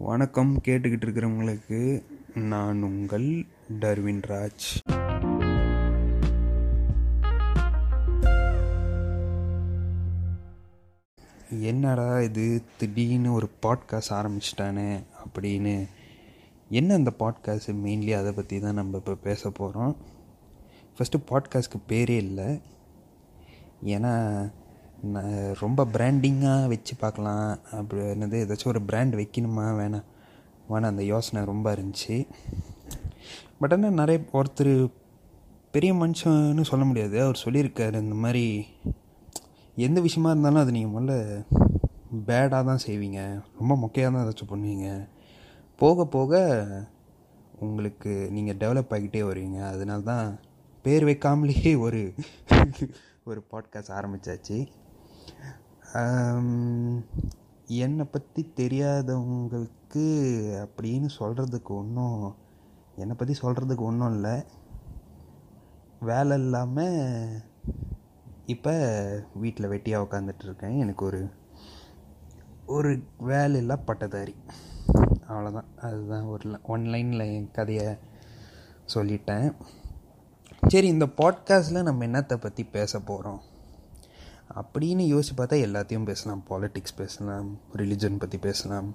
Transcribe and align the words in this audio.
வணக்கம் 0.00 0.60
கேட்டுக்கிட்டு 0.68 1.04
இருக்கிறவங்களுக்கு 1.06 2.02
நான் 2.34 2.82
உங்கள் 2.82 3.46
டர்வின் 3.80 4.22
ராஜ். 4.26 4.68
என்னடா 11.60 12.20
இது 12.20 12.62
திடீர்னு 12.78 13.32
ஒரு 13.32 13.50
பாட்காஸ்ட் 13.62 14.10
ஆரம்பிச்சிட்டானே 14.10 15.02
அப்படின்னு. 15.24 15.86
என்ன 16.68 16.94
அந்த 16.94 17.12
பாட்காஸ்ட் 17.18 17.72
மெயின்லி 17.84 18.18
அதை 18.18 18.32
பற்றி 18.32 18.60
தான் 18.60 18.74
நம்ம 18.74 18.96
இப்போ 18.96 19.14
பேச 19.14 19.50
போகிறோம் 19.50 19.96
ஃபஸ்ட்டு 20.98 21.24
பாட்காஸ்ட்க்கு 21.30 21.80
பேரே 21.88 22.16
இல்லை. 22.16 22.60
ஏன்னா 23.84 24.14
ரொம்ப 25.60 25.84
பிராண்டிங்காக 25.92 26.68
வச்சு 26.68 26.96
பார்க்கலாம். 26.96 27.58
அப்படி 27.78 28.02
என்னது 28.02 28.36
ஏதாச்சும் 28.42 28.72
ஒரு 28.72 28.82
பிராண்ட் 28.82 29.14
வைக்கணுமா? 29.14 29.64
வேணாம். 29.80 30.04
வேணாம் 30.68 30.92
அந்த 30.92 31.04
யோசனை 31.04 31.44
ரொம்ப 31.44 31.66
இருந்துச்சு. 31.74 32.16
பட் 33.58 33.72
ஆனால் 33.72 33.98
நிறைய 34.00 34.20
ஒருத்தர் 34.32 34.90
பெரிய 35.70 35.92
மனுஷன்னு 35.94 36.60
சொல்ல 36.60 36.84
முடியாது. 36.84 37.22
அவர் 37.22 37.42
சொல்லியிருக்காரு 37.44 37.94
இந்த 37.94 38.14
மாதிரி 38.14 38.66
எந்த 39.76 40.00
விஷயமா 40.00 40.30
இருந்தாலும் 40.30 40.62
அது 40.62 40.72
நீங்கள் 40.72 40.94
முதல்ல 40.94 41.44
பேடாக 42.24 42.62
தான் 42.64 42.84
செய்வீங்க. 42.86 43.20
ரொம்ப 43.58 43.74
மொக்கையாக 43.82 44.12
தான் 44.12 44.22
ஏதாச்சும் 44.24 44.52
பண்ணுவீங்க. 44.52 45.08
போக 45.76 46.06
போக 46.06 46.42
உங்களுக்கு 47.58 48.28
நீங்கள் 48.30 48.60
டெவலப் 48.62 48.94
ஆகிட்டே 48.96 49.22
வருவீங்க. 49.30 49.60
அதனால 49.70 50.00
தான் 50.02 50.40
பேர் 50.82 51.04
வைக்காமலேயே 51.04 51.78
ஒரு 51.78 52.14
ஒரு 53.24 53.42
பாட்காஸ்ட் 53.50 53.96
ஆரம்பித்தாச்சு 53.98 54.56
என்னை 57.82 58.04
பற்றி 58.04 58.42
தெரியாதவங்களுக்கு 58.56 60.04
அப்படின்னு 60.62 61.08
சொல்கிறதுக்கு 61.18 61.72
ஒன்றும் 61.80 62.22
என்னை 62.96 63.14
பற்றி 63.16 63.34
சொல்கிறதுக்கு 63.42 63.84
ஒன்றும் 63.90 64.14
இல்லை. 64.14 64.34
வேலை 66.00 66.36
இல்லாமல் 66.36 66.96
இப்போ 68.46 68.74
வீட்டில் 69.34 69.70
வெட்டியாக 69.70 70.06
உட்காந்துட்ருக்கேன் 70.06 70.78
எனக்கு 70.78 71.04
ஒரு 71.04 71.22
ஒரு 72.66 72.90
வேலையில்லா 73.26 73.78
பட்டதாரி. 73.84 74.34
அவ்வளோதான் 75.28 75.70
அதுதான் 75.76 76.26
ஒரு 76.26 76.58
ஒன் 76.62 76.84
லைனில் 76.84 77.30
என் 77.36 77.50
கதையை 77.52 77.88
சொல்லிட்டேன். 78.94 79.48
சரி 80.68 80.86
இந்த 80.86 81.06
பாட்காஸ்ட்டில் 81.06 81.82
நம்ம 81.82 82.06
என்னத்தை 82.06 82.36
பற்றி 82.36 82.64
பேச 82.64 83.00
போகிறோம் 83.00 83.40
அப்படின்னு 84.60 85.04
யோசிச்சு 85.12 85.34
பார்த்தா 85.36 85.56
எல்லாத்தையும் 85.66 86.08
பேசலாம். 86.10 86.42
பாலிட்டிக்ஸ் 86.48 86.96
பேசலாம் 86.96 87.48
ரிலிஜன் 87.76 88.18
பற்றி 88.18 88.38
பேசலாம். 88.38 88.88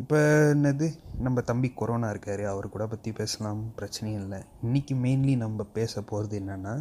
இப்போ 0.00 0.18
என்னது? 0.54 0.86
நம்ம 1.18 1.40
தம்பி 1.40 1.68
கொரோனா 1.70 2.10
இருக்கார் 2.10 2.42
அவர் 2.44 2.68
கூட 2.68 2.86
பற்றி 2.86 3.12
பேசலாம். 3.12 3.60
பிரச்சனையும் 3.78 4.20
இல்லை. 4.22 4.40
இன்றைக்கி 4.66 4.94
மெயின்லி 5.04 5.36
நம்ம 5.36 5.64
பேச 5.78 6.02
போகிறது 6.02 6.36
என்னென்னா 6.40 6.74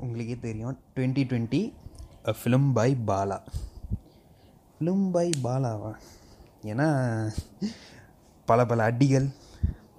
உங்களுக்கே 0.00 0.38
தெரியும் 0.38 0.78
twenty 0.96 1.22
twenty 1.30 1.62
film 2.40 2.72
by 2.72 2.90
Bala. 3.06 3.38
Film 4.74 5.06
by 5.10 5.30
பாலாவா? 5.44 5.92
ஏன்னா 6.62 6.88
பல 8.44 8.66
பல 8.66 8.82
அடிகள் 8.90 9.28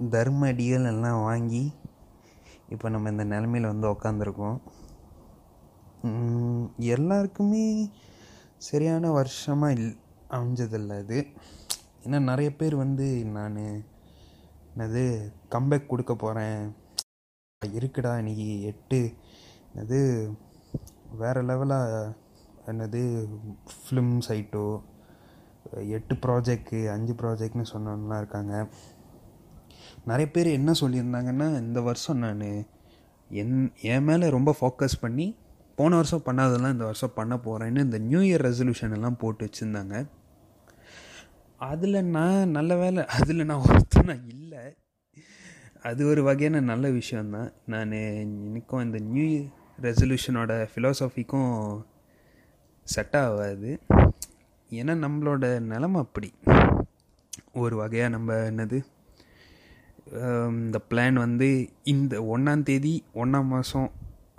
தர்ம 0.09 0.47
அடிகள் 0.51 0.85
எல்லாம் 0.85 1.21
வாங்கி 1.21 1.63
இப்போ 2.69 2.89
நம்ம 2.89 3.09
இந்த 3.09 3.23
நிலமையில் 3.23 3.71
வந்து 3.71 3.87
உக்காந்துருக்கோம். 3.91 4.57
எல்லாருக்குமே 6.95 7.65
சரியான 8.67 9.11
வருஷமாக 9.17 9.75
இல் 9.75 9.91
அமைஞ்சதில்ல 10.37 10.97
இது. 11.03 11.19
ஏன்னா 12.05 12.17
நிறைய 12.29 12.49
பேர் 12.59 12.75
வந்து 12.81 13.07
நான் 13.35 13.59
என்னது 14.71 15.03
கம்பேக் 15.53 15.91
கொடுக்க 15.91 16.13
போகிறேன் 16.15 16.59
இருக்குடா 17.61 18.13
இன்றைக்கி 18.21 18.47
எட்டு. 18.71 18.99
என்னது 19.73 19.99
வேறு 21.21 21.41
லெவலாக 21.49 22.01
என்னது 22.71 23.01
ஃபிலிம் 23.75 24.13
சைட்டோ 24.27 24.65
எட்டு 25.97 26.15
ப்ராஜெக்ட்டு 26.25 26.79
அஞ்சு 26.95 27.13
ப்ராஜெக்ட்னு 27.21 27.65
சொன்னவங்களாம் 27.73 28.21
இருக்காங்க. 28.23 28.55
நிறைய 30.09 30.27
பேர் 30.31 30.49
என்ன 30.57 30.71
சொல்லியிருந்தாங்கன்னா 30.81 31.47
இந்த 31.63 31.79
வருஷம் 31.81 32.21
நான் 32.25 32.43
என் 33.41 33.55
என் 33.93 34.07
மேலே 34.09 34.25
ரொம்ப 34.37 34.51
ஃபோக்கஸ் 34.59 35.01
பண்ணி 35.05 35.27
போன 35.79 35.95
வருஷம் 35.99 36.25
பண்ணாதெல்லாம் 36.25 36.75
இந்த 36.75 36.85
வருஷம் 36.89 37.15
பண்ண 37.15 37.33
போகிறேன்னு 37.45 37.85
இந்த 37.87 37.99
நியூ 38.09 38.21
இயர் 38.27 38.45
ரெசல்யூஷன் 38.47 38.95
எல்லாம் 38.97 39.19
போட்டு 39.21 39.43
வச்சுருந்தாங்க. 39.45 39.95
அதில் 41.69 41.97
நான் 42.15 42.53
நல்ல 42.57 42.75
வேலை 42.81 43.01
அதில் 43.17 43.47
நான் 43.49 43.65
ஒருத்தர் 43.67 44.09
நான் 44.09 44.25
இல்லை. 44.35 44.63
அது 45.89 46.01
ஒரு 46.11 46.21
வகையான 46.27 46.61
நல்ல 46.71 46.85
விஷயந்தான் 46.99 47.49
நான் 47.73 47.91
எனக்கும் 47.91 48.83
இந்த 48.85 48.99
நியூ 49.13 49.25
இயர் 49.33 49.49
ரெசல்யூஷனோட 49.87 50.51
ஃபிலோசஃபிக்கும் 50.71 51.53
செட் 52.95 53.17
ஆகாது. 53.23 53.71
ஏன்னா 54.69 54.93
நம்மளோட 55.05 55.45
நிலமை 55.71 55.99
அப்படி. 56.05 56.29
ஒரு 57.63 57.75
வகையாக 57.81 58.13
நம்ம 58.15 58.35
என்னது 58.51 58.77
இந்த 60.63 60.77
பிளான் 60.89 61.17
வந்து 61.25 61.47
இந்த 61.93 62.15
ஒன்றாந்தேதி 62.33 62.93
ஒன்றாம் 63.21 63.51
மாதம் 63.53 63.89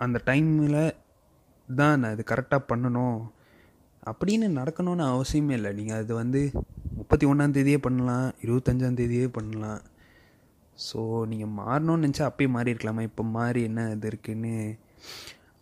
அந்த 0.04 0.18
டைமில் 0.26 0.82
தான் 1.68 2.00
நான் 2.00 2.12
இது 2.12 2.24
கரெக்டாக 2.30 2.68
பண்ணணும். 2.68 3.18
அப்படின்னு 4.10 4.46
நடக்கணும்னு 4.60 5.04
அவசியமே 5.14 5.50
இல்லை. 5.50 5.72
நீங்கள் 5.72 5.96
அது 5.96 6.14
வந்து 6.14 6.50
முப்பத்தி 6.96 7.26
ஒன்றாந்தேதியே 7.26 7.78
பண்ணலாம் 7.78 8.32
இருபத்தஞ்சாந்தேதியே 8.44 9.26
பண்ணலாம். 9.28 9.80
ஸோ 10.86 11.24
நீங்கள் 11.26 11.54
மாறணும்னு 11.60 12.06
நினச்சா 12.06 12.28
அப்பயே 12.30 12.48
மாறி 12.48 12.72
இருக்கலாமா? 12.72 13.00
இப்போ 13.00 13.22
மாறி 13.22 13.62
என்ன 13.62 13.90
இது 13.90 14.06
இருக்குன்னு? 14.06 14.76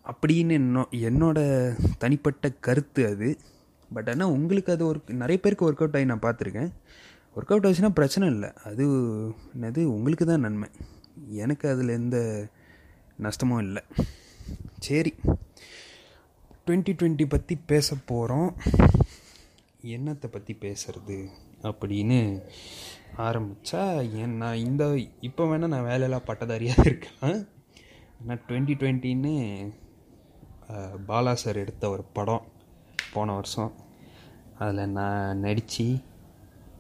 அப்படின்னு 0.05 0.51
என்னோ 0.51 0.83
என்னோட 1.09 1.39
தனிப்பட்ட 1.99 2.51
கருத்து 2.51 3.07
அது. 3.07 3.39
பட் 3.93 4.09
ஆனால் 4.09 4.29
உங்களுக்கு 4.29 4.73
அது 4.73 4.87
ஒரு 4.87 5.01
நிறைய 5.07 5.41
பேருக்கு 5.41 5.67
ஒர்க் 5.71 5.83
அவுட் 5.85 5.97
ஆகி 5.97 6.05
நான் 6.05 6.27
பார்த்துருக்கேன். 6.27 6.73
ஒர்க் 7.37 7.53
அவுட் 7.53 7.67
ஆச்சுன்னா 7.67 7.89
பிரச்சனை 7.89 8.29
இல்லை. 8.29 8.53
அது 8.65 8.87
என்னது 9.55 9.85
உங்களுக்கு 9.85 10.27
தான் 10.27 10.41
நன்மை. 10.41 10.69
எனக்கு 11.29 11.69
அதில் 11.69 11.89
எந்த 11.89 12.47
நஷ்டமும் 13.21 13.59
இல்லை. 13.59 13.83
சரி. 14.79 15.15
டுவெண்ட்டி 16.67 16.93
டுவெண்ட்டி 16.99 17.25
பற்றி 17.29 17.55
பேச 17.67 17.95
போகிறோம் 18.05 18.51
என்னத்தை 19.95 20.29
பற்றி 20.31 20.53
பேசுறது 20.61 21.17
அப்படின்னு 21.63 22.19
ஆரம்பித்தா 23.17 23.81
என் 24.21 24.37
நான் 24.37 24.63
இந்த 24.69 24.85
இப்போ 25.21 25.45
வேணால் 25.45 25.73
நான் 25.75 25.89
வேலையெல்லாம் 25.89 26.27
பட்டதாரியாக 26.27 26.85
இருக்கேன் 26.85 27.41
ஆனால் 28.21 28.43
டுவெண்ட்டி 28.49 28.77
டுவெண்ட்டின்னு 28.81 29.35
பாலா 31.09 31.33
சார் 31.33 31.57
எடுத்த 31.57 31.91
ஒரு 31.91 32.05
படம் 32.13 32.47
போன 33.13 33.35
வருஷம். 33.35 33.73
அதில் 34.59 34.95
நான் 34.99 35.43
நடித்து 35.45 35.89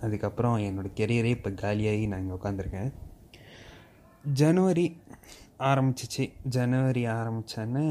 அதுக்கப்புறம் 0.00 0.56
என்னோடய 0.58 0.96
கெரியரே 1.00 1.34
இப்போ 1.38 1.50
காலியாகி 1.50 2.06
நான் 2.08 2.22
இங்கே 2.22 2.38
உட்காந்துருக்கேன் 2.38 2.90
ஜனவரி 4.32 4.86
ஆரம்பிச்சிச்சு. 5.70 6.24
ஜனவரி 6.48 7.06
ஆரம்பித்தோன்னே 7.18 7.86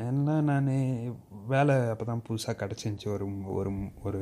ஏன்னா 0.00 0.34
நான் 0.48 0.68
வேலை 1.52 1.74
அப்போ 1.92 2.04
தான் 2.10 2.22
புதுசாக 2.28 2.54
கிடச்சிருந்துச்சி. 2.60 3.08
ஒரு 3.16 3.26
ஒரு 3.58 3.70
ஒரு 4.06 4.20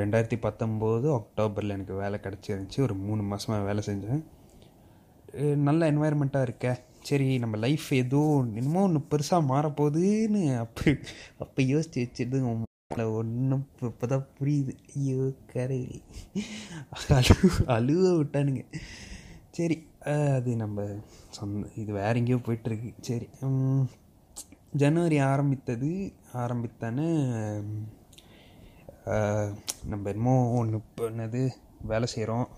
ரெண்டாயிரத்தி 0.00 0.38
பத்தொம்போது 0.46 1.06
அக்டோபரில் 1.18 1.76
எனக்கு 1.76 1.94
வேலை 2.02 2.18
கிடச்சிருந்துச்சி. 2.26 2.80
ஒரு 2.86 2.96
மூணு 3.06 3.22
மாதமாக 3.30 3.68
வேலை 3.68 3.82
செஞ்சேன். 3.88 4.22
நல்ல 5.68 5.90
என்வாயர்மெண்ட்டாக 5.92 6.48
இருக்க. 6.48 6.68
சரி 7.08 7.26
நம்ம 7.42 7.56
லைஃப் 7.64 7.88
ஏதோ 8.02 8.20
என்னமோ 8.58 8.82
ஒன்று 8.88 9.00
பெருசாக 9.12 9.48
மாறப்போகுதுன்னு 9.52 10.42
அப்போ 10.64 10.84
அப்போ 11.44 11.62
யோசிச்சு 11.72 12.04
வச்சுட்டு 12.04 12.38
ஒன்றும் 13.18 13.64
இப்போ 13.88 14.06
தான் 14.12 14.28
புரியுது. 14.38 14.72
ஐயோ 14.96 15.22
கரையில் 15.52 16.00
அழு 17.16 17.36
அழுவ 17.76 18.04
விட்டானுங்க. 18.20 18.62
சரி 19.56 19.76
அது 20.36 20.52
நம்ம 20.62 20.86
சொந்த 21.36 21.68
இது 21.82 21.90
வேற 21.98 22.14
எங்கேயோ 22.20 22.38
போயிட்டுருக்கு 22.46 22.90
சரி 23.08 23.28
ஜனவரி 24.80 25.18
ஆரம்பித்தது 25.32 25.88
ஆரம்பித்தானே 26.42 27.08
நம்ம 29.90 30.08
என்னமோ 30.12 30.32
ஒன்று 30.58 30.78
இப்போ 30.80 31.04
என்னது 31.10 31.42
வேலை 31.90 32.06
செய்கிறோம் 32.12 32.48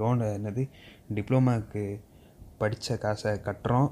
லோன் 0.00 0.24
என்னது 0.36 0.62
டிப்ளமாவுக்கு 1.16 1.82
படித்த 2.60 2.96
காசை 3.04 3.34
கட்டுறோம். 3.48 3.90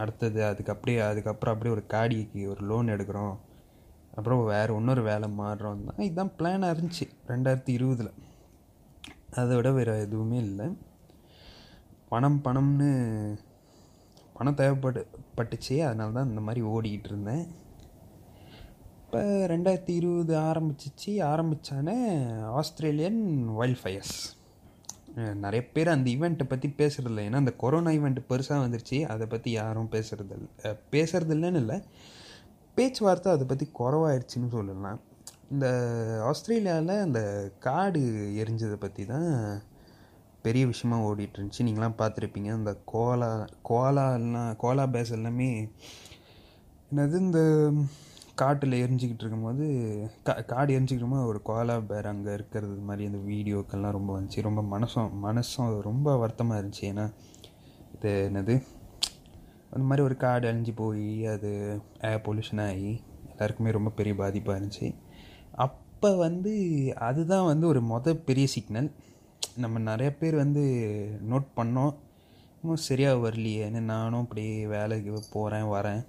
அடுத்தது 0.00 0.40
அதுக்கு 0.48 0.72
அப்படியே 0.74 0.98
அதுக்கப்புறம் 1.10 1.54
அப்படியே 1.54 1.74
ஒரு 1.76 1.84
காடிக்கு 1.94 2.42
ஒரு 2.52 2.64
லோன் 2.70 2.92
எடுக்கிறோம். 2.94 3.36
அப்புறம் 4.16 4.42
வேறு 4.52 4.78
இன்னொரு 4.80 5.04
வேலை 5.10 5.28
மாறுறோம். 5.42 5.86
தான் 5.90 6.04
இதுதான் 6.08 6.34
பிளானாக 6.38 6.74
இருந்துச்சு 6.74 7.08
ரெண்டாயிரத்தி 7.30 7.72
இருபதில். 7.78 8.12
அதை 9.40 9.52
விட 9.56 9.70
வேறு 9.78 9.96
எதுவுமே 10.08 10.40
இல்லை. 10.48 10.68
பணம் 12.12 12.42
பணம்னு 12.44 12.90
பணம் 14.36 14.60
தேவைப்படு 14.62 15.02
பட்டுச்சு 15.38 15.76
அதனால 15.86 16.12
தான் 16.18 16.30
இந்த 16.32 16.42
மாதிரி 16.48 16.62
ஓடிக்கிட்டு 16.72 17.10
இருந்தேன் 17.12 17.44
இப்போ 19.02 19.20
ரெண்டாயிரத்தி 19.52 19.92
இருபது 20.00 20.34
ஆரம்பிச்சிச்சு. 20.48 21.12
ஆரம்பித்தானே 21.30 21.96
ஆஸ்திரேலியன் 22.60 23.20
வைல்ட் 23.58 23.80
ஃபயர்ஸ் 23.82 24.16
நிறைய 25.44 25.62
பேர் 25.74 25.88
அந்த 25.94 26.06
ஈவெண்ட்டை 26.14 26.46
பற்றி 26.50 26.68
பேசுகிறதில்ல 26.80 27.24
ஏன்னா 27.28 27.42
அந்த 27.42 27.54
கொரோனா 27.62 27.90
ஈவெண்ட் 27.98 28.20
பெருசாக 28.30 28.64
வந்துருச்சு. 28.64 28.98
அதை 29.12 29.24
பற்றி 29.32 29.50
யாரும் 29.60 29.92
பேசுகிறதில்ல 29.94 30.74
பேசுகிறது 30.94 31.34
இல்லைன்னு 31.36 31.60
இல்லை. 31.62 31.78
பேச்சுவார்த்தை 32.76 33.30
அதை 33.36 33.46
பற்றி 33.52 33.66
குறவாயிருச்சுன்னு 33.80 34.50
சொல்லலாம். 34.56 35.00
இந்த 35.54 35.66
ஆஸ்திரேலியாவில் 36.30 36.94
அந்த 37.06 37.20
காடு 37.66 38.02
எரிஞ்சதை 38.42 38.76
பற்றி 38.84 39.04
தான் 39.12 39.30
பெரிய 40.48 40.64
விஷயமாக 40.72 41.06
ஓடிட்டு 41.08 41.38
இருந்துச்சு 41.38 41.66
நீங்களாம் 41.68 42.00
பார்த்துருப்பீங்க. 42.02 42.50
இந்த 42.60 42.74
கோலா 42.92 43.30
கோலாலாம் 43.70 44.52
கோலா 44.64 44.86
பேஸ் 44.96 45.16
எல்லாமே 45.18 45.48
என்னது 46.90 47.16
இந்த 47.26 47.40
காட்டில் 48.40 48.74
எரிஞ்சிக்கிட்டு 48.84 49.24
இருக்கும்போது 49.24 49.64
கா 50.26 50.34
காடு 50.50 50.74
எரிஞ்சிக்கிட்டு 50.74 51.08
போது 51.12 51.30
ஒரு 51.30 51.40
கோலா 51.48 51.74
பேர் 51.90 52.08
அங்கே 52.10 52.30
இருக்கிறது 52.38 52.76
மாதிரி 52.88 53.08
அந்த 53.10 53.20
வீடியோக்கெல்லாம் 53.30 53.96
ரொம்ப 53.96 54.10
வந்துச்சு. 54.16 54.44
ரொம்ப 54.48 54.62
மனசும் 54.74 55.10
மனசும் 55.24 55.72
ரொம்ப 55.88 56.14
வருத்தமாக 56.22 56.60
இருந்துச்சு. 56.60 56.84
ஏன்னா 56.90 57.06
இது 57.96 58.12
என்னது 58.28 58.54
அந்த 59.72 59.84
மாதிரி 59.88 60.02
ஒரு 60.08 60.16
காடு 60.24 60.46
அழிஞ்சு 60.50 60.74
போய் 60.82 61.08
அது 61.34 61.50
ஏர் 62.10 62.24
பொல்யூஷன் 62.28 62.62
ஆகி 62.68 62.92
எல்லாருக்குமே 63.32 63.76
ரொம்ப 63.78 63.90
பெரிய 63.98 64.14
பாதிப்பாக 64.22 64.58
இருந்துச்சு. 64.58 64.88
அப்போ 65.66 66.10
வந்து 66.24 66.52
அதுதான் 67.08 67.48
வந்து 67.52 67.66
ஒரு 67.72 67.82
மொதல் 67.92 68.24
பெரிய 68.28 68.46
சிக்னல் 68.56 68.90
நம்ம 69.62 69.78
நிறைய 69.90 70.10
பேர் 70.20 70.36
வந்து 70.42 70.62
நோட் 71.30 71.48
பண்ணோம். 71.58 71.94
இன்னும் 72.60 72.84
சரியாக 72.88 73.22
வரலையே. 73.24 73.64
நானும் 73.92 74.22
அப்படி 74.24 74.44
வேலைக்கு 74.74 75.22
போகிறேன் 75.34 75.68
வரேன் 75.74 76.02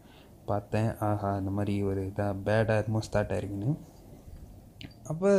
பார்த்தேன். 0.51 0.89
ஆஹா 1.07 1.31
இந்த 1.41 1.51
மாதிரி 1.57 1.75
ஒரு 1.89 2.03
இதாக 2.09 2.37
பேடாக 2.45 2.81
என்னமோ 2.83 3.01
ஸ்டார்ட் 3.07 3.33
ஆயிருக்குன்னு. 3.35 3.73
அப்போ 5.11 5.31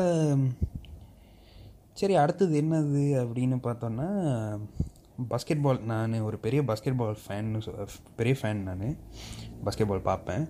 சரி 2.00 2.14
அடுத்தது 2.22 2.54
என்னது 2.62 3.02
அப்படின்னு 3.22 3.56
பார்த்தோன்னா 3.66 4.08
பாஸ்கெட் 5.30 5.64
பால் 5.64 5.80
நான் 5.90 6.20
ஒரு 6.26 6.36
பெரிய 6.44 6.60
பாஸ்கெட் 6.68 7.00
பால் 7.00 7.18
ஃபேன்னு 7.24 7.60
பெரிய 8.18 8.34
ஃபேன் 8.40 8.62
நான். 8.68 8.84
பாஸ்கெட் 9.64 9.90
பால் 9.92 10.08
பார்ப்பேன் 10.10 10.44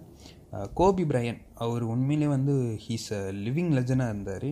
கோபி 0.81 1.05
பிரையன் 1.11 1.41
அவர் 1.65 1.85
உண்மையிலே 1.95 2.29
வந்து 2.37 2.55
ஹீஸ் 2.85 3.09
அ 3.19 3.23
லிவிங் 3.45 3.73
லெஜனாக 3.79 4.13
இருந்தார். 4.15 4.51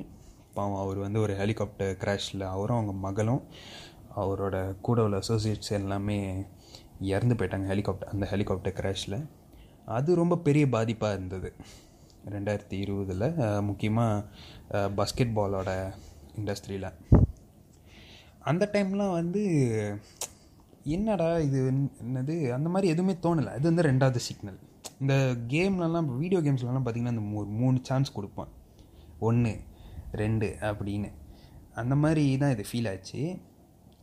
பாவம் 0.59 0.83
அவர் 0.85 0.99
வந்து 1.07 1.19
ஒரு 1.25 1.35
ஹெலிகாப்டர் 1.41 1.93
கிராஷில் 2.03 2.45
அவரும் 2.55 2.79
அவங்க 2.79 2.95
மகளும் 3.07 3.43
அவரோட 4.23 4.57
கூட 4.87 4.99
உள்ள 5.07 5.17
அசோசியேட்ஸ் 5.25 5.77
எல்லாமே 5.81 6.19
இறந்து 7.15 7.35
போயிட்டாங்க 7.39 7.69
ஹெலிகாப்டர் 7.73 8.13
அந்த 8.13 8.27
ஹெலிகாப்டர் 8.33 8.77
கிராஷில் 8.79 9.19
அது 9.97 10.21
ரொம்ப 10.23 10.39
பெரிய 10.47 10.65
பாதிப்பாக 10.75 11.17
இருந்தது. 11.17 11.51
ரெண்டாயிரத்தி 12.35 12.77
இருபதில் 12.85 13.27
முக்கியமாக 13.69 14.89
பாஸ்கெட் 14.99 15.37
பாலோட 15.39 15.71
இண்டஸ்ட்ரியில் 16.39 16.89
அந்த 18.51 18.65
டைம்லாம் 18.75 19.15
வந்து 19.21 19.43
என்னடா 20.97 21.29
இது 21.47 21.59
என்னது 22.05 22.35
அந்த 22.57 22.69
மாதிரி 22.75 22.93
எதுவுமே 22.95 23.15
தோணலை. 23.25 23.51
அது 23.57 23.65
வந்து 23.71 23.87
ரெண்டாவது 23.89 24.21
சிக்னல் 24.27 24.59
இந்த 25.03 25.15
கேம்லலாம் 25.55 26.09
வீடியோ 26.21 26.41
கேம்ஸ்லலாம் 26.47 26.85
பார்த்திங்கன்னா 26.87 27.15
இந்த 27.17 27.25
மூ 27.33 27.41
மூணு 27.61 27.79
சான்ஸ் 27.89 28.15
கொடுப்பான். 28.17 28.53
ஒன்று 29.29 29.53
ரெண்டு 30.13 30.57
அப்படின்னு. 30.61 31.13
அந்த 31.75 31.95
மாதிரி 31.95 32.39
தான் 32.39 32.51
இது 32.51 32.65
ஃபீல் 32.73 32.91
ஆச்சு. 32.91 33.39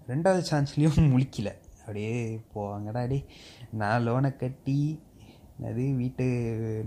ரெண்டாவது 0.08 0.44
சான்ஸ்லேயும் 0.52 1.10
முழிக்கல. 1.14 1.52
அப்படியே 1.80 2.42
போவாங்கடா 2.56 2.98
அடி 2.98 3.26
நான் 3.72 4.08
லோனை 4.08 4.36
கட்டி 4.36 5.04
என்னது 5.60 5.96
வீட்டு 5.96 6.24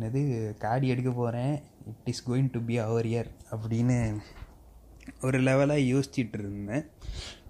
என்னது 0.00 0.20
காடி 0.59 0.82
எடுக்க 0.82 1.11
போகிறேன் 1.11 1.62
it 1.87 2.05
is 2.05 2.31
going 2.31 2.50
to 2.50 2.61
be 2.61 2.79
our 2.79 3.06
year 3.06 3.31
அப்படின்னு 3.50 4.20
ஒரு 5.21 5.38
லெவலாக 5.41 5.87
யோசிச்சுட்டு 5.93 6.38
இருந்தேன். 6.38 6.85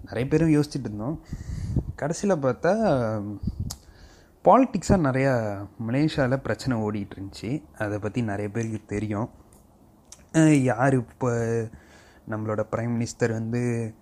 நிறைய 0.05 0.31
பேரும் 0.31 0.55
யோசிச்சுட்டு 0.55 0.89
இருந்தோம். 0.89 1.25
கடைசியில் 1.97 2.43
பார்த்தா 2.43 2.73
பாலிட்டிக்ஸாக 4.45 5.05
நிறையா 5.07 5.67
மலேசியாவில் 5.87 6.37
பிரச்சனை 6.37 6.79
ஓடிட்டு 6.79 7.11
இருந்துச்சு. 7.17 7.63
அதை 7.79 7.99
பற்றி 7.99 8.23
நிறைய 8.23 8.51
பேருக்கு 8.51 8.81
தெரியும். 8.87 9.31
யார் 10.35 10.95
இப்போ 10.95 11.31
நம்மளோட 12.31 12.63
ப்ரைம் 12.73 12.93
மினிஸ்டர் 12.95 13.33
வந்து 13.33 13.95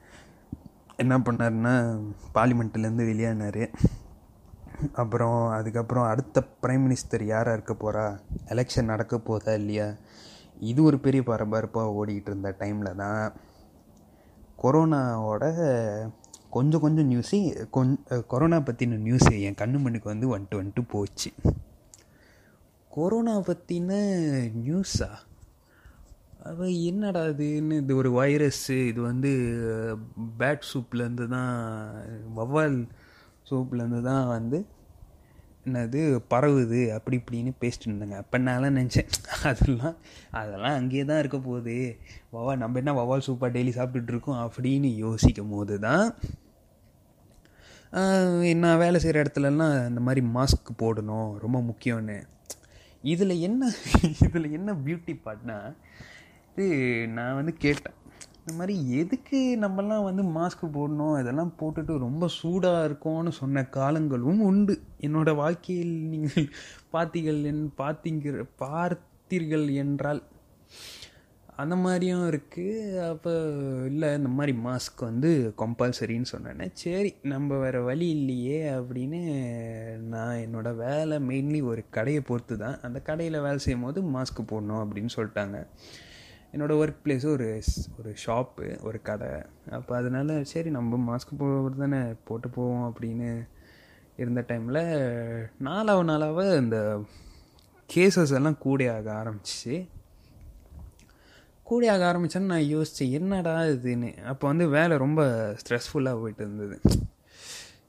என்ன 0.97 1.19
பண்ணாருன்னா 1.19 1.75
பார்லிமெண்ட்லேருந்து 2.35 3.05
வெளியானார். 3.11 3.75
அப்புறம் 4.93 5.51
அதுக்கப்புறம் 5.51 6.05
அடுத்த 6.05 6.43
ப்ரைம் 6.63 6.83
மினிஸ்டர் 6.87 7.23
யாராக 7.23 7.57
இருக்க 7.57 7.75
போகிறா 7.75 8.19
எலெக்ஷன் 8.47 8.91
நடக்க 8.93 9.19
போதா 9.19 9.53
இல்லையா? 9.53 9.95
இது 10.61 10.83
ஒரு 10.83 10.99
பெரிய 10.99 11.23
பரபரப்பாக 11.23 11.95
ஓடிக்கிட்டு 11.99 12.31
இருந்த 12.33 12.55
டைமில் 12.59 12.95
தான் 12.95 13.33
கொரோனாவோட 14.63 15.45
கொஞ்சம் 16.51 16.81
கொஞ்சம் 16.81 17.11
நியூஸு 17.13 17.69
கொஞ் 17.71 18.03
கொரோனா 18.27 18.59
பற்றின 18.59 18.99
நியூஸு 19.07 19.41
என் 19.41 19.61
கண்ணு 19.63 19.79
மண்ணுக்கு 19.79 20.09
வந்து 20.09 20.39
வந்துட்டு 20.39 20.61
வந்துட்டு 20.61 20.85
போச்சு. 20.89 21.31
கொரோனா 22.89 23.39
பற்றின 23.39 23.91
நியூஸா 24.65 25.11
அவ 26.47 26.69
என்னடா 26.91 27.23
இதுன்னு 27.33 27.77
இது 27.83 27.93
ஒரு 28.01 28.11
வைரஸ்ஸு 28.21 28.77
இது 28.91 29.01
வந்து 29.11 29.31
பேட் 30.41 30.65
சூப்லேருந்து 30.71 31.27
தான் 31.37 31.53
வவ்வால் 32.39 32.79
சூப்லேருந்து 33.51 34.01
தான் 34.11 34.25
வந்து 34.37 34.59
என்னது 35.69 36.01
பரவுது 36.33 36.81
அப்படி 36.97 37.17
இப்படின்னு 37.21 37.53
பேசிட்டு 37.63 37.87
இருந்தாங்க. 37.89 38.17
அப்போ 38.23 38.37
நான்லாம் 38.49 38.77
நினச்சேன் 38.79 39.09
அதெல்லாம் 39.51 39.97
அதெல்லாம் 40.41 40.77
அங்கேயே 40.81 41.05
தான் 41.09 41.21
இருக்க 41.23 41.39
போகுது. 41.47 41.77
வவா 42.35 42.53
நம்ம 42.63 42.79
என்ன 42.83 42.93
வவால் 42.99 43.25
சூப்பாக 43.29 43.51
டெய்லி 43.57 43.73
சாப்பிட்டுட்ருக்கோம் 43.79 44.43
அப்படின்னு 44.45 44.91
யோசிக்கும் 45.05 45.55
போது 45.55 45.77
தான் 45.87 46.07
நான் 48.63 48.81
வேலை 48.85 48.99
செய்கிற 49.03 49.23
இடத்துலலாம் 49.23 49.75
இந்த 49.91 50.01
மாதிரி 50.07 50.23
மாஸ்க் 50.37 50.71
போடணும் 50.83 51.31
ரொம்ப 51.45 51.59
முக்கியம்னு. 51.71 52.19
இதில் 53.05 53.43
என்ன 53.49 53.71
இதில் 54.27 54.55
என்ன 54.59 54.71
பியூட்டி 54.85 55.15
பார்ட்னா 55.27 55.59
வந்து 56.57 56.75
நான் 57.17 57.39
வந்து 57.39 57.53
கேட்டேன். 57.63 57.97
இந்த 58.41 58.53
மாதிரி 58.59 58.75
எதுக்கு 59.01 59.39
நம்மலாம் 59.65 60.07
வந்து 60.07 60.23
மாஸ்க் 60.37 60.63
போடணும்? 60.77 61.17
இதெல்லாம் 61.23 61.51
போட்டுட்டு 61.61 61.95
ரொம்ப 62.05 62.25
சூடாக 62.37 62.87
இருக்கும்னு 62.89 63.33
சொன்ன 63.41 63.65
காலங்களும் 63.77 64.41
உண்டு. 64.49 64.75
என்னோடய 65.07 65.41
வாழ்க்கையில் 65.41 65.93
நீங்கள் 66.13 66.47
பார்த்தீர்கள் 66.95 67.41
என் 67.51 67.61
பார்த்தீங்க 67.83 68.45
பார்த்தீர்கள் 68.63 69.67
என்றால் 69.83 70.23
அந்த 71.63 71.75
மாதிரியும் 71.83 72.25
இருக்குது 72.31 72.97
அப்போ 73.11 73.35
இல்லை 73.91 74.09
இந்த 74.19 74.31
மாதிரி 74.39 74.55
மாஸ்க் 74.69 75.07
வந்து 75.09 75.31
கம்பல்சரின்னு 75.63 76.33
சொன்னேன்னே 76.33 76.67
சரி 76.85 77.13
நம்ம 77.33 77.59
வேறு 77.65 77.81
வழி 77.91 78.09
இல்லையே 78.17 78.59
அப்படின்னு 78.79 79.21
நான் 80.15 80.43
என்னோடய 80.47 80.83
வேலை 80.87 81.19
மெயின்லி 81.31 81.63
ஒரு 81.73 81.85
கடையை 81.99 82.23
பொறுத்து 82.31 82.57
தான் 82.65 82.81
அந்த 82.89 83.01
கடையில் 83.11 83.45
வேலை 83.47 83.61
செய்யும் 83.67 83.87
போது 83.89 84.03
மாஸ்க் 84.17 84.51
போடணும் 84.53 84.83
அப்படின்னு 84.85 85.17
சொல்லிட்டாங்க. 85.19 85.59
என்னோடய 86.53 86.81
ஒர்க் 86.83 87.03
பிளேஸு 87.05 87.27
ஒரு 87.27 87.63
ஒரு 87.99 88.11
ஷாப்பு 88.27 88.67
ஒரு 88.83 89.03
கடை. 89.03 89.29
அப்போ 89.71 89.97
அதனால் 89.97 90.45
சரி 90.45 90.71
நம்ம 90.71 91.01
மாஸ்க் 91.09 91.39
போகிறது 91.39 91.77
தானே 91.79 92.01
போட்டு 92.25 92.49
போவோம் 92.49 92.95
அப்படின்னு 92.95 93.49
இருந்த 94.17 94.45
டைமில் 94.49 94.83
நாளாவ 95.59 96.03
நாளாக 96.03 96.57
இந்த 96.57 96.79
கேசஸ் 97.91 98.35
எல்லாம் 98.35 98.59
கூடையாக 98.65 99.09
ஆரம்பிச்சிச்சு 99.21 99.77
கூடையாக 101.71 102.03
ஆரம்பித்தேன்னு 102.11 102.53
நான் 102.53 102.73
யோசித்தேன் 102.75 103.11
என்னடா 103.11 103.55
இதுன்னு. 103.63 104.11
அப்போ 104.23 104.47
வந்து 104.47 104.69
வேலை 104.69 104.97
ரொம்ப 104.97 105.23
ஸ்ட்ரெஸ்ஃபுல்லாக 105.63 106.21
போயிட்டு 106.21 106.45
இருந்தது. 106.45 106.81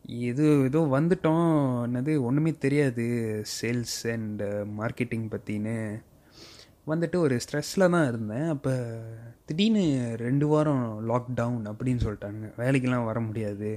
இது 0.05 0.45
ஏதோ 0.63 0.79
வந்துட்டோம். 0.91 1.49
என்னது 1.87 2.21
ஒன்றுமே 2.21 2.51
தெரியாது. 2.53 3.05
சேல்ஸ் 3.61 4.11
அண்ட் 4.11 4.41
மார்க்கெட்டிங் 4.79 5.27
பற்றின்னு 5.33 5.77
வந்துட்டு 6.87 7.17
ஒரு 7.17 7.35
ஸ்ட்ரெஸ்ஸில் 7.43 7.89
தான் 7.89 8.07
இருந்தேன். 8.07 8.47
அப்போ 8.49 8.73
திடீர்னு 9.45 9.83
ரெண்டு 10.17 10.47
வாரம் 10.47 10.85
லாக்டவுன் 11.09 11.65
அப்படின்னு 11.71 12.03
சொல்லிட்டாங்க 12.05 12.45
வேலைக்கெல்லாம் 12.57 13.09
வர 13.09 13.19
முடியாது. 13.19 13.71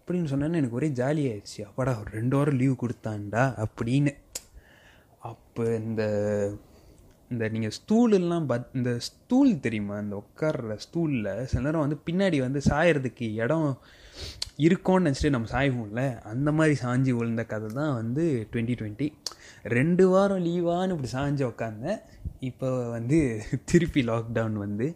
அப்படின்னு 0.00 0.30
சொன்னேன்னு 0.32 0.60
எனக்கு 0.60 0.78
ஒரே 0.80 0.88
ஜாலியாகிடுச்சு 0.88 1.60
அப்பாடா 1.66 1.92
ஒரு 2.00 2.10
ரெண்டு 2.10 2.36
வாரம் 2.36 2.56
லீவ் 2.56 2.74
கொடுத்தாண்டா 2.82 3.44
அப்படின்னு. 3.64 4.12
அப்போ 5.18 5.64
இந்த 5.74 6.02
இந்த 7.32 7.48
நீங்கள் 7.48 7.74
ஸ்டூலெல்லாம் 7.78 8.46
பத் 8.52 8.70
இந்த 8.72 8.92
ஸ்டூல் 8.98 9.50
தெரியுமா? 9.60 9.98
இந்த 9.98 10.14
உட்கார்ற 10.22 10.76
ஸ்டூலில் 10.84 11.44
சில 11.44 11.62
நேரம் 11.62 11.84
வந்து 11.84 11.98
பின்னாடி 12.06 12.38
வந்து 12.40 12.60
சாயறதுக்கு 12.70 13.26
இடம் 13.34 13.68
இருக்கோன்னு 14.66 15.06
நினச்சிட்டு 15.06 15.36
நம்ம 15.36 15.50
சாய்வோம்ல. 15.52 16.02
அந்த 16.22 16.52
மாதிரி 16.52 16.76
சாஞ்சி 16.82 17.12
விழுந்த 17.18 17.44
கதை 17.44 17.68
தான் 17.74 17.94
வந்து 17.94 18.24
டுவெண்ட்டி 18.52 18.76
டுவெண்ட்டி 18.80 19.08
ரெண்டு 19.62 20.04
வாரம் 20.08 20.44
லீவான்னு 20.46 20.94
இப்படி 20.94 21.10
சாஞ்சு 21.12 21.44
உக்காந்தேன். 21.50 22.00
இப்போ 22.48 22.68
வந்து 22.96 23.18
திருப்பி 23.70 24.02
லாக்டவுன் 24.10 24.56
வந்து 24.64 24.86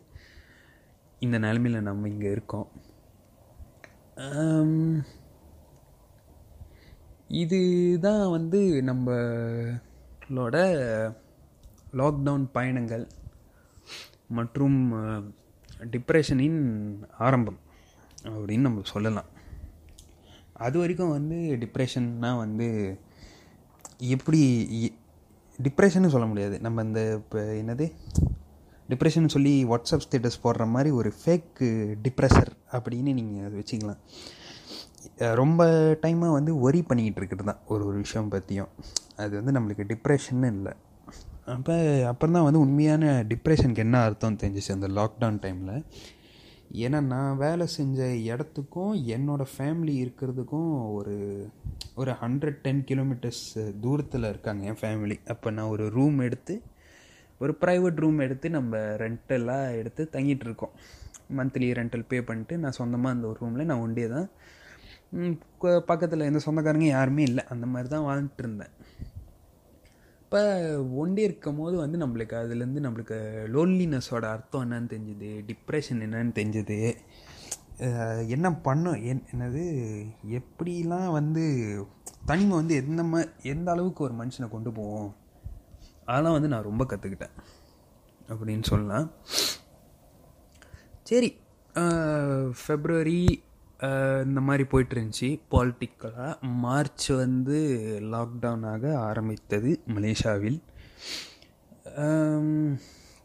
இந்த 1.24 1.36
நிலமையில் 1.44 1.86
நம்ம 1.88 2.08
இங்கே 2.08 2.30
இருக்கோம். 2.36 2.68
இது 7.42 7.60
தான் 8.06 8.24
வந்து 8.36 8.60
நம்மளோட 8.90 10.56
லாக்டவுன் 12.00 12.46
பயணங்கள் 12.56 13.06
மற்றும் 14.38 14.78
டிப்ரெஷனின் 15.94 16.60
ஆரம்பம் 17.26 17.60
அப்படின்னு 18.32 18.66
நம்ம 18.68 18.84
சொல்லலாம். 18.94 19.30
அது 20.66 20.76
வரைக்கும் 20.78 21.16
வந்து 21.18 21.38
டிப்ரெஷன்னா 21.62 22.30
வந்து 22.44 22.68
எப்படி 23.98 24.40
டிப்ரெஷன்னு 25.62 26.12
சொல்ல 26.14 26.26
முடியாது. 26.26 26.60
நம்ம 26.60 26.82
இந்த 26.82 27.00
இப்போ 27.16 27.38
என்னது? 27.38 27.86
டிப்ரெஷன் 28.90 29.32
சொல்லி 29.34 29.64
வாட்ஸ்அப் 29.64 30.04
ஸ்டேட்டஸ் 30.06 30.42
போடுற 30.42 30.66
மாதிரி 30.68 30.90
ஒரு 30.90 31.12
ஃபேக்கு 31.20 31.68
டிப்ரெஷர் 32.06 32.50
அப்படின்னு 32.72 33.12
நீங்கள் 33.18 33.44
அதை 33.46 33.54
வச்சுக்கலாம். 33.60 34.00
ரொம்ப 35.34 35.62
டைமாக 36.02 36.32
வந்து 36.32 36.52
ஒரி 36.60 36.82
பண்ணிக்கிட்டு 36.82 37.20
இருக்கிறது 37.20 37.48
தான் 37.50 37.62
ஒரு 37.66 37.86
ஒரு 37.86 37.96
விஷயம் 37.96 38.28
பற்றியும் 38.28 38.70
அது 39.16 39.42
வந்து 39.42 39.54
நம்மளுக்கு 39.60 39.84
டிப்ரெஷன்னு 39.92 40.50
இல்லை. 40.56 40.72
அப்போ 41.54 41.74
அப்புறம் 42.10 42.34
தான் 42.36 42.46
வந்து 42.46 42.60
உண்மையான 42.60 43.22
டிப்ரெஷனுக்கு 43.28 43.84
என்ன 43.86 44.02
அர்த்தம் 44.02 44.38
தெரிஞ்சிச்சு 44.42 44.72
அந்த 44.72 44.88
லாக்டவுன் 44.88 45.40
டைமில் 45.44 45.84
ஏன்னா 46.82 46.98
நான் 47.12 47.40
வேலை 47.42 47.66
செஞ்ச 47.76 48.06
இடத்துக்கும் 48.28 48.94
என்னோடய 49.14 49.52
ஃபேமிலி 49.52 49.94
இருக்கிறதுக்கும் 50.04 50.70
ஒரு 50.96 51.14
ஒரு 52.00 52.12
ஹண்ட்ரட் 52.22 52.58
டென் 52.64 52.80
கிலோமீட்டர்ஸ் 52.88 53.42
தூரத்தில் 53.84 54.30
இருக்காங்க 54.30 54.62
என் 54.70 54.80
ஃபேமிலி 54.80 55.16
அப்போ 55.34 55.50
நான் 55.56 55.72
ஒரு 55.74 55.84
ரூம் 55.96 56.18
எடுத்து 56.26 56.54
ஒரு 57.40 57.52
ப்ரைவேட் 57.62 58.02
ரூம் 58.04 58.18
எடுத்து 58.26 58.46
நம்ம 58.56 58.80
ரெண்டெல்லாம் 59.04 59.66
எடுத்து 59.80 60.02
தங்கிட்டு 60.16 60.46
இருக்கோம். 60.48 60.74
மந்த்லி 61.38 61.68
ரெண்டல் 61.78 62.04
பே 62.10 62.18
பண்ணிட்டு 62.28 62.54
நான் 62.64 62.78
சொந்தமாக 62.80 63.14
அந்த 63.16 63.26
ஒரு 63.30 63.38
ரூமில் 63.42 63.68
நான் 63.70 63.84
ஒண்டியே 63.86 64.08
தான் 64.16 64.28
பக்கத்தில் 65.90 66.28
எந்த 66.30 66.40
சொந்தக்காரங்க 66.46 66.88
யாருமே 66.96 67.24
இல்லை. 67.30 67.42
அந்த 67.54 67.66
மாதிரி 67.72 67.88
தான் 67.94 68.06
வாழ்ந்துட்டு 68.08 68.42
இருந்தேன். 68.44 68.72
அப்போ 70.34 70.48
ஒன்டே 71.00 71.22
இருக்கும் 71.26 71.58
போது 71.58 71.74
வந்து 71.80 71.96
நம்மளுக்கு 72.02 72.34
அதுலேருந்து 72.38 72.80
நம்மளுக்கு 72.84 73.16
லோன்லினஸோட 73.54 74.24
அர்த்தம் 74.30 74.64
என்னன்னு 74.64 74.88
தெரிஞ்சுது 74.92 75.28
டிப்ரெஷன் 75.50 76.00
என்னன்னு 76.06 76.32
தெரிஞ்சுது. 76.38 76.78
என்ன 78.34 78.48
பண்ணும்? 78.66 78.98
என் 79.10 79.22
என்னது? 79.32 79.62
எப்படிலாம் 80.38 81.12
வந்து 81.18 81.44
தனிமை 82.30 82.54
வந்து 82.60 82.74
எந்த 82.82 83.04
மா 83.10 83.20
எந்த 83.52 83.70
அளவுக்கு 83.74 84.04
ஒரு 84.06 84.16
மனுஷனை 84.22 84.48
கொண்டு 84.54 84.72
போவோம் 84.78 85.08
அதெல்லாம் 86.08 86.36
வந்து 86.38 86.52
நான் 86.54 86.68
ரொம்ப 86.70 86.86
கற்றுக்கிட்டேன் 86.92 87.36
அப்படின்னு 88.32 88.66
சொல்லலாம். 88.72 89.06
சரி 91.10 91.30
ஃபெப்ரவரி 92.64 93.20
இந்த 94.26 94.40
மாதிரி 94.48 94.64
போயிட்டு 94.72 94.94
இருந்துச்சு 94.96 95.28
பாலிட்டிக்கலாக 95.52 96.32
மார்ச் 96.64 97.06
வந்து 97.22 97.58
லாக்டவுன் 98.12 98.66
ஆக 98.72 98.84
ஆரம்பித்தது 99.08 99.70
மலேசியாவில். 99.94 100.58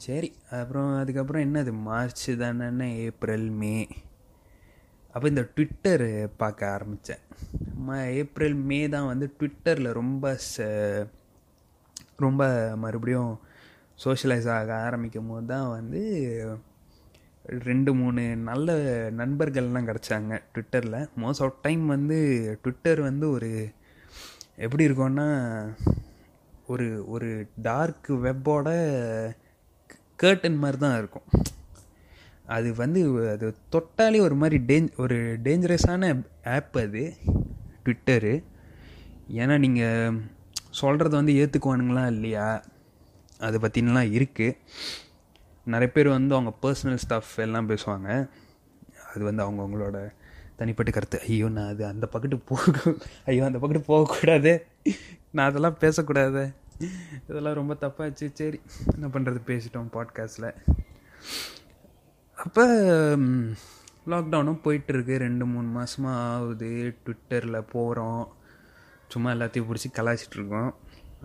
சரி 0.06 0.30
அப்புறம் 0.60 0.92
அதுக்கப்புறம் 1.02 1.46
என்னது? 1.48 1.72
மார்ச் 1.90 2.28
தானே 2.44 2.88
ஏப்ரல் 3.06 3.48
மே. 3.62 3.76
அப்போ 5.14 5.26
இந்த 5.34 5.44
ட்விட்டர் 5.54 6.08
பார்க்க 6.42 6.74
ஆரம்பித்தேன். 6.76 7.24
ஏப்ரல் 8.22 8.58
மே 8.70 8.80
தான் 8.96 9.10
வந்து 9.12 9.28
ட்விட்டரில் 9.40 9.98
ரொம்ப 10.02 10.34
ச 10.52 10.66
ரொம்ப 12.26 12.44
மறுபடியும் 12.84 13.32
சோஷியலைஸ் 14.04 14.50
ஆக 14.58 14.72
ஆரம்பிக்கும் 14.88 15.30
போது 15.32 15.48
தான் 15.54 15.70
வந்து 15.78 16.02
ரெண்டு 17.50 17.94
மூணு 17.94 18.24
நல்ல 18.36 18.72
நண்பர்கள்லாம் 19.18 19.88
கிடச்சாங்க 19.90 20.42
ட்விட்டரில். 20.54 21.10
மோஸ்ட் 21.18 21.44
ஆஃப் 21.46 21.62
டைம் 21.62 21.86
வந்து 21.86 22.18
ட்விட்டர் 22.62 23.02
வந்து 23.02 23.30
ஒரு 23.30 23.50
எப்படி 24.56 24.88
இருக்கும்னா 24.88 25.28
ஒரு 26.68 26.88
ஒரு 27.08 27.48
டார்க் 27.62 28.10
வெப்போட 28.26 28.68
கேர்டன் 30.24 30.58
மாதிரி 30.58 30.78
தான் 30.78 30.98
இருக்கும். 30.98 31.28
அது 32.46 32.76
வந்து 32.76 33.02
அது 33.32 33.56
தொட்டாலே 33.72 34.20
ஒரு 34.20 34.36
மாதிரி 34.36 34.58
டேஞ்ச் 34.70 34.92
ஒரு 34.98 35.18
டேஞ்சரஸான 35.44 36.24
ஆப் 36.44 36.78
அது 36.78 37.14
ட்விட்டரு 37.86 38.44
ஏன்னா 39.34 39.58
நீங்கள் 39.60 40.20
சொல்கிறத 40.82 41.10
வந்து 41.10 41.34
ஏற்றுக்குவானுங்களா 41.34 42.08
இல்லையா? 42.08 42.64
அதை 43.40 43.58
பற்றினலாம் 43.66 44.12
இருக்குது 44.18 44.58
நிறைய 45.74 45.90
பேர் 45.96 46.08
வந்து 46.18 46.36
அவங்க 46.38 46.52
பர்சனல் 46.64 47.02
ஸ்டஃப் 47.04 47.34
எல்லாம் 47.46 47.70
பேசுவாங்க. 47.72 48.10
அது 49.12 49.24
வந்து 49.30 49.44
அவங்கவுங்களோட 49.46 50.00
தனிப்பட்ட 50.60 50.92
கருத்து. 50.96 51.20
ஐயோ 51.28 51.48
நான் 51.58 51.72
அது 51.74 51.84
அந்த 51.92 52.06
பக்கத்து 52.14 52.38
போக 52.52 52.94
ஐயோ 53.26 53.44
அந்த 53.50 53.60
பக்கத்து 53.64 53.90
போகக்கூடாது. 53.92 54.54
நான் 55.36 55.50
அதெல்லாம் 55.50 55.80
பேசக்கூடாது. 55.84 56.44
இதெல்லாம் 57.28 57.58
ரொம்ப 57.60 57.74
தப்பாச்சு. 57.84 58.28
சரி 58.40 58.60
என்ன 58.94 59.08
பண்ணுறது 59.14 59.40
பேசிட்டோம் 59.50 59.94
பாட்காஸ்டில் 59.96 60.50
அப்போ 62.38 62.66
லாக்டவுனும் 64.12 64.62
போயிட்டுருக்கு. 64.66 65.16
ரெண்டு 65.26 65.46
மூணு 65.54 65.68
மாதமாக 65.78 66.20
ஆகுது. 66.36 66.70
ட்விட்டரில் 67.04 67.68
போகிறோம் 67.74 68.24
சும்மா 69.14 69.30
எல்லாத்தையும் 69.36 69.68
பிடிச்சி 69.70 69.90
கலாய்ச்சிட்ருக்கோம் 69.98 70.72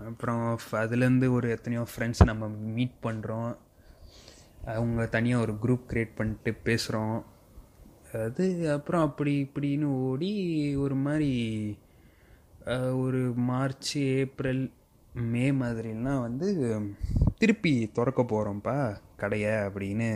அப்புறம் 0.09 0.43
அதுலேருந்து 0.83 1.27
ஒரு 1.39 1.49
எத்தனையோ 1.57 1.83
ஃப்ரெண்ட்ஸ் 1.91 2.23
நம்ம 2.31 2.47
மீட் 2.77 2.97
பண்ணுறோம் 3.07 3.51
அவங்க 4.67 5.07
தனியாக 5.07 5.43
ஒரு 5.43 5.55
குரூப் 5.63 5.87
க்ரியேட் 5.91 6.17
பண்ணிட்டு 6.17 6.53
பேசுகிறோம் 6.65 7.17
அது 8.27 8.73
அப்புறம் 8.73 9.03
அப்படி 9.03 9.33
இப்படின்னு 9.43 9.83
ஓடி 9.83 10.31
ஒரு 10.77 10.95
மாதிரி 10.95 11.33
ஒரு 12.97 13.21
மார்ச் 13.49 13.99
ஏப்ரல் 13.99 14.63
மே 15.33 15.51
மாதிரிலாம் 15.51 16.21
வந்து 16.21 16.49
திருப்பி 17.39 17.73
திறக்க 17.93 18.23
போகிறோம்ப்பா 18.23 18.77
கடையை 19.17 19.51
அப்படின்னு. 19.51 20.11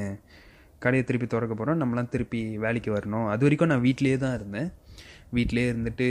கடையை 0.78 1.06
திருப்பி 1.06 1.26
திறக்க 1.26 1.54
போகிறோம் 1.54 1.80
நம்மளாம் 1.80 2.08
திருப்பி 2.08 2.40
வேலைக்கு 2.58 2.90
வரணும். 2.94 3.28
அது 3.28 3.42
வரைக்கும் 3.46 3.68
நான் 3.68 3.80
வீட்டிலே 3.80 4.16
தான் 4.16 4.34
இருந்தேன். 4.34 4.70
வீட்டிலே 5.30 5.64
இருந்துட்டு 5.72 6.08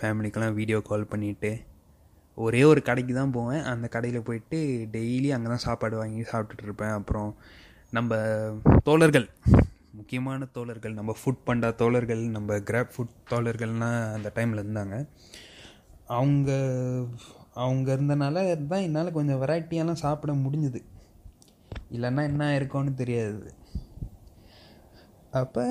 ஃபேமிலிக்கெலாம் 0.00 0.52
வீடியோ 0.52 0.80
கால் 0.80 1.10
பண்ணிவிட்டு 1.10 1.50
ஒரே 2.34 2.62
ஒரு 2.64 2.82
கடைக்கு 2.82 3.14
தான் 3.14 3.34
போவேன். 3.36 3.62
அந்த 3.72 3.86
கடையில் 3.88 4.26
போயிட்டு 4.28 4.58
டெய்லி 4.92 5.28
அங்கே 5.34 5.48
தான் 5.48 5.66
சாப்பாடு 5.66 5.96
வாங்கி 5.96 6.22
சாப்பிட்டுட்டு 6.32 6.68
இருப்பேன். 6.68 6.94
அப்புறம் 7.00 7.30
நம்ம 7.90 8.16
தோழர்கள் 8.82 9.28
முக்கியமான 9.98 10.46
தோழர்கள் 10.56 10.98
நம்ம 10.98 11.14
ஃபுட் 11.18 11.44
பண்டா 11.46 11.68
தோழர்கள் 11.74 12.22
நம்ம 12.36 12.56
கிராப் 12.70 12.94
ஃபுட் 12.94 13.18
தோழர்கள்லாம் 13.30 14.00
அந்த 14.16 14.32
டைமில் 14.34 14.62
இருந்தாங்க. 14.62 14.96
அவங்க 16.18 16.50
அவங்க 17.64 17.88
இருந்தனால 17.96 18.66
தான் 18.72 18.84
என்னால் 18.86 19.16
கொஞ்சம் 19.18 19.40
வெரைட்டியெல்லாம் 19.42 20.02
சாப்பிட 20.04 20.32
முடிஞ்சுது. 20.32 20.80
இல்லைன்னா 21.96 22.22
என்ன 22.30 22.54
இருக்கும்னு 22.54 22.94
தெரியாது. 22.94 23.52
அப்போ 25.30 25.62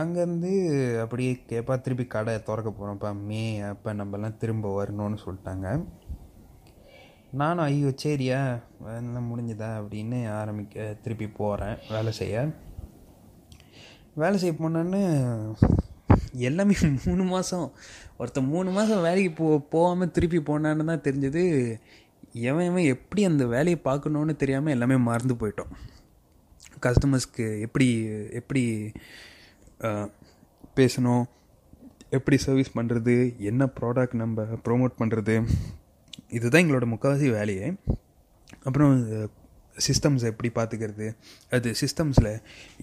அங்கேருந்து 0.00 0.52
அப்படியே 1.02 1.32
கேப்பா 1.50 1.74
திருப்பி 1.80 2.04
கடை 2.14 2.32
திறக்க 2.46 2.70
போகிறோம்ப்பா 2.70 3.10
மே 3.26 3.42
அப்போ 3.68 3.90
நம்மலாம் 3.98 4.40
திரும்ப 4.42 4.70
வரணும்னு 4.78 5.18
சொல்லிட்டாங்க. 5.24 5.66
நானும் 7.40 7.64
ஐயோ 7.64 7.90
சரியா 8.02 8.38
எல்லாம் 8.98 9.28
முடிஞ்சுதா 9.30 9.68
அப்படின்னு 9.80 10.18
ஆரம்பிக்க 10.40 10.86
திருப்பி 11.04 11.26
போகிறேன் 11.38 11.76
வேலை 11.94 12.12
செய்ய. 12.18 12.42
வேலை 14.22 14.36
செய்ய 14.42 14.54
போனோன்னு 14.58 15.02
எல்லாமே 16.48 16.74
மூணு 17.04 17.24
மாதம் 17.32 17.66
ஒருத்தன் 18.18 18.50
மூணு 18.54 18.70
மாதம் 18.76 19.04
வேலைக்கு 19.06 19.32
போ 19.40 19.46
போகாமல் 19.74 20.12
திருப்பி 20.16 20.40
போனான்னு 20.48 20.88
தான் 20.90 21.04
தெரிஞ்சது. 21.06 21.44
எவன் 22.50 22.68
எவன் 22.70 22.90
எப்படி 22.94 23.24
அந்த 23.30 23.44
வேலையை 23.54 23.78
பார்க்கணுன்னு 23.88 24.36
தெரியாமல் 24.42 24.74
எல்லாமே 24.76 24.96
மறந்து 25.10 25.36
போயிட்டோம். 25.42 25.72
கஸ்டமர்ஸ்க்கு 26.86 27.46
எப்படி 27.66 27.88
எப்படி 28.40 28.64
பேசணும். 30.78 31.24
எப்படி 32.16 32.36
சர்வீஸ் 32.46 32.76
பண்ணுறது 32.78 33.14
என்ன 33.50 33.68
ப்ராடக்ட் 33.78 34.20
நம்ம 34.22 34.42
ப்ரோமோட் 34.66 35.00
பண்ணுறது 35.00 35.36
இதுதான் 36.36 36.62
எங்களோட 36.64 36.86
முக்கால்வாசி 36.92 37.28
வேலையே. 37.38 37.68
அப்புறம் 38.66 38.92
சிஸ்டம்ஸை 39.86 40.26
எப்படி 40.32 40.48
பார்த்துக்கிறது 40.58 41.06
அது 41.56 41.68
சிஸ்டம்ஸில் 41.80 42.30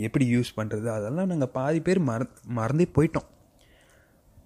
எப்படி 0.05 0.25
யூஸ் 0.35 0.49
பண்ணுறது 0.57 0.87
அதெல்லாம் 0.95 1.29
நாங்கள் 1.31 1.53
பாதி 1.57 1.79
பேர் 1.87 1.99
மற 2.09 2.25
மறந்தே 2.57 2.87
போயிட்டோம். 2.97 3.27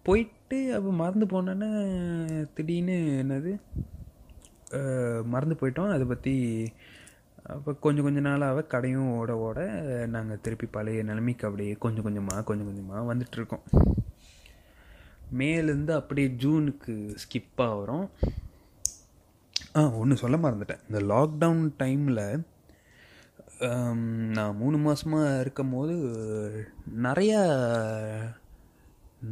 போயிட்டு 0.07 0.59
அப்போ 0.77 0.91
மறந்து 1.01 1.25
போனோன்னே 1.31 1.69
திடீர்னு 2.57 2.97
என்னது? 3.23 3.53
மறந்து 5.33 5.55
போயிட்டோம். 5.61 5.93
அதை 5.95 6.05
பற்றி 6.11 6.35
அப்போ 7.53 7.71
கொஞ்சம் 7.83 8.03
கொஞ்ச 8.03 8.19
நாளாக 8.19 8.63
கடையும் 8.73 9.09
ஓட 9.17 9.31
ஓட 9.37 9.59
நாங்கள் 10.05 10.41
திருப்பி 10.41 10.67
பழைய 10.67 11.03
நிலைமைக்கு 11.03 11.47
அப்படியே 11.47 11.73
கொஞ்சம் 11.83 12.03
கொஞ்சமாக 12.03 12.43
கொஞ்சம் 12.43 12.69
கொஞ்சமாக 12.69 13.07
வந்துட்டுருக்கோம் 13.11 13.65
மேலேருந்து 15.39 15.91
அப்படியே 15.91 16.27
ஜூனுக்கு 16.43 16.93
ஸ்கிப் 17.23 17.61
ஆகிறோம் 17.67 18.07
ஆ 19.77 19.81
ஒன்று 20.01 20.15
சொல்ல 20.17 20.37
மறந்துட்டேன். 20.37 20.83
இந்த 20.89 20.99
லாக்டவுன் 21.11 21.63
டைமில் 21.79 22.25
நான் 24.35 24.57
மூணு 24.57 24.77
மாதமாக 24.77 25.39
இருக்கும் 25.39 25.73
போது 25.73 25.93
நிறையா 27.05 27.39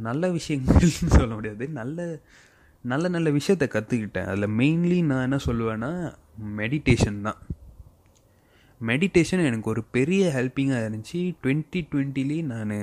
நல்ல 0.06 0.28
விஷயங்கள்னு 0.28 1.12
சொல்ல 1.16 1.32
முடியாது. 1.34 1.64
நல்ல 1.80 1.98
நல்ல 2.84 3.08
நல்ல 3.08 3.28
விஷயத்த 3.30 3.66
கற்றுக்கிட்டேன் 3.74 4.30
அதில் 4.30 4.56
மெயின்லி 4.60 4.98
நான் 5.04 5.26
என்ன 5.26 5.38
சொல்லுவேன்னா 5.46 5.90
மெடிடேஷன் 6.56 7.20
தான். 7.22 7.40
மெடிடேஷன் 8.80 9.46
எனக்கு 9.48 9.70
ஒரு 9.72 9.82
பெரிய 9.96 10.22
ஹெல்ப்பிங்காக 10.36 10.84
இருந்துச்சு. 10.84 11.20
டுவெண்ட்டி 11.42 11.80
டுவெண்ட்டிலே 11.92 12.38
நான் 12.52 12.74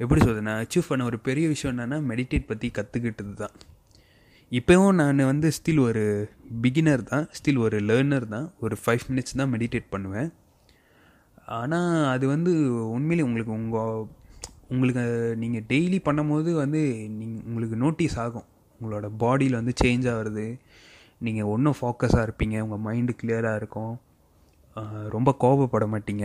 எப்படி 0.00 0.20
சொல்கிறது 0.20 0.46
நான் 0.48 0.60
அச்சீவ் 0.62 0.88
பண்ண 0.88 1.02
ஒரு 1.10 1.18
பெரிய 1.28 1.46
விஷயம் 1.52 1.72
என்னென்னா 1.74 1.98
மெடிடேட் 2.10 2.50
பற்றி 2.50 2.68
கற்றுக்கிட்டது 2.78 3.34
தான் 3.42 3.54
இப்போவும் 4.52 4.98
நான் 5.00 5.28
வந்து 5.30 5.48
ஸ்டில் 5.56 5.80
ஒரு 5.88 6.02
பிகினர் 6.64 7.02
தான் 7.10 7.24
ஸ்டில் 7.36 7.60
ஒரு 7.66 7.76
லேர்னர் 7.88 8.26
தான். 8.34 8.46
ஒரு 8.64 8.74
ஃபைவ் 8.82 9.04
மினிட்ஸ் 9.10 9.38
தான் 9.40 9.50
மெடிடேட் 9.54 9.86
பண்ணுவேன். 9.94 10.28
ஆனால் 11.58 12.04
அது 12.12 12.24
வந்து 12.34 12.52
உண்மையிலே 12.96 13.24
உங்களுக்கு 13.28 13.52
உங்கள் 13.60 14.04
உங்களுக்கு 14.74 15.04
நீங்கள் 15.42 15.64
டெய்லி 15.72 15.98
பண்ணும்போது 16.08 16.50
வந்து 16.62 16.82
நீங்கள் 17.18 17.44
உங்களுக்கு 17.48 17.76
நோட்டீஸ் 17.84 18.16
ஆகும். 18.24 18.46
உங்களோட 18.80 19.08
பாடியில் 19.22 19.58
வந்து 19.60 19.74
சேஞ்ச் 19.82 20.06
ஆகிறது. 20.12 20.46
நீங்கள் 21.20 21.50
ஒன்றும் 21.54 21.78
ஃபோக்கஸாக 21.80 22.26
இருப்பீங்க 22.28 22.58
உங்கள் 22.66 22.84
மைண்டு 22.86 23.14
கிளியராக 23.22 23.60
இருக்கும். 23.62 23.94
ரொம்ப 25.14 25.30
கோபப்பட 25.40 25.86
மாட்டீங்க. 25.94 26.24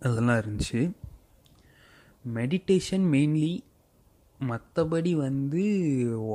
அதெல்லாம் 0.00 0.40
இருந்துச்சு. 0.42 0.80
மெடிடேஷன் 2.34 3.06
மெயின்லி 3.14 3.52
மற்றபடி 4.50 5.12
வந்து 5.16 5.64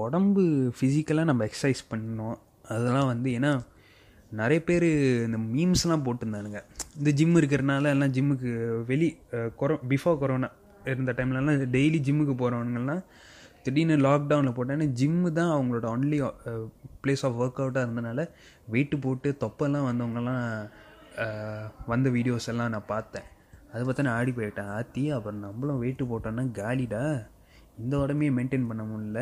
உடம்பு 0.02 0.44
ஃபிசிக்கலாக 0.78 1.30
நம்ம 1.30 1.46
எக்ஸசைஸ் 1.46 1.82
பண்ணணும். 1.92 2.38
அதெல்லாம் 2.74 3.10
வந்து 3.12 3.30
ஏன்னா 3.38 3.52
நிறைய 4.40 4.60
பேர் 4.64 4.86
இந்த 5.28 5.40
மீம்ஸ்லாம் 5.54 6.06
போட்டிருந்தானுங்க. 6.06 6.60
இந்த 6.98 7.12
ஜிம் 7.20 7.36
இருக்கிறனால 7.36 7.94
எல்லாம் 7.94 8.14
ஜிம்முக்கு 8.18 8.52
வெளி 8.86 9.10
கொரோ 9.32 9.76
பிஃபோர் 9.92 10.22
கொரோனா 10.24 10.50
இருந்த 10.86 11.14
டைம்லலாம் 11.18 11.64
டெய்லி 11.76 12.00
ஜிம்முக்கு 12.08 12.36
போகிறவனுங்கெல்லாம் 12.42 13.04
திடீர்னு 13.66 13.96
லாக்டவுனில் 14.06 14.56
போட்டேன்னு 14.58 14.88
ஜிம்மு 15.00 15.30
தான் 15.38 15.54
அவங்களோட 15.56 15.86
ஒன்லி 15.96 16.18
பிளேஸ் 17.04 17.24
ஆஃப் 17.28 17.38
ஒர்க் 17.42 17.62
அவுட்டாக 17.64 17.86
இருந்தனால 17.86 18.22
வெயிட்டு 18.74 18.98
போட்டு 19.06 19.30
தொப்பெல்லாம் 19.44 19.88
வந்தவங்கலாம் 19.90 20.44
uh, 21.24 21.64
வந்த 21.92 22.08
வீடியோஸ் 22.16 22.50
எல்லாம் 22.52 22.74
நான் 22.76 22.92
பார்த்தேன். 22.94 23.28
அதை 23.72 23.82
பார்த்தா 23.86 24.06
நான் 24.08 24.18
ஆடி 24.20 24.32
போயிட்டேன். 24.32 24.72
ஆத்தி 24.78 25.04
அப்புறம் 25.16 25.44
நம்மளும் 25.46 25.82
வெயிட்டு 25.84 26.04
போட்டோன்னா 26.12 26.44
காலிடா. 26.60 27.04
இந்த 27.82 27.94
உடம்பையே 28.04 28.32
மெயின்டைன் 28.38 28.70
பண்ண 28.70 28.84
முடியல. 28.92 29.22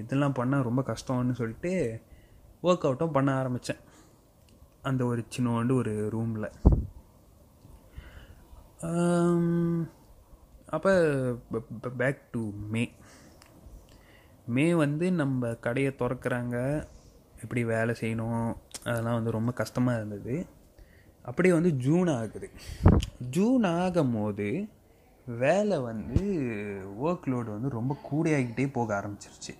இதெல்லாம் 0.00 0.36
பண்ணால் 0.38 0.66
ரொம்ப 0.68 0.82
கஷ்டம்னு 0.92 1.38
சொல்லிட்டு 1.40 1.72
ஒர்க் 2.66 2.86
அவுட்டும் 2.88 3.16
பண்ண 3.16 3.30
ஆரம்பித்தேன் 3.40 3.82
அந்த 4.88 5.02
ஒரு 5.10 5.22
சின்னோண்டு 5.34 5.72
ஒரு 5.80 5.92
ரூமில் 6.14 6.48
அப்போ 10.76 10.92
பேக் 12.00 12.20
டு 12.34 12.42
மே 12.72 12.82
மே 14.46 14.74
வந்து 14.74 15.12
நம்ம 15.12 15.52
கடையை 15.54 15.94
திறக்கிறாங்க. 15.98 16.56
எப்படி 17.42 17.64
வேலை 17.64 17.94
செய்யணும்? 18.00 18.54
அதெல்லாம் 18.84 19.14
வந்து 19.14 19.30
ரொம்ப 19.30 19.52
கஷ்டமாக 19.52 19.96
இருந்தது. 19.96 20.46
அப்படியே 21.22 21.54
வந்து 21.54 21.72
ஜூன் 21.86 22.08
ஆகுது. 22.08 22.48
ஜூன் 23.30 23.64
ஆகும் 23.64 24.14
போது 24.14 24.68
வேலை 25.26 25.78
வந்து 25.78 26.20
ஒர்க் 27.04 27.26
லோடு 27.26 27.50
வந்து 27.56 27.68
ரொம்ப 27.68 27.96
கூடையாகிட்டே 28.08 28.72
போக 28.72 28.88
ஆரம்பிச்சிருச்சு. 28.98 29.54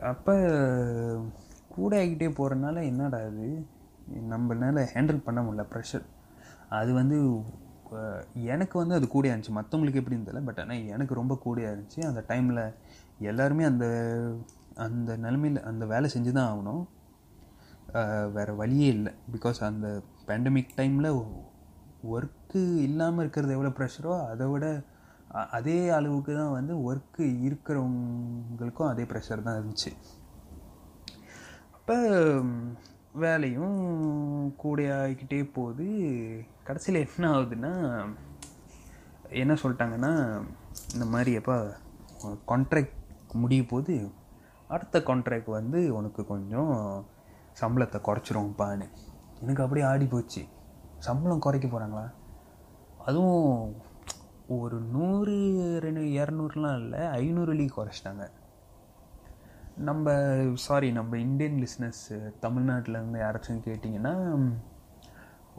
அப்போ 0.00 0.34
கூடையாகிட்டே 1.76 2.28
போகிறனால 2.38 2.84
என்னடா 2.84 3.18
அது 3.18 3.66
நம்மளால 4.30 4.86
ஹேண்டில் 4.94 5.26
பண்ண 5.26 5.40
முடியல 5.42 5.64
ப்ரெஷர் 5.72 6.06
அது 6.68 6.92
வந்து 6.92 7.18
எனக்கு 8.32 8.78
வந்து 8.78 8.94
அது 8.94 9.06
கூடையாக 9.06 9.34
இருந்துச்சு. 9.36 9.56
மற்றவங்களுக்கு 9.58 10.00
எப்படி 10.00 10.16
இருந்ததில்ல 10.16 10.44
பட் 10.44 10.58
ஆனால் 10.58 10.86
எனக்கு 10.86 11.14
ரொம்ப 11.14 11.38
கூடையாக 11.44 11.74
இருந்துச்சு. 11.74 12.00
அந்த 12.06 12.24
டைமில் 12.28 12.62
எல்லாருமே 13.30 13.64
அந்த 13.70 13.86
அந்த 14.84 15.10
நிலமையில் 15.24 15.66
அந்த 15.70 15.84
வேலை 15.92 16.08
செஞ்சு 16.14 16.30
தான் 16.36 16.50
ஆகணும் 16.52 16.82
வேறு 18.36 18.52
வழியே 18.60 18.86
இல்லை. 18.96 19.12
பிகாஸ் 19.34 19.58
அந்த 19.68 19.88
பேண்டமிக் 20.28 20.76
டைமில் 20.78 21.10
ஒர்க்கு 22.14 22.62
இல்லாமல் 22.86 23.22
இருக்கிறது 23.22 23.54
எவ்வளோ 23.56 23.72
ப்ரெஷரோ 23.78 24.14
அதை 24.30 24.46
விட 24.52 24.66
அதே 25.56 25.78
அளவுக்கு 25.98 26.32
தான் 26.38 26.56
வந்து 26.56 26.74
ஒர்க்கு 26.88 27.24
இருக்கிறவங்களுக்கும் 27.46 28.90
அதே 28.90 29.04
ப்ரெஷர் 29.12 29.46
தான் 29.46 29.58
இருந்துச்சு. 29.58 29.92
அப்போ 31.76 31.96
வேலையும் 33.24 33.80
கூட 34.64 34.82
ஆகிக்கிட்டே 34.98 35.40
போகுது. 35.56 35.88
கடைசியில் 36.68 37.02
என்ன 37.04 37.30
ஆகுதுன்னா 37.36 37.72
என்ன 39.42 39.56
சொல்லிட்டாங்கன்னா 39.62 40.12
இந்த 40.94 41.06
மாதிரி 41.14 41.32
எப்போ 41.40 41.56
கான்ட்ராக்ட் 42.52 43.00
முடிய 43.42 43.62
போது 43.70 43.94
அடுத்த 44.68 44.98
கான்ட்ராக்ட் 44.98 45.50
வந்து 45.58 45.80
உனக்கு 45.96 46.22
கொஞ்சம் 46.26 46.72
சம்பளத்தை 47.60 47.98
குறைச்சிருவோம்ப்பான்னு 48.06 48.86
எனக்கு 49.40 49.62
அப்படியே 49.62 49.86
ஆடி 49.86 50.06
போச்சு. 50.06 50.42
சம்பளம் 50.98 51.44
குறைக்க 51.46 51.66
போகிறாங்களா 51.68 52.06
அதுவும் 52.98 53.74
ஒரு 54.58 54.76
நூறு 54.94 55.34
ரெண்டு 55.84 56.02
இரநூறுலாம் 56.18 56.78
இல்லை 56.82 57.02
ஐநூறு 57.20 57.52
குறைச்சிட்டாங்க. 57.76 58.24
நம்ம 59.88 60.12
சாரி 60.66 60.88
நம்ம 60.92 61.18
இந்தியன் 61.18 61.58
பிஸ்னஸ் 61.62 62.02
தமிழ்நாட்டிலேருந்து 62.42 63.18
யாராச்சும் 63.24 63.64
கேட்டிங்கன்னா 63.68 64.14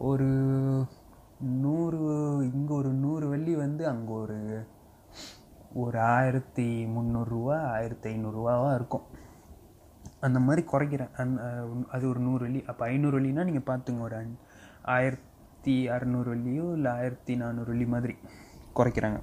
ஒரு 0.10 0.30
நூறு 1.64 2.00
இங்கே 2.54 2.74
ஒரு 2.74 2.92
நூறு 3.04 3.26
வெள்ளி 3.30 3.56
வந்து 3.56 3.84
அங்கே 3.88 4.14
ஒரு 4.24 4.38
ஒரு 5.84 6.00
ஆயிரத்தி 6.00 6.68
முந்நூறுரூவா 6.96 7.58
ஆயிரத்தி 7.76 8.08
ஐநூறுரூவாவாக 8.14 8.76
இருக்கும். 8.80 9.06
அந்த 10.26 10.40
மாதிரி 10.40 10.62
குறைக்கிறேன். 10.72 11.14
அந் 11.22 11.34
அது 11.96 12.04
ஒரு 12.12 12.20
நூறு 12.28 12.44
வெள்ளி. 12.46 12.62
அப்போ 12.72 12.84
ஐநூறு 12.86 13.16
வெள்ளினா 13.20 13.44
நீங்கள் 13.50 13.68
பார்த்துங்க 13.70 14.06
ஒரு 14.08 14.18
ஆயிரத்தி 14.98 15.76
அறநூறு 15.96 16.30
வெள்ளியோ 16.34 16.68
இல்லை 16.78 16.92
ஆயிரத்தி 16.92 17.36
நானூறு 17.36 17.70
வெள்ளி 17.72 17.88
மாதிரி 17.96 18.16
குறைக்கிறாங்க. 18.76 19.20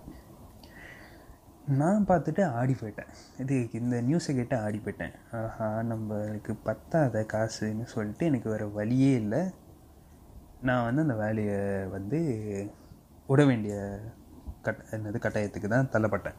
நான் 1.80 2.08
பார்த்துட்டு 2.08 2.42
ஆடி 2.60 2.74
போயிட்டேன். 2.80 3.10
இது 3.42 3.56
இந்த 3.80 3.96
நியூஸை 4.02 4.32
கேட்டு 4.34 4.56
ஆடி 4.66 4.78
போயிட்டேன். 4.84 5.14
ஆஹா 5.40 5.68
நம்மளுக்கு 5.90 6.54
பத்தாத 6.68 7.24
காசுன்னு 7.32 7.84
சொல்லிட்டு 7.94 8.26
எனக்கு 8.26 8.50
வேறு 8.50 8.66
வழியே 8.78 9.12
இல்லை. 9.14 9.42
நான் 10.68 10.84
வந்து 10.84 11.02
அந்த 11.02 11.14
வேலையை 11.24 11.60
வந்து 11.96 12.18
விட 13.26 13.44
வேண்டிய 13.44 13.76
கட் 14.66 14.82
என்னது 14.94 15.18
கட்டாயத்துக்கு 15.24 15.68
தான் 15.68 15.90
தள்ளப்பட்டேன். 15.94 16.38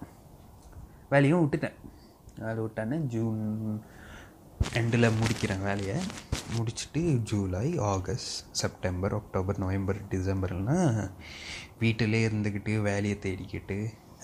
வேலையும் 1.14 1.42
விட்டுட்டேன். 1.44 1.78
வேலை 2.44 2.60
விட்டானே 2.62 2.98
ஜூன் 3.14 3.42
எண்டில் 4.80 5.16
முடிக்கிறேன் 5.20 5.66
வேலையை. 5.70 5.98
முடிச்சுட்டு 6.56 7.02
July 7.30 7.68
August 7.92 8.34
September 8.52 9.14
October 9.14 9.60
November 9.60 10.00
டிசம்பர்லாம் 10.12 10.98
வீட்டிலே 11.82 12.20
இருந்துக்கிட்டு 12.28 12.74
வேலையை 12.82 13.18
தேடிக்கிட்டு 13.26 13.78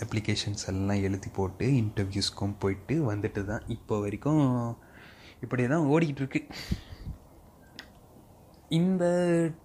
அப்ளிகேஷன்ஸ் 0.04 0.66
எல்லாம் 0.72 1.02
எழுதி 1.02 1.30
போட்டு 1.30 1.66
இன்டர்வியூஸ்க்கும் 1.82 2.58
போயிட்டு 2.60 2.96
வந்துட்டு 3.12 3.42
தான் 3.46 3.66
இப்போ 3.68 3.96
வரைக்கும் 4.00 4.44
இப்படி 5.42 5.64
தான் 5.68 5.88
ஓடிக்கிட்டு 5.90 6.24
இருக்கு 6.24 6.42
இந்த 8.80 9.04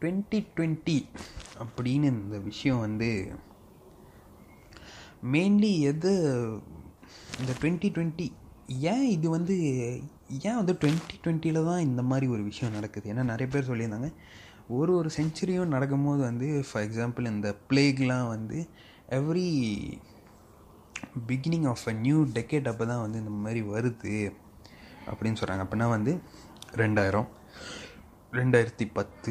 டுவெண்ட்டி 0.01 0.41
டுவெண்ட்டி 0.57 0.99
அப்படின்னு 1.61 2.09
இந்த 2.15 2.39
விஷயம் 2.49 2.79
வந்து 2.79 3.11
மெயின்லி 5.33 5.79
எது 5.81 6.13
இந்த 7.41 7.53
டுவெண்ட்டி 7.61 7.89
டுவெண்ட்டி 7.95 8.27
ஏன் 8.93 9.07
இது 9.11 9.31
வந்து 9.31 9.55
ஏன் 10.43 10.57
வந்து 10.57 10.73
டுவெண்ட்டி 10.73 11.17
டுவெண்ட்டியில் 11.25 11.65
தான் 11.65 11.81
இந்த 11.81 12.03
மாதிரி 12.03 12.27
ஒரு 12.27 12.43
விஷயம் 12.43 12.73
நடக்குது? 12.73 13.11
ஏன்னா 13.13 13.23
நிறைய 13.23 13.47
பேர் 13.53 13.69
சொல்லியிருந்தாங்க 13.71 14.09
ஒரு 14.69 14.97
ஒரு 14.97 15.11
செஞ்சுரியும் 15.17 15.75
நடக்கும்போது 15.75 16.23
வந்து 16.23 16.65
ஃபார் 16.69 16.85
எக்ஸாம்பிள் 16.89 17.31
இந்த 17.31 17.57
பிளேக்லாம் 17.71 18.29
வந்து 18.29 18.59
every 19.19 19.49
beginning 21.29 21.69
of 21.69 21.89
a 21.89 21.93
new 21.93 22.25
decade 22.37 22.69
அப்போ 22.69 22.87
தான் 22.87 23.01
வந்து 23.01 23.19
இந்த 23.19 23.31
மாதிரி 23.31 23.63
வருது 23.75 24.15
அப்படின்னு 25.11 25.41
சொல்கிறாங்க 25.41 25.65
அப்படின்னா 25.65 25.89
வந்து 25.89 26.13
ரெண்டாயிரம். 26.77 27.29
ரெண்டாயிரத்தி 28.39 28.87
பத்து 28.93 29.31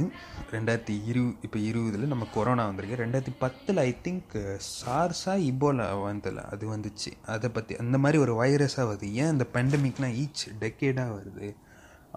ரெண்டாயிரத்தி 0.52 0.96
இரு 1.10 1.22
இப்போ 1.46 1.60
இருபதில் 1.60 2.12
நம்ம 2.12 2.26
கொரோனா 2.34 2.64
வந்திருக்கு. 2.66 3.00
ரெண்டாயிரத்தி 3.04 3.34
பத்தில் 3.40 3.78
ஐ 3.78 3.92
திங்க் 4.06 4.36
சார்ஸாக 4.68 5.44
இபோலா 5.50 5.88
வந்ததில்ல 6.10 6.44
அது 6.54 6.68
வந்துச்சு. 6.76 7.12
அதை 7.34 7.50
பற்றி 7.50 7.76
அந்த 7.84 7.98
மாதிரி 7.98 8.18
ஒரு 8.26 8.34
வைரஸாக 8.42 8.86
வருது. 8.90 9.08
ஏன் 9.22 9.32
அந்த 9.34 9.48
பெண்டமிக்லாம் 9.54 10.16
ஈச் 10.24 10.44
டெக்கேடாக 10.64 11.16
வருது 11.18 11.50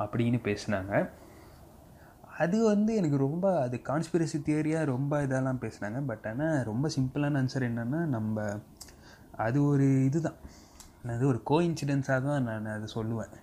அப்படின்னு 0.04 0.40
பேசினாங்க. 0.48 0.92
அது 2.42 2.56
வந்து 2.64 2.94
எனக்கு 3.00 3.16
ரொம்ப 3.26 3.46
அது 3.60 3.76
கான்ஸ்பிரசி 3.90 4.40
தியரியாக 4.48 4.90
ரொம்ப 4.94 5.22
இதெல்லாம் 5.22 5.60
பேசுனாங்க. 5.60 6.00
பட் 6.10 6.26
ஆனால் 6.32 6.64
ரொம்ப 6.70 6.90
சிம்பிளான 6.96 7.40
ஆன்சர் 7.42 7.68
என்னென்னா 7.70 8.00
நம்ம 8.16 8.46
அது 9.46 9.58
ஒரு 9.64 9.86
இதுதான். 10.04 10.40
அது 11.14 11.24
ஒரு 11.26 11.42
கோ 11.42 11.56
இன்சிடென்ஸாக 11.62 12.20
தான் 12.30 12.46
நான் 12.48 12.72
அதை 12.76 12.88
சொல்லுவேன். 12.94 13.36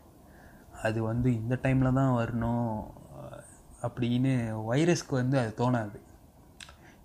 அது 0.88 1.00
வந்து 1.04 1.30
இந்த 1.42 1.56
டைமில் 1.64 1.98
தான் 2.00 2.18
வரணும். 2.22 2.78
அப்படின்னு 3.88 4.34
வைரஸ்க்கு 4.70 5.14
வந்து 5.22 5.38
அது 5.42 5.52
தோணாது. 5.62 5.98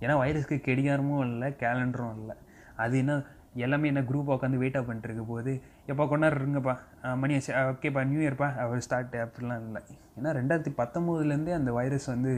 ஏன்னா 0.03 0.14
வைரஸ்க்கு 0.23 0.57
கெடிகாரமும் 0.69 1.25
இல்லை 1.29 1.49
கேலண்டரும் 1.62 2.14
இல்லை. 2.21 2.37
அது 2.85 2.95
என்ன 3.03 3.14
எல்லாமே 3.64 3.87
என்ன 3.91 4.01
குரூப்பாக 4.09 4.37
உட்காந்து 4.37 4.61
வெயிட்டாக 4.62 4.85
பண்ணிட்டுருக்க 4.88 5.23
போது 5.29 5.53
எப்போ 5.91 6.05
கொண்டாடுறீங்கப்பா 6.11 6.75
மணி 7.23 7.35
ஆச்சு. 7.37 7.53
ஓகேப்பா 7.73 8.03
நியூ 8.11 8.21
இயர்ப்பா 8.25 8.49
அவர் 8.64 8.85
ஸ்டார்ட் 8.87 9.17
அப்படிலாம் 9.25 9.64
இல்லை. 9.67 9.83
ஏன்னா 10.19 10.33
ரெண்டாயிரத்தி 10.38 10.73
பத்தொம்போதுலேருந்தே 10.81 11.55
அந்த 11.61 11.73
வைரஸ் 11.79 12.07
வந்து 12.14 12.33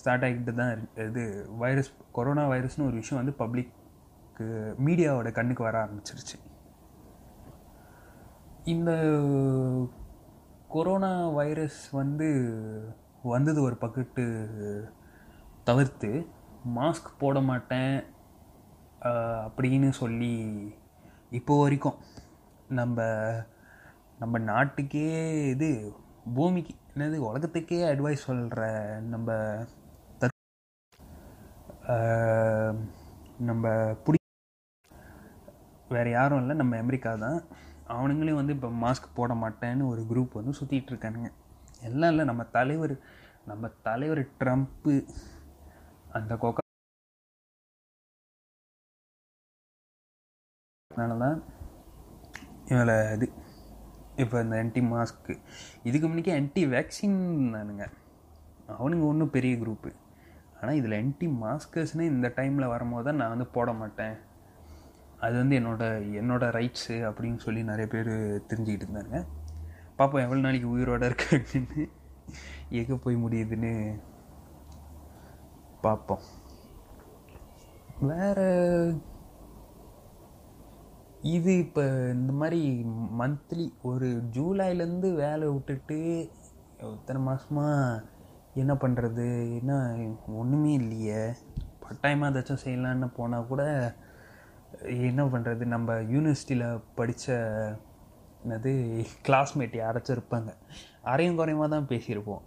ஸ்டார்ட் 0.00 0.24
ஆகிட்டு 0.26 0.54
தான் 0.60 0.88
இது 1.08 1.22
வைரஸ் 1.62 1.90
கொரோனா 2.16 2.44
வைரஸ்னு 2.52 2.88
ஒரு 2.90 2.96
விஷயம் 3.02 3.20
வந்து 3.22 3.36
பப்ளிக்கு 3.42 4.46
மீடியாவோட 4.86 5.28
கண்ணுக்கு 5.38 5.62
வர 5.66 5.76
ஆரம்பிச்சிருச்சு. 5.84 6.36
இந்த 8.74 8.90
கொரோனா 10.74 11.12
வைரஸ் 11.38 11.82
வந்து 12.00 12.28
வந்தது 13.24 13.58
ஒரு 13.62 13.76
பக்கெட்டு 13.80 14.24
தவிர்த்து 15.64 16.10
மாஸ்க் 16.76 17.08
போட 17.18 17.40
மாட்டேன் 17.40 17.94
அப்படின்னு 19.46 19.88
சொல்லி 19.92 20.34
இப்போ 21.30 21.54
வரைக்கும் 21.62 21.98
நம்ம 22.68 22.98
நம்ம 24.18 24.38
நாட்டுக்கே 24.38 25.08
இது 25.50 25.68
பூமிக்கு 26.34 26.74
என்னது 26.94 27.16
உலகத்துக்கே 27.28 27.78
அட்வைஸ் 27.90 28.26
சொல்கிற 28.26 28.60
நம்ம 29.00 29.28
நம்ம 33.40 33.64
பிடி 34.04 34.18
வேறு 35.88 36.10
யாரும் 36.10 36.40
இல்லை 36.40 36.54
நம்ம 36.56 36.76
அமெரிக்கா 36.76 37.10
தான் 37.16 37.38
அவனுங்களையும் 37.88 38.40
வந்து 38.40 38.54
இப்போ 38.54 38.68
மாஸ்க் 38.82 39.14
போட 39.14 39.32
மாட்டேன்னு 39.34 39.88
ஒரு 39.88 40.02
குரூப் 40.02 40.38
வந்து 40.38 40.52
சுற்றிட்டு 40.52 40.92
இருக்கானுங்க. 40.92 41.30
எல்லாம் 41.88 42.12
இல்லை 42.12 42.24
நம்ம 42.30 42.42
தலைவர் 42.56 42.94
நம்ம 43.50 43.70
தலைவர் 43.88 44.22
ட்ரம்ப்பு 44.40 44.94
அந்த 46.18 46.32
கொக்கா 46.42 46.62
அதனால 50.90 51.18
தான் 51.24 51.38
இவளை 52.72 52.96
இது 53.16 53.26
இப்போ 54.22 54.36
இந்த 54.44 54.56
ஆன்டி 54.62 54.82
மாஸ்க்கு 54.92 55.34
இதுக்கு 55.88 56.06
முன்னாடி 56.08 56.32
ஆன்டி 56.38 56.62
வேக்சின் 56.74 57.18
தானுங்க 57.56 57.84
அவனுங்க 58.78 59.04
ஒன்றும் 59.12 59.34
பெரிய 59.36 59.54
குரூப்பு 59.62 59.90
ஆனால் 60.58 60.78
இதில் 60.80 60.98
ஆன்டி 61.00 61.26
மாஸ்கர்ஸ்னு 61.42 62.04
இந்த 62.12 62.28
டைமில் 62.38 62.72
வரும்போது 62.74 63.06
தான் 63.08 63.18
நான் 63.20 63.32
வந்து 63.34 63.46
போட 63.56 63.70
மாட்டேன். 63.80 64.14
அது 65.24 65.34
வந்து 65.40 65.54
என்னோட 65.60 65.82
என்னோடய 66.20 66.54
ரைட்ஸு 66.58 66.96
அப்படின்னு 67.08 67.40
சொல்லி 67.46 67.62
நிறைய 67.70 67.86
பேர் 67.94 68.10
தெரிஞ்சுக்கிட்டு 68.50 68.86
இருந்தாங்க. 68.86 69.18
பார்ப்போம் 69.98 70.24
எவ்வளோ 70.24 70.40
நாளைக்கு 70.44 70.68
உயிரோடு 70.74 71.06
இருக்கு 71.08 71.26
அப்படின்னு 71.36 71.84
எங்கே 72.78 72.96
போய் 73.04 73.16
முடியுதுன்னு 73.24 73.72
பார்ப்போம். 75.84 76.24
வேறு 78.10 78.46
இது 81.34 81.52
இப்போ 81.64 81.82
இந்த 82.14 82.32
மாதிரி 82.40 82.60
மந்த்லி 83.20 83.66
ஒரு 83.90 84.08
ஜூலைலேருந்து 84.36 85.08
வேலை 85.22 85.46
விட்டுட்டு 85.52 85.98
இத்தனை 86.94 87.20
மாதமாக 87.28 88.02
என்ன 88.62 88.72
பண்ணுறது 88.82 89.26
என்ன 89.58 89.72
ஒன்றுமே 90.40 90.72
இல்லையே. 90.80 91.22
பட்டாயமாக 91.84 92.32
ஏதாச்சும் 92.32 92.62
செய்யலான்னு 92.64 93.08
போனால் 93.16 93.48
கூட 93.52 93.62
என்ன 95.08 95.22
பண்ணுறது 95.32 95.64
நம்ம 95.74 95.96
யூனிவர்சிட்டியில் 96.12 96.82
படித்த 96.98 97.26
என்னது 98.44 98.72
கிளாஸ்மேட் 99.26 99.74
யாராச்சும் 99.82 100.16
இருப்பாங்க. 100.16 100.50
அரையும் 101.12 101.38
குறையமாக 101.40 101.68
தான் 101.74 101.88
பேசியிருப்போம். 101.92 102.42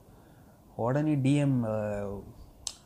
உடனே 0.85 1.15
DM 1.25 1.57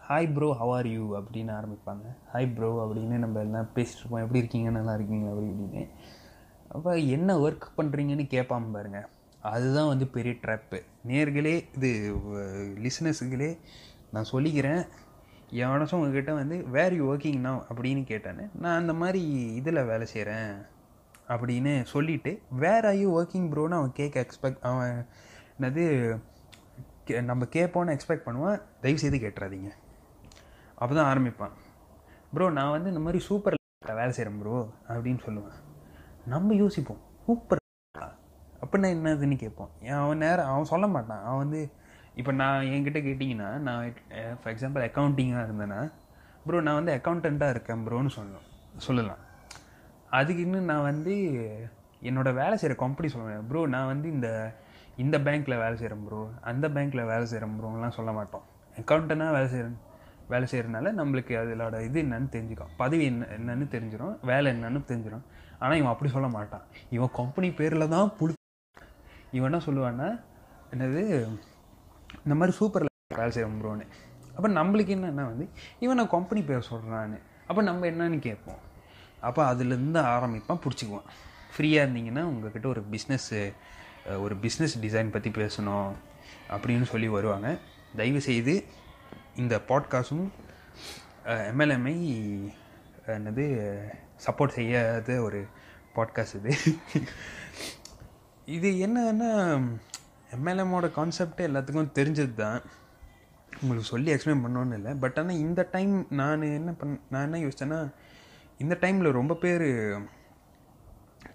hi 0.10 0.34
bro 0.36 0.48
how 0.62 0.72
are 0.76 0.88
you 0.88 1.04
அப்படின்னு 1.20 1.52
ஆரம்பிப்பாங்க. 1.58 2.06
ஹாய் 2.34 2.54
ப்ரோ 2.56 2.70
அப்படின்னு 2.86 3.18
நம்ம 3.24 3.40
எல்லாம் 3.46 3.70
பேசிட்டு 3.76 4.02
இருப்போம். 4.02 4.24
எப்படி 4.24 4.42
இருக்கீங்க? 4.44 4.70
நல்லா 4.70 4.94
இருக்கீங்க 4.94 5.28
அப்படி 5.30 5.48
இப்படின்னு. 5.52 5.84
அப்போ 6.76 6.92
என்ன 7.18 7.38
ஒர்க் 7.46 7.68
பண்ணுறீங்கன்னு 7.78 8.26
கேட்பாம 8.36 8.72
பாருங்க. 8.78 9.00
அதுதான் 9.52 9.92
வந்து 9.92 10.08
பெரிய 10.08 10.34
ட்ராப்பு 10.42 10.80
நேர்களே 11.12 11.56
இது 11.78 11.90
லிசனஸுகளே 12.86 13.52
நான் 14.16 14.32
சொல்லிக்கிறேன். 14.32 14.84
எவனச்சும் 15.64 16.00
உங்ககிட்ட 16.00 16.34
வந்து 16.34 16.58
வேர் 16.76 16.94
யூ 16.98 17.06
ஒர்க்கிங் 17.14 17.40
நான் 17.46 17.64
அப்படின்னு 17.72 18.04
கேட்டானே 18.12 18.44
நான் 18.64 18.80
அந்த 18.82 18.94
மாதிரி 19.02 19.22
இதில் 19.60 19.88
வேலை 19.90 20.06
செய்கிறேன் 20.12 20.52
அப்படின்னு 21.34 21.74
சொல்லிவிட்டு 21.94 22.32
வேர் 22.64 22.88
ஐ 22.92 22.96
யூ 23.02 23.10
ஒர்க்கிங் 23.20 23.48
ப்ரோன்னு 23.54 23.78
அவன் 23.80 23.98
கேட்க 24.00 24.26
எக்ஸ்பெக்ட் 24.26 24.62
அவன் 24.70 24.94
என்னது 25.56 25.84
நம்ம 27.30 27.46
கேட்போன்னு 27.56 27.94
எக்ஸ்பெக்ட் 27.96 28.28
பண்ணுவான். 28.28 28.60
தயவுசெய்து 28.84 29.18
கேட்டுறாதீங்க. 29.24 29.70
அப்போ 30.82 30.92
தான் 30.98 31.10
ஆரம்பிப்பான். 31.12 31.56
ப்ரோ 32.36 32.46
நான் 32.58 32.74
வந்து 32.76 32.92
இந்த 32.94 33.02
மாதிரி 33.06 33.20
சூப்பர் 33.30 33.58
வேலை 34.00 34.12
செய்கிறேன் 34.18 34.40
ப்ரோ 34.42 34.58
அப்படின்னு 34.92 35.22
சொல்லுவேன். 35.28 35.58
நம்ம 36.34 36.54
யோசிப்போம் 36.64 37.02
சூப்பர் 37.26 37.60
அப்படின்னா 38.64 38.90
என்னதுன்னு 38.96 39.38
கேட்போம். 39.44 39.72
அவன் 40.04 40.22
நேரம் 40.26 40.50
அவன் 40.52 40.72
சொல்ல 40.74 40.88
மாட்டான். 40.96 41.24
அவன் 41.28 41.42
வந்து 41.44 41.62
இப்போ 42.20 42.32
நான் 42.42 42.70
என்கிட்ட 42.76 43.00
கேட்டிங்கன்னா 43.08 43.50
நான் 43.68 43.82
ஃபார் 44.40 44.54
எக்ஸாம்பிள் 44.54 44.86
அக்கௌண்டிங்காக 44.88 45.46
இருந்தேன்னா 45.48 45.82
ப்ரோ 46.46 46.62
நான் 46.68 46.80
வந்து 46.80 46.96
அக்கௌண்டண்ட்டாக 46.98 47.54
இருக்கேன் 47.56 47.84
ப்ரோன்னு 47.88 48.12
சொல்லணும் 48.18 48.48
சொல்லலாம். 48.88 49.22
அதுக்கு 50.18 50.42
இன்னும் 50.46 50.70
நான் 50.72 50.88
வந்து 50.92 51.14
என்னோடய 52.10 52.38
வேலை 52.42 52.56
செய்கிற 52.62 52.76
கம்பெனி 52.84 53.08
சொல்லுவேன். 53.14 53.44
ப்ரோ 53.50 53.62
நான் 53.76 53.90
வந்து 53.92 54.08
இந்த 54.16 54.30
இந்த 55.04 55.16
பேங்க்கில் 55.26 55.62
வேலை 55.64 55.76
செய்கிறேன் 55.82 56.04
ப்ரோ 56.08 56.22
அந்த 56.50 56.66
பேங்க்கில் 56.76 57.10
வேலை 57.12 57.26
செய்கிறேன் 57.32 57.54
ப்ரோலாம் 57.60 57.96
சொல்ல 57.98 58.12
மாட்டோம். 58.18 58.46
அக்கௌண்டனாக 58.82 59.36
வேலை 59.38 59.48
செய்கிறேன் 59.54 59.78
வேலை 60.34 60.46
செய்கிறனால 60.52 60.92
நம்மளுக்கு 61.00 61.34
அதோட 61.42 61.78
இது 61.88 61.98
என்னன்னு 62.06 62.30
தெரிஞ்சுக்கும். 62.36 62.74
பதவி 62.82 63.04
என்ன 63.12 63.28
என்னன்னு 63.38 63.66
தெரிஞ்சிடும் 63.76 64.16
வேலை 64.32 64.48
என்னன்னு 64.54 64.82
தெரிஞ்சிடும் 64.90 65.26
ஆனால் 65.62 65.78
இவன் 65.80 65.94
அப்படி 65.94 66.12
சொல்ல 66.16 66.28
மாட்டான். 66.36 66.66
இவன் 66.96 67.14
கம்பெனி 67.20 67.50
பேரில் 67.60 67.92
தான் 67.96 68.12
புழு 68.20 68.34
இவன் 69.38 69.50
என்ன 69.50 69.60
சொல்லுவான்னா 69.68 70.10
என்னது? 70.74 71.02
இந்த 72.26 72.36
மாதிரி 72.40 72.54
சூப்பரில் 72.60 72.92
வேலை 73.22 73.32
செய்கிறோம் 73.36 73.60
ப்ரோன்னு 73.62 73.86
அப்போ 74.36 74.50
நம்மளுக்கு 74.60 74.92
என்னென்னா 74.98 75.24
வந்து 75.32 75.46
இவன் 75.84 76.00
நான் 76.02 76.14
கம்பெனி 76.18 76.42
பேர் 76.50 76.70
சொல்கிறான்னு 76.72 77.20
அப்போ 77.48 77.62
நம்ம 77.70 77.88
என்னன்னு 77.92 78.20
கேட்போம். 78.28 78.62
அப்போ 79.22 79.42
அதுலேருந்து 79.54 80.02
ஆரம்பிப்பான் 80.14 80.62
பிடிச்சிக்குவான். 80.64 81.08
ஃப்ரீயாக 81.54 81.86
இருந்தீங்கன்னா 81.86 82.24
உங்கள்கிட்ட 82.32 82.68
ஒரு 82.74 82.84
பிஸ்னஸ்ஸு 82.92 83.42
ஒரு 84.24 84.36
பிஸ்னஸ் 84.36 84.76
டிசைன் 84.84 85.14
பற்றி 85.16 85.30
பேசணும் 85.30 85.90
அப்படின்னு 86.54 86.86
சொல்லி 86.92 87.08
வருவாங்க. 87.08 87.50
தயவுசெய்து 87.96 88.56
இந்த 89.36 89.56
பாட்காஸ்டும் 89.70 90.26
எம்எல்எம்ஐ 91.52 91.96
என்னது 93.16 93.46
சப்போர்ட் 94.26 94.58
செய்யாத 94.58 95.18
ஒரு 95.22 95.40
பாட்காஸ்ட் 95.96 96.38
இது. 96.40 96.54
இது 98.58 98.70
என்னன்னா 98.86 99.32
எம்எல்எம்மோட 100.36 100.88
கான்செப்டே 100.98 101.44
எல்லாத்துக்கும் 101.50 101.96
தெரிஞ்சது 102.00 102.34
தான் 102.34 102.62
உங்களுக்கு 103.62 103.92
சொல்லி 103.94 104.10
எக்ஸ்பிளைன் 104.14 104.44
பண்ணோன்னு 104.44 104.78
இல்லை. 104.80 104.92
பட் 105.04 105.18
ஆனால் 105.20 105.42
இந்த 105.46 105.62
டைம் 105.72 105.94
நான் 106.20 106.46
என்ன 106.58 106.72
பண் 106.82 106.96
நான் 107.10 107.26
என்ன 107.28 107.40
யோசித்தேன்னா 107.46 107.80
இந்த 108.62 108.78
டைமில் 108.82 109.12
ரொம்ப 109.12 109.34
பேர் 109.34 109.62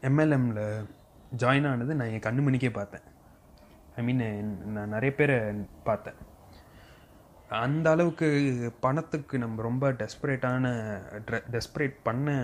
எம்எல்எம்மில் 0.01 0.87
ஜாயின் 1.37 1.71
ஆனது 1.71 1.95
நான் 1.95 2.09
என் 2.09 2.25
கண்ணு 2.27 2.43
மணிக்கே 2.43 2.71
பார்த்தேன். 2.71 3.07
ஐ 3.97 4.03
மீன் 4.03 4.23
நான் 4.73 4.89
நிறைய 4.89 5.15
பேரை 5.17 5.39
பார்த்தேன். 5.85 6.15
அந்த 7.49 7.91
அளவுக்கு 7.91 8.29
பணத்துக்கு 8.81 9.39
நம்ம 9.39 9.63
ரொம்ப 9.63 9.93
டெஸ்பரேட்டான 9.93 10.65
டெஸ்பரேட் 11.51 11.95
பண்ண 12.03 12.35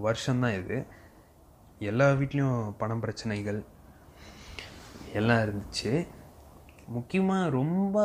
வருஷம்தான் 0.00 0.52
இது. 0.52 0.86
எல்லா 1.78 2.10
வீட்லேயும் 2.10 2.74
பணம் 2.78 3.00
பிரச்சனைகள் 3.00 3.64
எல்லாம் 5.12 5.38
இருந்துச்சு. 5.38 6.06
முக்கியமாக 6.86 7.50
ரொம்ப 7.50 7.96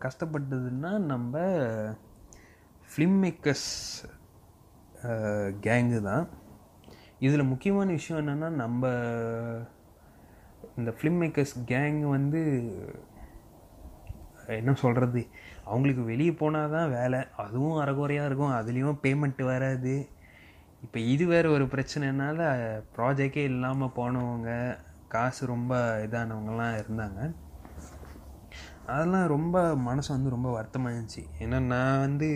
கஷ்டப்பட்டதுன்னா 0.00 0.98
நம்ம 0.98 1.38
ஃபிலிம் 2.88 3.24
மேக்கர்ஸ் 3.24 3.72
கேங்கு 5.66 6.00
தான். 6.02 6.24
இதில் 7.26 7.50
முக்கியமான 7.52 7.88
விஷயம் 7.98 8.20
என்னென்னா 8.22 8.48
நம்ம 8.62 8.90
இந்த 10.78 10.90
ஃபிலிம் 10.96 11.20
மேக்கர்ஸ் 11.22 11.54
கேங் 11.66 12.00
வந்து 12.16 12.40
என்ன 14.58 14.74
சொல்கிறது 14.74 15.20
அவங்களுக்கு 15.64 16.02
வெளியே 16.02 16.32
போனால் 16.32 16.74
தான் 16.76 16.90
வேலை. 16.90 17.20
அதுவும் 17.36 17.78
அறகுறையாக 17.82 18.28
இருக்கும். 18.28 18.56
அதுலேயும் 18.58 18.98
பேமெண்ட்டு 19.04 19.44
வராது. 19.44 19.94
இப்போ 20.82 20.98
இது 21.12 21.24
வேறு 21.26 21.48
ஒரு 21.50 21.64
பிரச்சனைனால 21.64 22.48
ப்ராஜெக்டே 22.96 23.44
இல்லாமல் 23.52 23.94
போனவங்க 23.96 24.50
காசு 25.14 25.46
ரொம்ப 25.46 25.74
இதானவங்கலாம் 26.06 26.74
இருந்தாங்க. 26.82 27.20
அதெல்லாம் 28.86 29.26
ரொம்ப 29.26 29.58
மனசு 29.88 30.08
வந்து 30.14 30.34
ரொம்ப 30.36 30.48
வருத்தமாக 30.52 30.94
இருந்துச்சு. 30.94 31.22
ஏன்னா 31.38 31.60
நான் 31.72 32.02
வந்து 32.06 32.28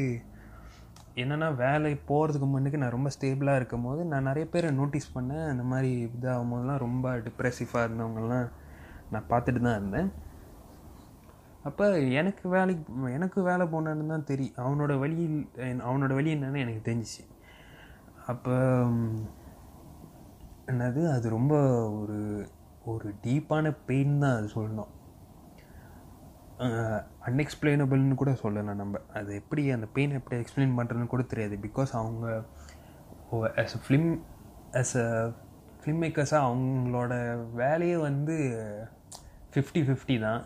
என்னென்னா 1.22 1.48
வேலை 1.64 1.90
போகிறதுக்கு 2.10 2.46
முன்னுக்கு 2.52 2.80
நான் 2.82 2.94
ரொம்ப 2.96 3.10
ஸ்டேபிளாக 3.14 3.58
இருக்கும் 3.60 3.86
போது 3.88 4.00
நான் 4.12 4.28
நிறைய 4.28 4.46
பேரை 4.54 4.70
நோட்டீஸ் 4.80 5.14
பண்ணேன் 5.16 5.46
அந்த 5.52 5.64
மாதிரி 5.72 5.90
இதாகும் 6.06 6.52
போதெல்லாம் 6.52 6.82
ரொம்ப 6.86 7.14
டிப்ரெசிவாக 7.26 7.86
இருந்தவங்கலாம் 7.86 8.48
நான் 9.12 9.30
பார்த்துட்டு 9.30 9.60
தான் 9.66 9.78
இருந்தேன். 9.80 10.10
அப்போ 11.68 11.86
எனக்கு 12.20 12.44
வேலைக்கு 12.56 13.08
எனக்கு 13.16 13.38
வேலை 13.48 13.64
போனான்னு 13.72 14.12
தான் 14.12 14.28
தெரியும் 14.30 14.60
அவனோட 14.64 14.92
வழி 15.02 15.24
அவனோட 15.88 16.12
வழி 16.18 16.30
என்னன்னு 16.36 16.62
எனக்கு 16.64 16.82
தெரிஞ்சிச்சு. 16.88 17.24
அப்போ 18.30 18.54
என்னது 20.70 21.02
அது 21.16 21.26
ரொம்ப 21.38 21.54
ஒரு 22.00 22.20
ஒரு 22.92 23.08
டீப்பான 23.24 23.74
பெயின் 23.88 24.22
தான் 24.22 24.36
அது 24.38 24.48
சொல்லணும். 24.56 24.92
அன்எக்ஸ்பிளைனபிள்னு 27.26 28.14
கூட 28.14 28.32
சொல்லலாம் 28.34 28.80
நம்ம. 28.82 29.00
அது 29.18 29.30
எப்படி 29.40 29.62
அந்த 29.70 29.86
பெயின் 29.96 30.16
எப்படி 30.18 30.36
எக்ஸ்பிளைன் 30.42 30.76
பண்ணுறதுன்னு 30.78 31.12
கூட 31.12 31.24
தெரியாது. 31.32 31.56
பிகாஸ் 31.66 31.92
அவங்க 32.00 32.26
as 33.62 33.76
a 33.78 33.80
film 33.84 34.10
as 34.80 34.94
a 35.04 35.08
film 35.80 36.00
மேக்கர்ஸாக 36.04 36.46
அவங்களோட 36.48 37.12
வேலையே 37.62 37.96
வந்து 38.08 38.36
ஃபிஃப்டி 39.52 39.82
ஃபிஃப்டி 39.88 40.16
தான். 40.20 40.40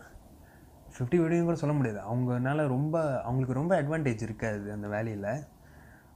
ஃபிஃப்டி 0.95 1.17
ஃபிஃப்டின்னு 1.19 1.47
கூட 1.49 1.57
சொல்ல 1.61 1.75
முடியாது. 1.77 1.99
அவங்கனால 2.09 2.67
ரொம்ப 2.67 2.95
அவங்களுக்கு 3.27 3.59
ரொம்ப 3.59 3.73
அட்வான்டேஜ் 3.81 4.25
இருக்காது 4.27 4.67
அந்த 4.71 4.87
வேலையில். 4.87 5.29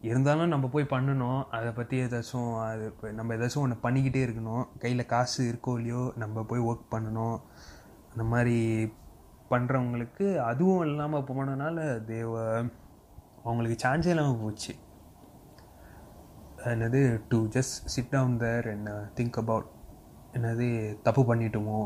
இருந்தாலும் 0.01 0.53
நம்ம 0.53 0.65
போய் 0.73 0.91
பண்ணணும். 0.93 1.39
அதை 1.57 1.69
பற்றி 1.71 1.95
ஏதாச்சும் 2.05 2.51
அது 2.65 2.83
இப்போ 2.85 3.11
நம்ம 3.11 3.35
ஏதாச்சும் 3.37 3.63
ஒன்று 3.65 3.83
பண்ணிக்கிட்டே 3.85 4.21
இருக்கணும். 4.27 4.63
கையில் 4.83 5.11
காசு 5.13 5.39
இருக்கோ 5.51 5.73
இல்லையோ 5.79 6.03
நம்ம 6.23 6.43
போய் 6.43 6.67
ஒர்க் 6.69 6.91
பண்ணணும். 6.95 7.37
அந்த 8.11 8.23
மாதிரி 8.33 8.57
பண்ணுறவங்களுக்கு 9.49 10.25
அதுவும் 10.49 10.85
இல்லாமல் 10.85 11.27
போனதுனால 11.29 11.77
தேவ 12.05 12.33
அவங்களுக்கு 13.43 13.77
சான்ஸே 13.83 14.13
இல்லாமல் 14.15 14.41
போச்சு. 14.41 14.73
என்னது 16.73 17.01
to 17.29 17.37
just 17.55 17.77
sit 17.93 18.13
down 18.15 18.37
there 18.37 18.67
என்ன 18.67 18.91
திங்க் 19.15 19.39
அபவுட் 19.43 19.69
என்னது 20.33 20.67
தப்பு 21.07 21.21
பண்ணிட்டோமோ? 21.29 21.79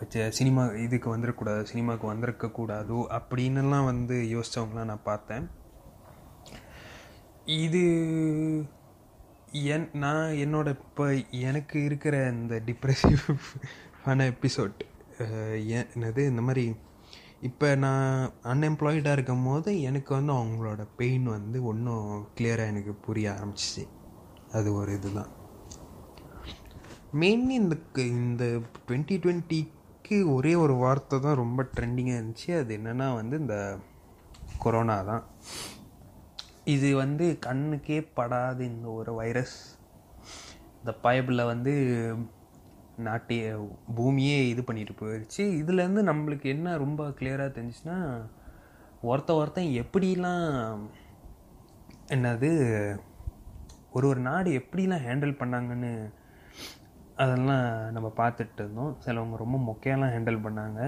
வச்ச 0.00 0.30
சினிமா 0.38 0.64
இதுக்கு 0.86 1.08
வந்துடக்கூடாது 1.16 1.62
சினிமாவுக்கு 1.62 2.12
வந்திருக்கக்கூடாதோ 2.12 2.98
அப்படின்னுலாம் 3.18 3.88
வந்து 3.92 4.16
யோசித்தவங்களாம் 4.34 4.90
நான் 4.92 5.08
பார்த்தேன். 5.12 5.46
இது 7.64 7.82
என் 9.52 9.88
நான் 9.92 10.30
என்னோட 10.44 10.68
இப்போ 10.78 11.04
எனக்கு 11.40 11.78
இருக்கிற 11.84 12.16
இந்த 12.30 12.54
டிப்ரெசிவ் 12.66 13.24
ஆன 14.10 14.24
எபிசோட் 14.24 14.78
என்னது 15.78 16.28
இந்த 16.28 16.40
மாதிரி 16.40 16.74
இப்போ 17.40 17.74
நான் 17.74 18.30
அன்எம்ப்ளாய்டாக 18.42 19.12
இருக்கும் 19.12 19.44
போது 19.44 19.80
எனக்கு 19.80 20.14
வந்து 20.14 20.32
அவங்களோட 20.32 20.86
பெயின் 20.96 21.24
வந்து 21.24 21.64
ஒன்றும் 21.64 22.28
கிளியராக 22.36 22.66
எனக்கு 22.66 22.94
புரிய 22.94 23.30
ஆரம்பிச்சிச்சு. 23.30 23.84
அது 24.52 24.74
ஒரு 24.74 24.92
இதுதான். 24.92 25.28
மெயின்லி 27.12 27.56
இந்த 27.62 27.76
இந்த 27.96 28.44
டுவெண்ட்டி 28.88 29.16
டுவெண்ட்டிக்கு 29.24 30.34
ஒரே 30.34 30.54
ஒரு 30.54 30.74
வார்த்தை 30.74 31.20
தான் 31.20 31.36
ரொம்ப 31.36 31.62
ட்ரெண்டிங்காக 31.62 32.18
இருந்துச்சு. 32.20 32.58
அது 32.58 32.76
என்னென்னா 32.76 33.14
வந்து 33.14 33.38
இந்த 33.38 33.78
கொரோனா 34.58 35.02
தான். 35.02 35.24
இது 36.64 36.96
வந்து 36.96 37.38
கண்ணுக்கே 37.46 38.08
படாத 38.14 38.64
இந்த 38.64 38.88
ஒரு 38.88 39.14
வைரஸ் 39.14 39.78
இந்த 40.78 40.94
பயபில் 41.02 41.46
வந்து 41.46 41.74
நாட்டிய 43.06 43.42
பூமியே 43.96 44.38
இது 44.48 44.62
பண்ணிட்டு 44.64 44.94
போயிடுச்சு 45.00 45.42
இதுலேருந்து 45.60 46.02
நம்மளுக்கு 46.10 46.46
என்ன 46.54 46.76
ரொம்ப 46.76 47.08
கிளியராக 47.18 47.56
தெரிஞ்சுன்னா 47.56 47.96
ஒருத்த 49.10 49.30
ஒருத்தன் 49.40 49.74
எப்படிலாம் 49.82 50.46
என்னது 52.14 52.50
ஒரு 53.96 54.06
ஒரு 54.10 54.20
நாடு 54.20 54.50
எப்படிலாம் 54.60 55.04
ஹேண்டில் 55.06 55.38
பண்ணாங்கன்னு 55.40 55.92
அதெல்லாம் 57.22 57.66
நம்ம 57.94 58.08
பார்த்துட்டு 58.16 58.60
இருந்தோம். 58.62 58.92
சிலவங்க 59.04 59.36
ரொம்ப 59.42 59.58
மொக்கையெல்லாம் 59.68 60.12
ஹேண்டில் 60.14 60.44
பண்ணாங்க. 60.46 60.80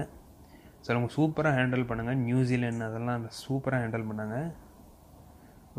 சிலவங்க 0.85 1.09
சூப்பராக 1.17 1.57
ஹேண்டில் 1.59 1.87
பண்ணாங்க. 1.89 2.13
நியூசிலாந்து 2.27 2.85
அதெல்லாம் 2.89 3.25
சூப்பராக 3.45 3.81
ஹேண்டில் 3.83 4.09
பண்ணாங்க. 4.09 4.37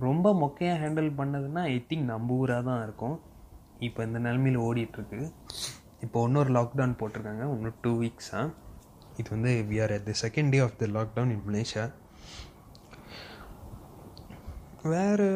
ரொம்ப 0.07 0.27
மொக்கையாக 0.43 0.81
ஹேண்டில் 0.83 1.11
பண்ணதுன்னா 1.21 1.63
ஐ 1.75 1.87
திங்க் 1.89 2.11
நம்ம 2.13 2.35
ஊராக 2.35 2.63
தான் 2.69 2.83
இருக்கும். 2.83 3.17
இப்போ 3.87 4.01
இந்த 4.09 4.19
நிலமையில் 4.27 4.65
ஓடிட்டுருக்கு 4.67 5.21
இப்போ 6.05 6.19
இன்னொரு 6.27 6.51
லாக்டவுன் 6.57 6.99
போட்டிருக்காங்க. 7.01 7.45
இன்னும் 7.57 7.81
டூ 7.85 7.93
வீக்ஸாக 8.03 8.47
இது 9.21 9.29
வந்து 9.35 9.53
we 9.71 9.77
are 9.85 9.93
at 9.97 10.07
the 10.09 10.15
second 10.25 10.53
day 10.55 10.59
of 10.67 10.79
the 10.83 10.87
lockdown 10.99 11.33
in 11.35 11.47
Malaysia 11.49 11.85
வேறு 14.93 15.29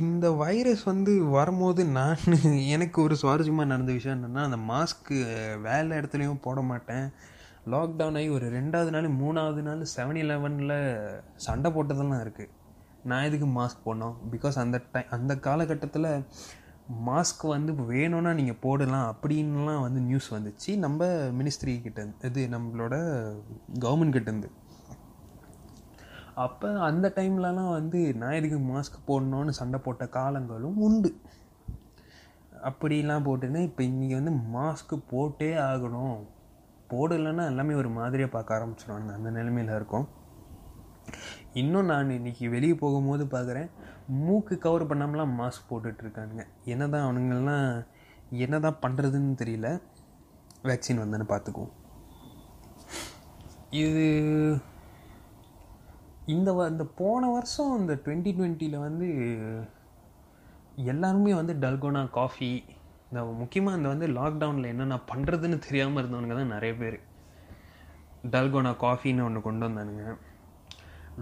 இந்த 0.00 0.26
வைரஸ் 0.42 0.82
வந்து 0.90 1.12
வரும்போது 1.36 1.82
நான் 1.96 2.22
எனக்கு 2.74 2.98
ஒரு 3.06 3.14
சுவாரஸ்யமாக 3.22 3.70
நடந்த 3.72 3.92
விஷயம் 3.98 4.16
என்னென்னா 4.18 4.42
அந்த 4.48 4.58
மாஸ்க்கு 4.70 5.16
வேலை 5.66 5.98
இடத்துலையும் 5.98 6.44
போட 6.46 6.60
மாட்டேன். 6.70 7.06
லாக்டவுன் 7.72 8.18
ஆகி 8.20 8.30
ஒரு 8.36 8.46
ரெண்டாவது 8.58 8.90
நாள் 8.94 9.08
மூணாவது 9.22 9.62
நாள் 9.68 9.82
செவன் 9.96 10.20
இலெவனில் 10.22 10.78
சண்டை 11.46 11.70
போட்டதெல்லாம் 11.76 12.22
இருக்குது 12.24 12.52
நான் 13.10 13.26
எதுக்கு 13.28 13.48
மாஸ்க் 13.58 13.84
போடணும்? 13.86 14.16
பிகாஸ் 14.34 14.58
அந்த 14.64 14.80
டைம் 14.92 15.12
அந்த 15.16 15.32
காலகட்டத்தில் 15.46 16.10
மாஸ்க் 16.88 17.44
வந்து 17.54 17.72
வேணும்னா 17.90 18.32
நீங்கள் 18.40 18.60
போடலாம் 18.60 19.06
அப்படின்லாம் 19.12 19.84
வந்து 19.84 20.00
நியூஸ் 20.00 20.28
வந்துச்சு. 20.34 20.70
நம்ம 20.84 21.04
மினிஸ்ட்ரி 21.38 21.74
கிட்ட 21.82 22.06
இது 22.28 22.42
நம்மளோட 22.54 22.94
கவர்மெண்ட் 23.84 24.16
கிட்டேருந்து 24.16 24.50
அப்போ 26.44 26.68
அந்த 26.88 27.06
டைம்லலாம் 27.16 27.72
வந்து 27.78 28.00
நான் 28.20 28.36
எதுக்கு 28.40 28.58
மாஸ்க் 28.72 29.06
போடணும்னு 29.08 29.52
சண்டை 29.58 29.78
போட்ட 29.84 30.04
காலங்களும் 30.18 30.78
உண்டு. 30.86 31.10
அப்படிலாம் 32.68 33.26
போட்டுன்னு 33.26 33.60
இப்போ 33.68 33.82
இன்றைக்கி 33.82 34.14
வந்து 34.20 34.32
மாஸ்க்கு 34.56 34.96
போட்டே 35.12 35.50
ஆகணும். 35.70 36.16
போடலைன்னா 36.92 37.44
எல்லாமே 37.50 37.74
ஒரு 37.74 37.90
மாதிரியாக 37.98 38.32
பார்க்க 38.34 38.56
ஆரம்பிச்சிடுவாங்க 38.58 39.10
அந்த 39.18 39.30
நிலைமையில் 39.30 39.74
இருக்கும். 39.74 40.06
இன்னும் 41.60 41.90
நான் 41.92 42.16
இன்றைக்கி 42.18 42.44
வெளியே 42.48 42.74
போகும்போது 42.74 43.24
பார்க்குறேன் 43.34 43.70
மூக்கு 44.06 44.58
கவர் 44.58 44.88
பண்ணாமலாம் 44.90 45.36
மாஸ்க் 45.38 45.70
போட்டுட்ருக்கானுங்க. 45.70 46.44
என்ன 46.64 46.88
தான் 46.88 47.06
அவனுங்கள்லாம் 47.06 47.84
என்ன 48.30 48.60
தான் 48.60 48.80
பண்ணுறதுன்னு 48.82 49.34
தெரியல. 49.42 49.68
வேக்சின் 50.62 51.02
வந்தேன்னு 51.02 51.26
பார்த்துக்குவோம். 51.32 51.72
இது 53.70 54.06
இந்த 56.26 56.52
வ 56.52 56.68
இந்த 56.68 56.84
போன 56.84 57.30
வருஷம் 57.30 57.78
இந்த 57.78 57.94
டுவெண்ட்டி 58.04 58.32
டுவெண்ட்டியில் 58.38 58.84
வந்து 58.86 59.08
எல்லாருமே 60.92 61.34
வந்து 61.34 61.54
டல்கோனா 61.54 62.10
காஃபி 62.10 62.50
இந்த 63.08 63.24
முக்கியமாக 63.24 63.76
இந்த 63.76 63.88
வந்து 63.88 64.06
லாக்டவுனில் 64.08 64.70
என்னென்ன 64.72 64.98
பண்ணுறதுன்னு 65.10 65.58
தெரியாமல் 65.58 66.00
இருந்தவனுங்க 66.02 66.34
தான் 66.34 66.54
நிறைய 66.56 66.74
பேர். 66.74 66.98
டல்கோனா 68.30 68.72
காஃபின்னு 68.84 69.24
ஒன்று 69.24 69.40
கொண்டு 69.42 69.68
வந்தானுங்க. 69.68 70.04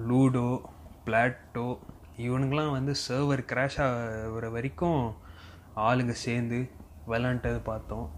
லூடோ 0.08 0.60
பிளாட்டோ 1.06 1.78
இவனுங்களாம் 2.26 2.70
வந்து 2.70 2.92
சர்வர் 3.08 3.42
கிராஷ் 3.50 3.78
ஆகிற 3.84 4.48
வரைக்கும் 4.50 5.14
ஆளுங்க 5.76 6.10
சேர்ந்து 6.10 6.70
விளாண்டது 7.06 7.60
பார்த்தோம். 7.64 8.10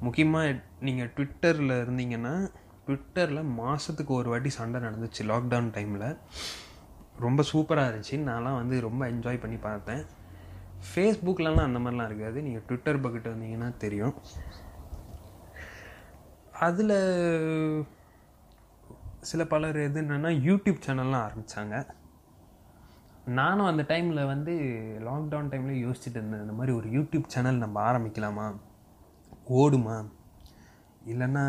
முக்கியமாக 0.00 0.60
நீங்கள் 0.80 1.12
ட்விட்டரில் 1.16 1.74
இருந்தீங்கன்னா 1.82 2.50
ட்விட்டரில் 2.86 3.50
மாதத்துக்கு 3.54 4.14
ஒரு 4.14 4.28
வாட்டி 4.28 4.48
சண்டை 4.48 4.80
நடந்துச்சு 4.80 5.22
லாக்டவுன் 5.30 5.72
டைமில் 5.76 6.16
ரொம்ப 7.18 7.42
சூப்பராக 7.52 7.90
இருந்துச்சு. 7.90 8.16
நான்லாம் 8.30 8.60
வந்து 8.60 8.80
ரொம்ப 8.80 9.10
என்ஜாய் 9.10 9.40
பண்ணி 9.40 9.56
பார்த்தேன். 9.56 10.04
ஃபேஸ்புக்லலாம் 10.88 11.66
அந்த 11.68 11.78
மாதிரிலாம் 11.78 12.04
இருக்காது. 12.04 12.42
நீங்கள் 12.42 12.64
ட்விட்டர் 12.66 13.02
பக்கிட்ட 13.04 13.28
வந்தீங்கன்னா 13.34 13.76
தெரியும். 13.76 14.14
அதில் 16.52 16.96
சில 19.20 19.44
பலர் 19.44 19.76
எது 19.76 20.00
என்னென்னா 20.02 20.30
யூடியூப் 20.48 20.84
சேனல்லாம் 20.86 21.24
ஆரம்பித்தாங்க 21.26 21.76
நானும் 23.26 23.66
அந்த 23.66 23.82
டைமில் 23.82 24.26
வந்து 24.26 24.52
லாக்டவுன் 25.06 25.50
டைமில் 25.52 25.80
யோசிச்சுட்டு 25.84 26.18
இருந்தேன். 26.18 26.40
இந்த 26.40 26.52
மாதிரி 26.52 26.76
ஒரு 26.76 26.88
யூடியூப் 26.88 27.24
சேனல் 27.26 27.56
நம்ம 27.56 27.92
ஆரம்பிக்கலாமா? 27.92 28.56
ஓடுமா? 29.46 29.96
இல்லைன்னா 31.06 31.44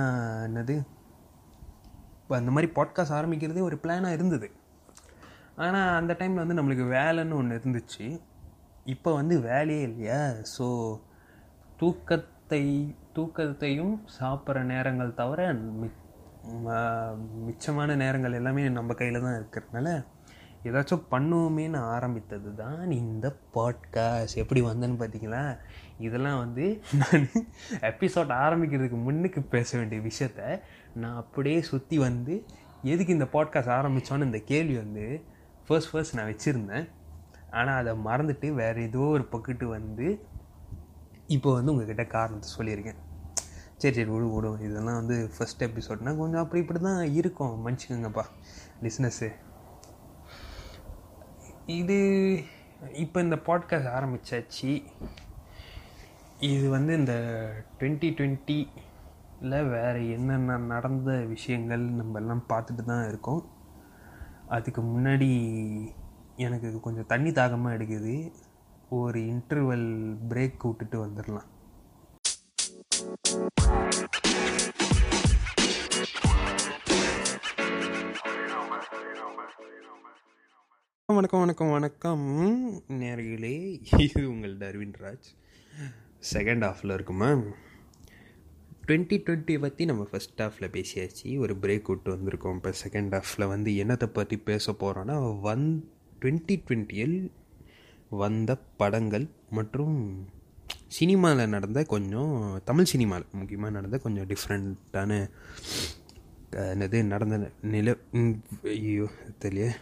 என்னது? 0.48 0.76
இப்போ 2.22 2.38
அந்த 2.38 2.52
மாதிரி 2.52 2.72
பாட்காஸ்ட் 2.76 3.18
ஆரம்பிக்கிறதே 3.20 3.62
ஒரு 3.62 3.80
பிளானாக 3.84 4.12
இருந்தது. 4.12 4.52
ஆனால் 5.56 5.98
அந்த 6.00 6.16
டைமில் 6.20 6.44
வந்து 6.46 6.58
நம்மளுக்கு 6.60 6.88
வேலைன்னு 6.98 7.34
ஒன்று 7.34 7.62
இருந்துச்சு. 7.64 8.22
இப்போ 8.86 9.14
வந்து 9.14 9.42
வேலையே 9.42 9.82
இல்லையா? 9.82 10.34
ஸோ 10.58 10.68
தூக்கத்தை 11.78 12.96
தூக்கத்தையும் 13.16 13.96
சாப்பிட்ற 14.20 14.62
நேரங்கள் 14.64 15.14
தவிர 15.14 15.54
மிச்சமான 17.48 17.96
நேரங்கள் 17.96 18.34
எல்லாமே 18.34 18.70
நம்ம 18.70 18.94
கையில் 18.94 19.22
தான் 19.22 19.40
இருக்கிறதுனால 19.40 19.90
ஏதாச்சும் 20.70 21.08
பண்ணுவோமேனு 21.12 21.80
ஆரம்பித்தது 21.94 22.50
தான் 22.56 22.92
இந்த 22.92 23.28
பாட்காஸ்ட் 23.56 24.42
எப்படி 24.42 24.62
வந்தேன்னு 24.62 25.00
பார்த்தீங்களா? 25.02 25.44
இதெல்லாம் 26.00 26.38
வந்து 26.38 26.66
நான் 27.02 27.26
எபிசோட் 27.92 28.34
ஆரம்பிக்கிறதுக்கு 28.46 29.00
முன்னுக்கு 29.08 29.42
பேச 29.56 29.78
வேண்டிய 29.78 30.02
விஷயத்த 30.02 30.60
நான் 30.94 31.16
அப்படியே 31.16 31.62
சுற்றி 31.62 31.98
வந்து 31.98 32.36
எதுக்கு 32.84 33.14
இந்த 33.14 33.28
பாட்காஸ்ட் 33.34 33.76
ஆரம்பித்தோன்னு 33.80 34.30
இந்த 34.30 34.42
கேள்வி 34.52 34.78
வந்து 34.78 35.06
ஃபர்ஸ்ட் 35.68 35.92
ஃபர்ஸ்ட் 35.92 36.16
நான் 36.16 36.30
வச்சுருந்தேன். 36.32 36.88
ஆனால் 37.52 37.80
அதை 37.82 37.94
மறந்துட்டு 38.06 38.48
வேறு 38.54 38.80
ஏதோ 38.82 39.00
ஒரு 39.00 39.26
பக்கெட்டு 39.32 39.66
வந்து 39.66 40.08
இப்போ 41.28 41.50
வந்து 41.54 41.72
உங்ககிட்ட 41.72 42.06
காரணத்தை 42.06 42.50
சொல்லியிருக்கேன். 42.58 43.00
சரி 43.78 43.96
சரி 43.96 44.10
விடு 44.10 44.28
விடும் 44.34 44.60
இதெல்லாம் 44.60 44.96
வந்து 44.96 45.30
ஃபஸ்ட் 45.34 45.66
எபிசோட்னால் 45.68 46.18
கொஞ்சம் 46.18 46.42
அப்படி 46.42 46.62
இப்படி 46.62 46.80
தான் 46.80 47.02
இருக்கும். 47.14 47.54
மன்னிச்சுக்கோங்கப்பா. 47.64 48.24
பிஸ்னஸ்ஸு 48.84 49.30
இது 51.68 52.44
இப்போ 52.94 53.22
இந்த 53.22 53.36
பாட்காஸ்ட் 53.36 53.92
ஆரம்பித்தாச்சு 53.98 54.84
இது 56.40 56.70
வந்து 56.70 56.98
இந்த 56.98 57.14
டுவெண்ட்டி 57.80 58.10
டுவெண்ட்டியில் 58.18 59.70
வேறு 59.70 60.10
என்னென்ன 60.10 60.58
நடந்த 60.58 61.12
விஷயங்கள் 61.12 61.80
நம்ம 61.80 62.20
எல்லாம் 62.20 62.44
பார்த்துட்டு 62.50 62.84
தான் 62.86 63.08
இருக்கோம். 63.08 63.46
அதுக்கு 64.48 64.82
முன்னாடி 64.82 65.32
எனக்கு 66.36 66.80
கொஞ்சம் 66.80 67.06
தண்ணி 67.08 67.32
தாகமாக 67.32 67.76
எடுக்குது. 67.78 68.32
ஒரு 68.90 69.20
இன்டர்வல் 69.20 70.18
பிரேக் 70.30 70.62
விட்டுட்டு 70.62 71.06
வந்துடலாம். 71.06 71.48
வணக்கம் 81.16 81.42
வணக்கம் 81.42 81.70
வணக்கம். 81.74 82.24
நேர்களே 83.02 83.52
இது 84.06 84.22
உங்கள் 84.32 84.56
டர்வின் 84.62 84.96
ராஜ். 85.04 85.30
செகண்ட் 86.32 86.64
ஹாஃபில் 86.68 86.94
இருக்குமா 86.96 87.30
டுவெண்ட்டி 88.88 89.18
டுவெண்ட்டி 89.28 89.56
பற்றி 89.66 89.86
நம்ம 89.92 90.08
ஃபஸ்ட் 90.10 90.44
ஹாஃபில் 90.44 90.68
பேசியாச்சு. 90.76 91.28
ஒரு 91.44 91.54
பிரேக் 91.64 91.92
விட்டு 91.92 92.14
வந்திருக்கோம். 92.16 92.58
இப்போ 92.60 92.72
செகண்ட் 92.84 93.16
ஹாஃபில் 93.18 93.48
வந்து 93.54 93.72
என்னத்தை 93.84 94.10
பற்றி 94.20 94.38
பேச 94.50 94.76
போகிறோன்னா 94.84 95.18
வந் 95.48 95.66
டுவெண்ட்டி 96.22 96.58
டுவெண்ட்டியில் 96.68 97.18
வந்த 98.24 98.60
படங்கள் 98.82 99.28
மற்றும் 99.60 99.98
சினிமாவில் 100.98 101.54
நடந்த 101.58 101.84
கொஞ்சம் 101.96 102.34
தமிழ் 102.72 102.94
சினிமாவில் 102.94 103.34
முக்கியமாக 103.42 103.76
நடந்த 103.80 104.00
கொஞ்சம் 104.08 104.30
டிஃப்ரெண்ட்டான 104.34 105.22
என்னது 106.74 107.00
நடந்த 107.14 107.38
நில 107.76 107.96
ஐயோ 108.80 109.08
தெரியல 109.46 109.76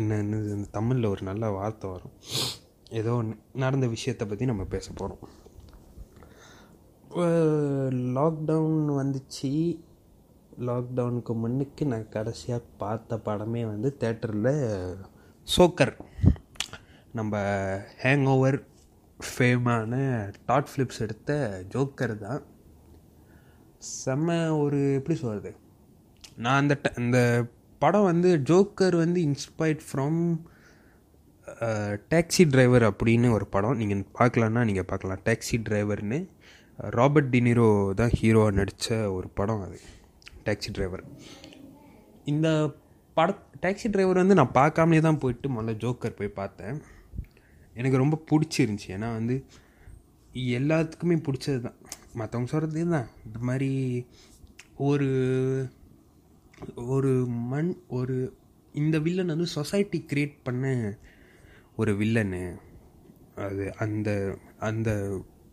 என்னன்னு 0.00 0.38
இந்த 0.54 0.68
தமிழில் 0.76 1.12
ஒரு 1.12 1.22
நல்ல 1.28 1.50
வார்த்தை 1.56 1.86
வரும். 1.94 2.14
ஏதோ 3.00 3.12
நடந்த 3.62 3.86
விஷயத்தை 3.94 4.24
பற்றி 4.26 4.44
நம்ம 4.50 4.64
பேச 4.74 4.86
போகிறோம் 5.00 5.34
லாக்டவுன் 8.16 8.88
வந்துச்சு. 9.00 9.52
லாக்டவுனுக்கு 10.68 11.32
முன்னுக்கு 11.42 11.84
நான் 11.92 12.12
கடைசியாக 12.14 12.70
பார்த்த 12.82 13.18
படமே 13.26 13.62
வந்து 13.72 13.88
தேட்டரில் 14.02 14.52
சோக்கர் 15.48 15.94
நம்ம 17.18 17.42
ஹேங் 18.02 18.26
ஓவர் 18.34 18.58
ஃபேமான 19.20 19.94
டாட் 20.48 20.70
ஃப்ளிப்ஸ் 20.70 21.02
எடுத்த 21.06 21.32
ஜோக்கர் 21.74 22.14
தான். 22.26 22.42
செம்ம 24.04 24.38
ஒரு 24.62 24.80
எப்படி 24.98 25.16
சொல்கிறது 25.22 25.52
நான் 26.44 26.60
அந்த 26.62 26.74
அந்த 27.02 27.18
படம் 27.82 28.08
வந்து 28.10 28.30
ஜோக்கர் 28.50 28.96
வந்து 29.04 29.20
இன்ஸ்பைர்ட் 29.28 29.82
ஃப்ரம் 29.88 30.20
டேக்ஸி 32.12 32.44
டிரைவர் 32.52 32.84
அப்படின்னு 32.90 33.28
ஒரு 33.36 33.46
படம். 33.54 33.78
நீங்கள் 33.80 34.06
பார்க்கலான்னா 34.18 34.62
நீங்கள் 34.70 34.88
பார்க்கலாம். 34.92 35.20
டேக்ஸி 35.28 35.58
டிரைவர்னு 35.66 36.18
ராபர்ட் 36.98 37.30
டினிரோ 37.34 37.68
தான் 38.00 38.14
ஹீரோவாக 38.18 38.56
நடித்த 38.58 38.96
ஒரு 39.16 39.28
படம் 39.38 39.62
அது. 39.66 39.78
டேக்ஸி 40.46 40.70
டிரைவர் 40.76 41.04
இந்த 42.32 42.48
பட 43.16 43.30
டேக்ஸி 43.62 43.88
டிரைவர் 43.94 44.22
வந்து 44.22 44.38
நான் 44.40 44.56
பார்க்காமலே 44.58 45.00
தான் 45.08 45.20
போயிட்டு 45.22 45.48
முதல்ல 45.54 45.74
ஜோக்கர் 45.84 46.18
போய் 46.18 46.38
பார்த்தேன். 46.40 46.76
எனக்கு 47.80 48.02
ரொம்ப 48.02 48.16
பிடிச்சிருந்துச்சி. 48.30 48.88
ஏன்னா 48.96 49.08
வந்து 49.18 49.36
எல்லாத்துக்குமே 50.58 51.16
பிடிச்சது 51.26 51.60
தான் 51.66 51.78
மற்றவங்க 52.20 52.50
சொல்கிறது 52.52 52.82
தான் 52.96 53.08
இந்த 53.26 53.38
மாதிரி 53.48 53.70
ஒரு 54.88 55.08
ஒரு 56.76 57.26
மண் 57.26 57.76
ஒரு 57.88 58.36
இந்த 58.74 58.98
வில்லன் 58.98 59.26
வந்து 59.26 59.46
சொசைட்டி 59.46 60.06
க்ரியேட் 60.10 60.36
பண்ண 60.42 60.98
ஒரு 61.76 61.92
வில்லனு 61.92 62.56
அது 63.34 63.74
அந்த 63.74 64.38
அந்த 64.58 64.90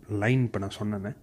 லைன் 0.10 0.44
இப்போ 0.44 0.60
நான் 0.60 0.70
சொன்னேன். 0.70 1.18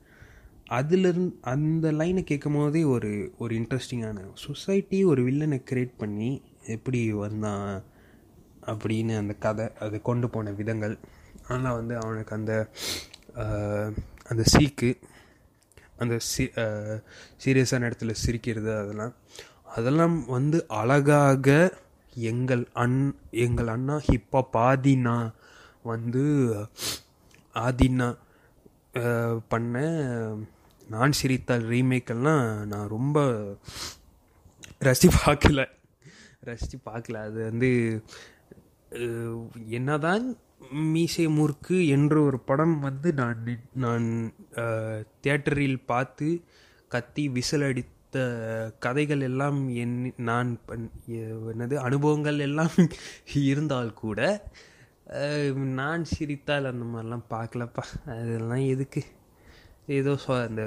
அதுலேருந்து 0.71 1.33
அந்த 1.41 1.93
லைனை 1.93 2.25
கேட்கும் 2.25 2.55
போதே 2.55 2.83
ஒரு 2.85 3.33
ஒரு 3.39 3.55
இன்ட்ரெஸ்டிங்கான 3.55 4.25
சொசைட்டி 4.35 5.05
ஒரு 5.05 5.23
வில்லனை 5.23 5.59
க்ரியேட் 5.71 5.95
பண்ணி 5.97 6.43
எப்படி 6.67 7.13
வந்தான் 7.13 7.85
அப்படின்னு 8.63 9.15
அந்த 9.17 9.35
கதை 9.35 9.67
அது 9.79 10.03
கொண்டு 10.03 10.29
போன 10.31 10.51
விதங்கள். 10.51 10.99
ஆனால் 11.49 11.75
வந்து 11.75 11.97
அவனுக்கு 11.97 12.35
அந்த 12.35 12.71
அந்த 14.29 14.43
சீக்கு 14.53 14.91
அந்த 15.97 16.19
சி 16.19 16.45
சீரியஸான 17.45 17.89
இடத்துல 17.89 18.11
சிரிக்கிறது 18.11 18.77
அதெல்லாம் 18.77 19.15
அதெல்லாம் 19.75 20.17
வந்து 20.27 20.59
அழகாக 20.81 21.49
எங்கள் 22.31 22.65
அண் 22.83 23.01
எங்கள் 23.45 23.67
அண்ணா 23.67 23.97
ஹிப்ஹாப் 24.09 24.57
ஆதினா 24.69 25.17
வந்து 25.83 26.25
ஆதினா 27.57 28.09
பண்ண 29.49 29.75
நான் 30.89 31.13
சிரித்தால் 31.13 31.67
ரீமேக்கெல்லாம் 31.73 32.45
நான் 32.73 32.89
ரொம்ப 32.89 33.19
ரசி 34.87 35.09
பார்க்கல. 35.19 35.61
ரசித்து 36.41 36.79
பார்க்கல. 36.89 37.17
அது 37.29 37.39
வந்து 37.51 37.71
என்னதான் 39.69 40.25
மீசை 40.93 41.27
முறுக்கு 41.29 41.77
என்ற 41.89 42.15
ஒரு 42.21 42.39
படம் 42.41 42.77
வந்து 42.81 43.09
நான் 43.13 43.45
நான் 43.75 44.07
தேட்டரில் 45.23 45.79
பார்த்து 45.87 46.29
கத்தி 46.91 47.25
விசில் 47.29 47.67
அடித்த 48.13 48.77
கதைகள் 48.81 49.21
எல்லாம் 49.21 49.59
என் 49.81 49.93
நான் 50.29 50.49
என்னது 51.17 51.75
அனுபவங்கள் 51.81 52.39
எல்லாம் 52.47 52.75
இருந்தால் 53.51 53.93
கூட 53.95 54.21
நான் 55.79 56.03
சிரித்தால் 56.11 56.71
அந்த 56.71 56.85
மாதிரிலாம் 56.91 57.25
பார்க்கலப்பா. 57.31 57.85
அதெல்லாம் 58.15 58.65
எதுக்கு? 58.73 59.03
ஏதோ 59.99 60.13
சொ 60.25 60.33
அந்த 60.43 60.65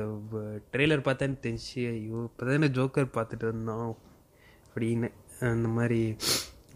ட்ரெய்லர் 0.71 1.05
பார்த்தேன்னு 1.07 1.37
தெரிஞ்சு 1.45 1.83
ஐயோ 1.91 2.17
இப்போ 2.29 2.47
தானே 2.49 2.69
ஜோக்கர் 2.77 3.13
பார்த்துட்டு 3.17 3.47
இருந்தோம் 3.49 3.93
அப்படின்னு 4.67 5.09
அந்த 5.51 5.69
மாதிரி. 5.77 6.01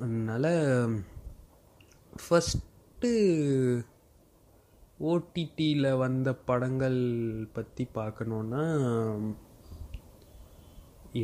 அதனால் 0.02 0.52
ஃபஸ்ட்டு 2.14 3.12
ஓடிடியில் 5.08 5.92
வந்த 5.98 6.30
படங்கள் 6.48 7.02
பற்றி 7.58 7.86
பார்க்கணுன்னா 8.00 8.64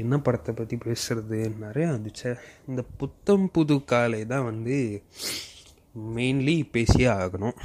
என்ன 0.02 0.18
படத்தை 0.26 0.52
பற்றி 0.58 0.76
பேசுகிறது 0.86 1.40
நிறையா 1.64 1.90
வந்துச்சு. 1.96 2.32
இந்த 2.70 2.82
புத்தம் 3.02 3.48
புது 3.56 3.76
காலை 3.92 4.22
தான் 4.34 4.48
வந்து 4.50 4.78
மெயின்லி 6.18 6.56
பேசியே 6.76 7.10
ஆகணும். 7.22 7.58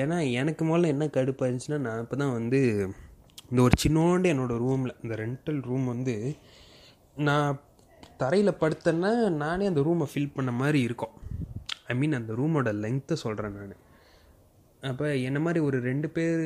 ஏன்னா 0.00 0.16
எனக்கு 0.40 0.62
முதல்ல 0.70 0.92
என்ன 0.94 1.04
கடுப்பாக 1.16 1.48
இருந்துச்சுன்னா 1.48 1.78
நான் 1.86 2.02
இப்போ 2.04 2.16
தான் 2.22 2.36
வந்து 2.38 2.60
இந்த 3.50 3.60
ஒரு 3.66 3.76
சின்னோண்டு 3.84 4.26
என்னோடய 4.32 4.62
ரூமில் 4.64 4.98
இந்த 5.02 5.14
ரெண்டல் 5.22 5.60
ரூம் 5.68 5.86
வந்து 5.94 6.14
நான் 7.28 7.60
தரையில் 8.22 8.60
படுத்தேன்னா 8.62 9.12
நானே 9.42 9.66
அந்த 9.70 9.80
ரூமை 9.88 10.06
ஃபில் 10.12 10.34
பண்ண 10.36 10.50
மாதிரி 10.60 10.78
இருக்கும். 10.88 11.14
ஐ 11.90 11.94
மீன் 12.00 12.18
அந்த 12.20 12.32
ரூமோட 12.40 12.70
லெங்க்த்தை 12.84 13.16
சொல்கிறேன் 13.24 13.56
நான். 13.58 13.76
அப்போ 14.90 15.06
என்ன 15.28 15.38
மாதிரி 15.44 15.60
ஒரு 15.68 15.78
ரெண்டு 15.86 16.08
பேர் 16.16 16.42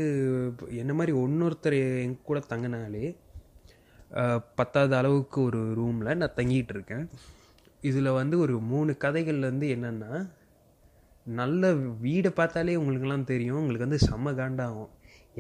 என்ன 0.83 0.93
மாதிரி 0.99 1.13
ஒன்னொருத்தர் 1.23 1.77
என் 2.05 2.17
கூட 2.29 2.39
தங்கினாலே 2.53 3.05
பத்தாவது 4.59 4.95
அளவுக்கு 5.01 5.39
ஒரு 5.49 5.61
ரூமில் 5.79 6.19
நான் 6.23 6.37
தங்கிட்டு 6.39 6.73
இருக்கேன். 6.77 7.05
இதில் 7.89 8.17
வந்து 8.21 8.37
ஒரு 8.45 8.55
மூணு 8.73 8.93
கதைகள் 9.05 9.41
வந்து 9.51 9.67
என்னென்னா 9.77 10.13
நல்ல 11.41 11.71
வீடை 12.05 12.31
பார்த்தாலே 12.39 12.77
உங்களுக்கெல்லாம் 12.81 13.31
தெரியும். 13.33 13.59
உங்களுக்கு 13.63 13.87
வந்து 13.87 14.05
செம்ம 14.09 14.35
காண்டாகும். 14.41 14.91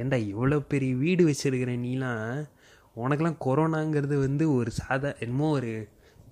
ஏண்டா 0.00 0.18
இவ்வளோ 0.32 0.58
பெரிய 0.72 0.92
வீடு 1.04 1.22
வச்சுருக்கிற 1.28 1.72
நீலாம்? 1.86 2.26
உனக்கெல்லாம் 3.02 3.42
கொரோனாங்கிறது 3.46 4.16
வந்து 4.26 4.44
ஒரு 4.58 4.70
சாதா 4.80 5.10
என்னமோ 5.24 5.48
ஒரு 5.58 5.72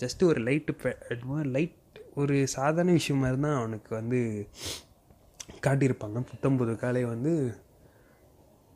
ஜஸ்ட்டு 0.03 0.29
ஒரு 0.31 0.41
லைட்டு 0.49 0.93
என்னமோ 1.15 1.39
லைட் 1.57 1.99
ஒரு 2.21 2.37
சாதாரண 2.57 2.93
விஷயம் 2.99 3.23
மாதிரி 3.23 3.39
தான் 3.47 3.59
அவனுக்கு 3.61 3.91
வந்து 4.01 4.21
காட்டியிருப்பாங்க. 5.67 6.19
புத்தம்புது 6.31 6.75
காலை 6.83 7.03
வந்து 7.15 7.33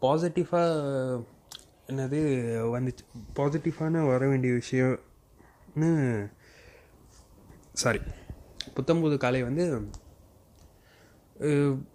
பாசிட்டிவாக 0.02 1.22
என்னது 1.88 2.18
வந்துச்சு. 2.74 3.04
பாசிட்டிவான 3.36 4.06
வர 4.10 4.22
வேண்டிய 4.30 4.52
விஷயம்னு 4.60 5.90
சாரி 7.82 8.00
புத்தம்புது 8.76 9.16
காலை 9.24 9.40
வந்து 9.48 9.64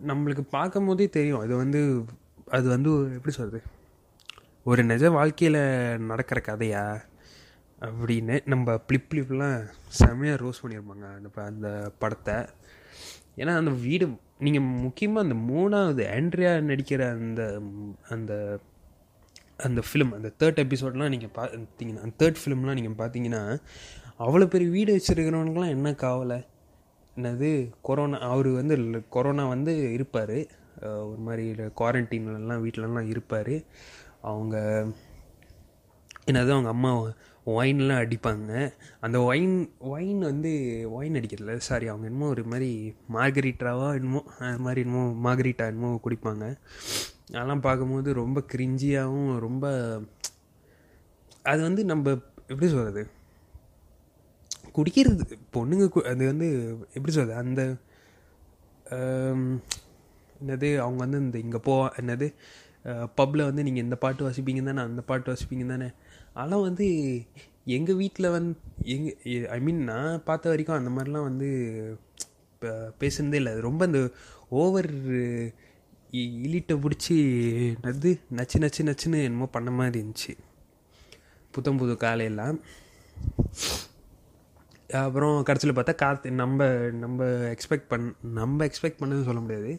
நம்மளுக்கு 0.10 0.44
பார்க்கும் 0.56 0.88
போதே 0.88 1.06
தெரியும். 1.10 1.44
அது 1.46 1.54
வந்து 1.62 1.82
அது 2.58 2.68
வந்து 2.76 2.92
எப்படி 3.18 3.34
சொல்கிறது 3.36 3.62
ஒரு 4.70 4.82
நிஜ 4.92 5.04
வாழ்க்கையில் 5.18 5.62
நடக்கிற 6.10 6.40
கதையா? 6.48 6.84
அப்படின்னு 7.88 8.36
நம்ம 8.52 8.76
ப்ளிப் 8.88 9.10
ப்ளிப்லாம் 9.10 9.60
செமையாக 10.00 10.42
ரோஸ் 10.44 10.62
பண்ணியிருப்பாங்க. 10.64 11.06
அந்த 11.18 11.30
அந்த 11.52 11.70
படத்தை. 12.02 12.38
ஏன்னா 13.42 13.54
அந்த 13.62 13.72
வீடு 13.86 14.06
நீங்கள் 14.46 14.68
முக்கியமாக 14.86 15.26
அந்த 15.28 15.38
மூணாவது 15.52 16.04
ஆண்ட்ரியா 16.18 16.54
நடிக்கிற 16.70 17.02
அந்த 17.18 17.44
அந்த 18.10 18.34
அந்த 19.68 19.82
ஃபிலிம் 19.88 20.14
அந்த 20.18 20.30
தேர்ட் 20.42 20.62
எபிசோட்லாம் 20.64 21.14
நீங்கள் 21.14 21.34
பார்த்தீங்கன்னா 21.38 22.04
அந்த 22.06 22.16
தேர்ட் 22.22 22.40
ஃபிலிம்லாம் 22.42 22.78
நீங்கள் 22.80 23.00
பார்த்தீங்கன்னா 23.02 23.42
அவ்வளோ 24.26 24.46
பெரிய 24.54 24.70
வீடு 24.76 24.92
வச்சுருக்கிறவனுக்குலாம் 24.96 25.76
என்ன 25.76 25.92
காவலை? 26.04 26.40
என்னது 27.18 27.50
கொரோனா 27.88 28.18
அவர் 28.32 28.50
வந்து 28.60 28.76
கொரோனா 29.16 29.44
வந்து 29.54 29.74
இருப்பார். 29.98 30.38
ஒரு 31.10 31.22
மாதிரி 31.28 31.46
குவாரண்டைன்லலாம் 31.80 32.64
வீட்டிலலாம் 32.66 33.10
இருப்பார். 33.14 33.56
அவங்க 34.32 34.56
என்னது 36.30 36.52
அவங்க 36.56 36.70
அம்மா 36.76 36.92
ஒயின்லாம் 37.56 38.02
அடிப்பாங்க. 38.04 38.52
அந்த 39.06 39.18
ஒயின் 39.30 39.56
ஒயின் 39.92 40.20
வந்து 40.30 40.52
ஒயின் 40.98 41.18
அடிக்கிறதுல 41.20 41.56
சாரி 41.68 41.88
அவங்க 41.92 42.06
என்னமோ 42.10 42.28
ஒரு 42.34 42.44
மாதிரி 42.52 42.72
மார்கரிட்டாவோ 43.16 43.88
என்னமோ 44.00 44.22
அது 44.48 44.60
மாதிரி 44.66 44.84
என்னமோ 44.86 45.06
மார்கரிட்டா 45.28 45.66
என்னமோ 45.72 45.92
குடிப்பாங்க. 46.06 46.46
அதெல்லாம் 47.30 47.66
பார்க்கும்போது 47.68 48.10
ரொம்ப 48.14 48.40
கிரிஞ்சியாகவும் 48.54 49.32
ரொம்ப 49.40 49.66
அது 51.44 51.62
வந்து 51.62 51.82
நம்ம 51.86 52.14
எப்படி 52.52 52.68
சொல்கிறது 52.68 53.04
குடிக்கிறது 54.76 55.24
பொண்ணுங்க 55.56 55.86
அது 56.12 56.24
வந்து 56.32 56.48
எப்படி 56.94 57.14
சொல்கிறது 57.14 57.40
அந்த 57.44 57.62
என்னது 60.42 60.70
அவங்க 60.84 61.00
வந்து 61.06 61.18
இந்த 61.18 61.38
இங்கே 61.38 61.60
போ 61.60 61.74
என்னது 62.02 62.28
பப்பில் 63.18 63.48
வந்து 63.48 63.64
நீங்கள் 63.64 63.84
இந்த 63.84 63.96
பாட்டு 63.96 64.22
வாசிப்பீங்க 64.28 64.62
தானே 64.64 64.82
அந்த 64.82 65.02
பாட்டு 65.02 65.28
வாசிப்பீங்க 65.32 65.66
தானே? 65.68 65.88
அதெல்லாம் 66.34 66.62
வந்து 66.62 66.86
எங்கள் 67.76 67.96
வீட்டில் 67.96 68.28
வந்து 68.30 68.54
எங்கள் 68.94 69.48
ஐ 69.56 69.60
மீன் 69.60 69.82
நான் 69.84 70.24
பார்த்த 70.24 70.52
வரைக்கும் 70.52 70.80
அந்த 70.80 70.92
மாதிரிலாம் 70.96 71.28
வந்து 71.30 71.50
பேசுனதே 73.02 73.40
இல்லை. 73.42 73.54
ரொம்ப 73.68 73.82
இந்த 73.86 74.02
ஓவர் 74.62 74.92
இலிட்டை 76.12 76.76
பிடிச்சி 76.84 77.16
நது 77.84 78.12
நச்சு 78.38 78.58
நச்சு 78.64 78.82
நச்சுன்னு 78.88 79.18
என்னமோ 79.28 79.48
பண்ண 79.56 79.72
மாதிரி 79.80 79.98
இருந்துச்சு. 80.02 80.34
புத்தம் 81.54 81.80
புது 81.82 81.94
காலையெல்லாம். 82.04 82.58
அப்புறம் 85.02 85.36
கடைசியில் 85.48 85.76
பார்த்தா 85.78 85.94
கார்த்தி 86.04 86.30
நம்ம 86.42 86.68
நம்ம 87.04 87.26
எக்ஸ்பெக்ட் 87.54 87.90
பண் 87.92 88.08
நம்ம 88.40 88.66
எக்ஸ்பெக்ட் 88.70 89.00
பண்ணதுன்னு 89.02 89.30
சொல்ல 89.30 89.42
முடியாது. 89.46 89.72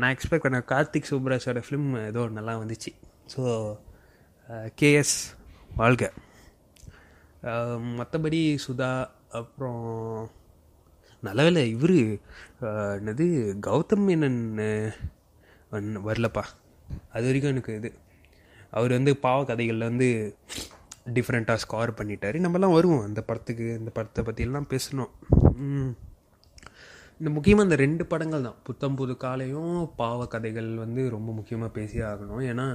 நான் 0.00 0.14
எக்ஸ்பெக்ட் 0.14 0.46
பண்ண 0.46 0.60
கார்த்திக் 0.72 1.10
சுப்ராஜோட 1.10 1.60
ஃபிலிம் 1.66 1.88
ஏதோ 2.10 2.22
நல்லா 2.38 2.54
வந்துச்சு. 2.62 2.92
ஸோ 3.34 3.42
கேஎஸ் 4.80 5.16
வாழ்க. 5.80 6.12
மற்றபடி 7.98 8.40
சுதா 8.66 8.92
அப்புறம் 9.40 9.84
நல்லவேளை 11.22 11.62
இவர் 11.74 11.98
என்னது 12.98 13.26
கௌதம் 13.66 14.06
மேனன் 14.08 14.40
வரலப்பா. 15.72 16.44
அது 17.12 17.24
வரைக்கும் 17.26 17.52
எனக்கு 17.52 17.74
இது. 17.76 17.90
அவர் 18.70 18.90
வந்து 18.90 19.16
பாவ 19.16 19.44
கதைகளில் 19.44 19.88
வந்து 19.90 20.08
டிஃப்ரெண்ட்டாக 21.16 21.62
ஸ்கார் 21.64 21.98
பண்ணிட்டார். 21.98 22.36
நம்மலாம் 22.46 22.76
வருவோம். 22.78 23.04
அந்த 23.08 23.22
படத்துக்கு 23.22 23.66
இந்த 23.78 23.90
படத்தை 23.90 24.24
பற்றியெல்லாம் 24.24 24.68
பேசணும். 24.70 25.12
இந்த 27.18 27.30
முக்கியமாக 27.34 27.66
இந்த 27.68 27.76
ரெண்டு 27.82 28.06
படங்கள் 28.06 28.46
தான். 28.46 28.56
புத்தம்புது 28.68 29.16
காலையும் 29.16 29.76
பாவ 29.96 30.26
கதைகள் 30.26 30.70
வந்து 30.74 31.10
ரொம்ப 31.10 31.32
முக்கியமாக 31.32 31.70
பேசியே 31.72 32.02
ஆகணும். 32.02 32.42
ஏன்னா 32.50 32.66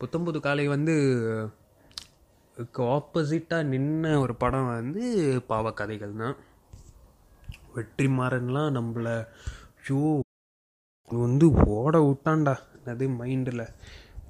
புத்தம்புது 0.00 0.40
காலை 0.40 0.66
வந்து 0.68 0.94
ஆப்போசிட்டாக 2.96 3.70
நின்ன 3.72 4.18
ஒரு 4.18 4.34
படம் 4.34 4.68
வந்து 4.74 5.02
பாவ 5.46 5.72
கதைகள் 5.72 6.14
தான். 6.22 6.36
வெற்றிமாறன்லாம் 7.76 8.70
நம்மளை 8.78 9.16
ஷோ 9.86 9.98
வந்து 11.10 11.46
ஓட 11.76 11.96
விட்டான்டா. 11.98 12.54
அது 12.92 13.08
மைண்டில் 13.08 13.62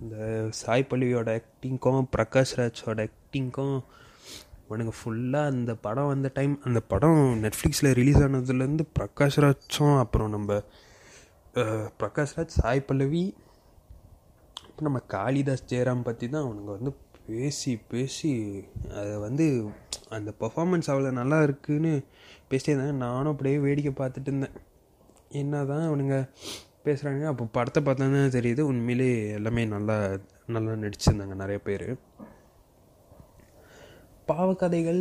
இந்த 0.00 0.16
சாய் 0.50 0.86
பல்லவியோட 0.90 1.30
ஆக்டிங்க்கும் 1.38 2.08
பிரகாஷ் 2.14 2.52
ராஜோட 2.56 3.00
ஆக்டிங்க்கும் 3.06 3.76
அவனுங்க 4.68 4.92
ஃபுல்லாக 4.98 5.52
அந்த 5.52 5.72
படம் 5.76 6.06
வந்த 6.06 6.28
டைம் 6.34 6.54
அந்த 6.64 6.80
படம் 6.92 7.20
நெட்ஃப்ளிக்ஸில் 7.42 7.90
ரிலீஸ் 7.92 8.18
ஆனதுலேருந்து 8.18 8.84
பிரகாஷ் 8.98 9.38
ராஜும் 9.44 9.98
அப்புறம் 9.98 10.30
நம்ம 10.30 10.58
பிரகாஷ் 12.00 12.34
ராஜ் 12.36 12.56
சாய் 12.60 12.86
பல்லவி 12.88 13.24
அப்புறம் 14.66 14.88
நம்ம 14.88 15.02
காளிதாஸ் 15.14 15.68
ஜெயராம் 15.68 16.02
பற்றி 16.02 16.28
தான் 16.28 16.46
அவனுங்க 16.46 16.72
வந்து 16.78 16.92
பேசி 17.26 17.72
பேசி 17.88 18.32
அதை 18.90 19.14
வந்து 19.16 19.46
அந்த 20.08 20.32
பர்ஃபாமன்ஸ் 20.40 20.90
அவ்வளோ 20.92 21.12
நல்லா 21.20 21.42
இருக்குன்னு 21.42 21.92
பேசிட்டே 22.50 22.74
நானும் 23.04 23.32
அப்படியே 23.32 23.58
வேடிக்கை 23.58 23.92
பார்த்துட்டு 23.92 24.30
இருந்தேன். 24.30 24.56
என்ன 25.40 25.64
தான் 25.64 25.86
அவனுங்க 25.88 26.16
பேசுகிறாங்க 26.86 27.24
அப்போ 27.32 27.44
படத்தை 27.56 27.80
பார்த்தா 27.84 28.24
தெரியுது. 28.38 28.62
உண்மையிலே 28.70 29.08
எல்லாமே 29.38 29.62
நல்லா 29.74 29.96
நல்லா 30.54 30.72
நடிச்சிருந்தாங்க 30.82 31.34
நிறைய 31.42 31.58
பேர். 31.68 31.88
பாவக்கதைகள் 34.30 35.00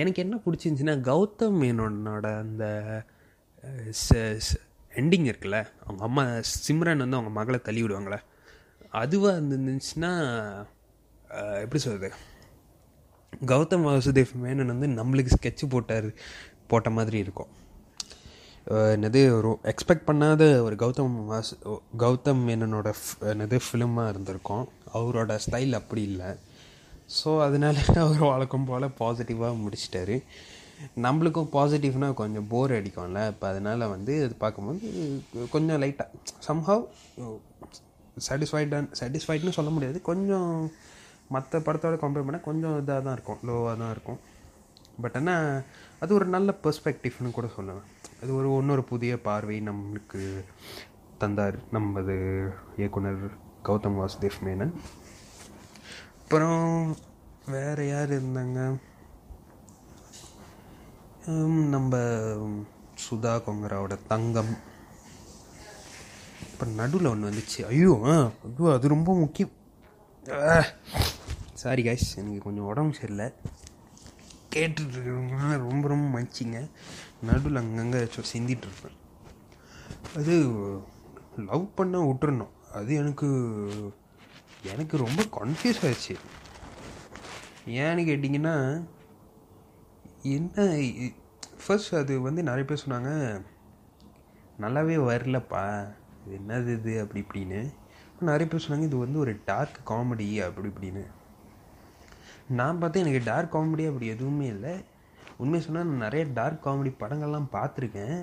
எனக்கு 0.00 0.20
என்ன 0.24 0.36
பிடிச்சிருந்துச்சின்னா 0.44 0.94
கௌதம் 1.08 1.58
மேனோனோட 1.62 2.26
அந்த 2.42 2.64
எண்டிங் 5.02 5.26
இருக்குல்ல 5.30 5.58
அவங்க 5.84 6.02
அம்மா 6.08 6.22
சிம்ரன் 6.66 7.02
வந்து 7.04 7.18
அவங்க 7.18 7.32
மகளை 7.38 7.58
தள்ளி 7.68 7.82
விடுவாங்களே 7.84 8.18
அதுவாக 9.02 9.40
இருந்துச்சுன்னா 9.40 10.10
எப்படி 11.62 11.82
சொல்கிறது 11.84 12.10
கௌதம் 13.52 13.86
வாசுதேவ் 13.88 14.32
மேனன் 14.44 14.72
வந்து 14.72 14.88
நம்மளுக்கு 15.00 15.36
ஸ்கெட்சு 15.36 15.68
போட்டார் 15.74 16.08
போட்ட 16.72 16.90
மாதிரி 16.98 17.18
இருக்கும். 17.24 17.52
என்னது 18.94 19.20
ஒரு 19.36 19.48
எக்ஸ்பெக்ட் 19.70 20.06
பண்ணாத 20.08 20.42
ஒரு 20.66 20.74
கௌதம் 20.82 21.16
வாஸ் 21.30 21.50
கௌதம் 22.02 22.42
மேனனோட 22.46 22.88
என்னது 23.32 23.56
ஃபிலிமாக 23.64 24.12
இருந்திருக்கும். 24.12 24.64
அவரோட 24.98 25.32
ஸ்டைல் 25.44 25.78
அப்படி 25.78 26.02
இல்லை. 26.10 26.30
ஸோ 27.16 27.30
அதனால 27.46 27.76
அவர் 28.02 28.22
வழக்கம் 28.32 28.66
போல் 28.68 28.86
பாசிட்டிவாக 29.00 29.58
முடிச்சிட்டாரு. 29.64 30.16
நம்மளுக்கும் 31.04 31.50
பாசிட்டிவ்னால் 31.56 32.18
கொஞ்சம் 32.20 32.46
போர் 32.52 32.72
அடிக்கும்ல. 32.78 33.20
இப்போ 33.32 33.46
அதனால் 33.52 33.84
வந்து 33.94 34.14
அது 34.26 34.36
பார்க்கும்போது 34.44 34.92
கொஞ்சம் 35.54 35.80
லைட்டாக 35.82 36.08
சம்ஹவ் 36.48 36.84
சாட்டிஸ்ஃபைடான் 38.28 38.88
சாட்டிஸ்ஃபைட்னு 39.00 39.56
சொல்ல 39.58 39.72
முடியாது. 39.76 40.00
கொஞ்சம் 40.10 40.50
மற்ற 41.36 41.60
படத்தோட 41.66 41.98
கம்பேர் 42.04 42.26
பண்ணால் 42.28 42.48
கொஞ்சம் 42.48 42.78
இதாக 42.82 43.02
தான் 43.08 43.16
இருக்கும் 43.18 43.42
லோவாக 43.48 43.76
தான் 43.82 43.92
இருக்கும். 43.96 44.20
பட் 45.02 45.18
ஆனால் 45.20 45.46
அது 46.02 46.10
ஒரு 46.20 46.28
நல்ல 46.36 46.50
பெர்ஸ்பெக்டிவ்னு 46.64 47.36
கூட 47.38 47.48
சொல்லுவேன் 47.58 47.90
அது 48.24 48.34
ஒரு 48.40 48.50
இன்னொரு 48.58 48.82
புதிய 48.90 49.14
பார்வை 49.24 49.56
நம்மளுக்கு 49.66 50.20
தந்தார் 51.22 51.56
நமது 51.74 52.14
இயக்குனர் 52.78 53.24
கௌதம் 53.66 53.98
வாசுதேவ் 53.98 54.38
மேனன். 54.46 54.72
அப்புறம் 56.20 56.62
வேறு 57.54 57.84
யார் 57.88 58.14
இருந்தாங்க? 58.16 58.60
நம்ம 61.74 62.00
சுதா 63.04 63.34
கொங்கராவோட 63.48 63.98
தங்கம். 64.12 64.54
இப்போ 66.48 66.66
நடுவில் 66.80 67.10
ஒன்று 67.12 67.30
வந்துச்சு. 67.30 67.60
ஐயோ 67.72 67.92
ஆ 68.12 68.14
ஐயோ 68.48 68.72
அது 68.76 68.94
ரொம்ப 68.96 69.18
முக்கியம். 69.22 69.54
சாரி 71.64 71.84
காய்ஸ் 71.88 72.08
எனக்கு 72.22 72.46
கொஞ்சம் 72.48 72.70
உடம்பு 72.72 72.98
சரியில்லை. 73.00 73.28
கேட்டுட்ருக்கிறவங்க 74.56 75.36
ரொம்ப 75.68 75.84
ரொம்ப 75.92 76.06
மச்சிங்க 76.16 76.58
நடுவில் 77.28 77.60
அங்கங்கே 77.62 78.00
சிந்திகிட்ருப்பேன் 78.32 78.98
அது 80.18 80.34
லவ் 81.48 81.64
பண்ண 81.78 82.00
விட்டுறணும். 82.08 82.52
அது 82.78 82.90
எனக்கு 83.02 83.28
எனக்கு 84.72 84.96
ரொம்ப 85.04 85.22
கன்ஃபியூஸ் 85.38 85.82
ஆயிடுச்சு. 85.86 86.14
ஏன்னு 87.82 88.02
கேட்டிங்கன்னா 88.10 88.54
என்ன 90.36 90.66
ஃபர்ஸ்ட் 91.64 91.94
அது 92.02 92.14
வந்து 92.26 92.40
நிறைய 92.48 92.64
பேர் 92.68 92.84
சொன்னாங்க 92.86 93.10
நல்லாவே 94.62 94.96
வரலப்பா 95.10 95.64
இது 96.24 96.36
என்னது 96.40 96.70
இது 96.78 96.92
அப்படி 97.02 97.20
இப்படின்னு. 97.24 97.60
நிறைய 98.28 98.46
பேர் 98.50 98.64
சொன்னாங்க 98.66 98.88
இது 98.90 98.98
வந்து 99.04 99.18
ஒரு 99.24 99.32
டார்க் 99.50 99.78
காமெடி 99.90 100.28
அப்படி 100.46 100.68
இப்படின்னு. 100.72 101.04
நான் 102.58 102.80
பார்த்தேன் 102.80 103.04
எனக்கு 103.04 103.28
டார்க் 103.30 103.54
காமெடி 103.54 103.84
அப்படி 103.90 104.06
எதுவுமே 104.14 104.46
இல்லை. 104.54 104.74
உண்மையை 105.42 105.60
சொன்னால் 105.66 105.88
நான் 105.88 106.04
நிறைய 106.06 106.24
டார்க் 106.38 106.64
காமெடி 106.66 106.92
படங்கள்லாம் 107.02 107.52
பார்த்துருக்கேன். 107.56 108.18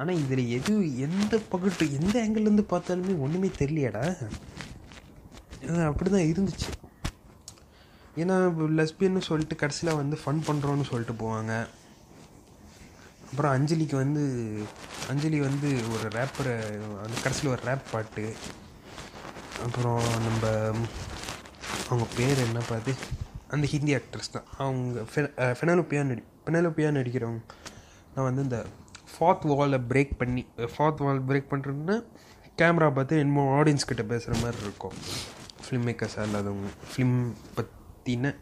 ஆனால் 0.00 0.20
இதில் 0.22 0.52
எது 0.58 0.72
எந்த 1.06 1.32
பக்கத்து 1.52 1.86
எந்த 1.98 2.14
ஆங்கிள்லேருந்து 2.24 2.64
பார்த்தாலுமே 2.72 3.14
ஒன்றுமே 3.24 3.48
தெரியலையாடா. 3.60 4.04
அப்படி 5.90 6.08
தான் 6.10 6.30
இருந்துச்சு. 6.32 6.70
ஏன்னா 8.22 8.36
லெஸ்பியன்னு 8.78 9.28
சொல்லிட்டு 9.28 9.56
கடைசியில் 9.62 9.98
வந்து 10.00 10.16
ஃபன் 10.22 10.46
பண்ணுறோன்னு 10.48 10.88
சொல்லிட்டு 10.90 11.14
போவாங்க. 11.22 11.52
அப்புறம் 13.30 13.52
அஞ்சலிக்கு 13.56 13.96
வந்து 14.04 14.22
அஞ்சலி 15.12 15.38
வந்து 15.48 15.68
ஒரு 15.92 16.06
ரேப்பரை 16.16 16.54
அந்த 17.04 17.16
கடைசியில் 17.22 17.52
ஒரு 17.54 17.62
ரேப் 17.68 17.86
பாட்டு. 17.92 18.24
அப்புறம் 19.66 20.02
நம்ம 20.26 20.44
அவங்க 21.88 22.06
பேர் 22.16 22.44
என்ன 22.46 22.60
பார்த்து 22.68 22.92
அந்த 23.54 23.66
ஹிந்தி 23.72 23.92
ஆக்ட்ரஸ் 23.98 24.34
தான். 24.34 24.46
அவங்க 24.64 25.00
ஃபெனலோப்பியா 25.60 26.02
நடி 26.10 26.22
ஃபெனலோப்பியா 26.44 26.90
நடிக்கிறவங்க 26.98 27.42
நான் 28.14 28.26
வந்து 28.28 28.42
இந்த 28.46 28.58
ஃபார்த் 29.12 29.46
வாலை 29.58 29.78
பிரேக் 29.90 30.14
பண்ணி 30.20 30.42
ஃபார்த் 30.74 31.02
வால் 31.06 31.26
பிரேக் 31.30 31.50
பண்ணுறதுன்னா 31.52 31.96
கேமரா 32.60 32.88
பார்த்து 32.96 33.20
என்னமோ 33.22 33.44
ஆடியன்ஸ் 33.58 33.88
கிட்ட 33.90 34.02
பேசுகிற 34.12 34.34
மாதிரி 34.42 34.58
இருக்கும். 34.66 34.96
ஃபிலிம் 35.64 35.86
மேக்கர்ஸாக 35.88 36.26
இல்லாதவங்க. 36.28 36.70
ஃபிலிம் 36.90 37.16
பற்றின 37.56 38.34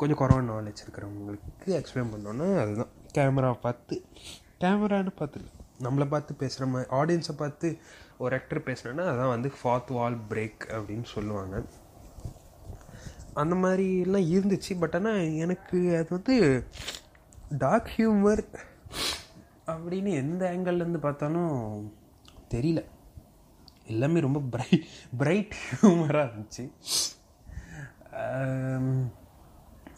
கொஞ்சம் 0.00 0.20
குறவான 0.20 0.46
நாலேஜ் 0.52 0.82
இருக்கிறவங்களுக்கு 0.84 1.74
எக்ஸ்பிளைன் 1.80 2.12
பண்ணோன்னா 2.12 2.46
அதுதான். 2.62 2.92
கேமரா 3.16 3.50
பார்த்து 3.66 3.96
கேமரான்னு 4.64 5.12
பார்த்து 5.20 5.40
நம்மளை 5.86 6.06
பார்த்து 6.14 6.32
பேசுகிற 6.42 6.66
மாதிரி 6.72 6.88
ஆடியன்ஸை 6.98 7.34
பார்த்து 7.42 7.68
ஒரு 8.24 8.34
ஆக்டர் 8.38 8.66
பேசுகிறேன்னா 8.66 9.04
அதான் 9.12 9.34
வந்து 9.34 9.48
ஃபார்த் 9.60 9.92
வால் 9.98 10.18
பிரேக் 10.30 10.64
அப்படின்னு 10.76 11.08
சொல்லுவாங்க. 11.14 11.56
அந்த 13.34 13.54
மாதிரிலாம் 13.54 14.28
இருந்துச்சு. 14.34 14.72
பட் 14.80 14.94
ஆனால் 14.94 15.20
எனக்கு 15.44 15.78
அது 15.96 16.08
வந்து 16.10 16.36
டார்க் 17.58 17.90
ஹியூமர் 17.96 18.42
அப்படின்னு 19.66 20.10
எந்த 20.22 20.42
ஆங்கிள்லேருந்து 20.52 21.00
பார்த்தாலும் 21.06 21.52
தெரியல. 22.54 22.80
எல்லாமே 23.92 24.20
ரொம்ப 24.20 24.40
பிரை 24.52 24.70
பிரைட் 25.20 25.54
ஹியூமராக 25.70 26.28
இருந்துச்சு. 26.30 26.64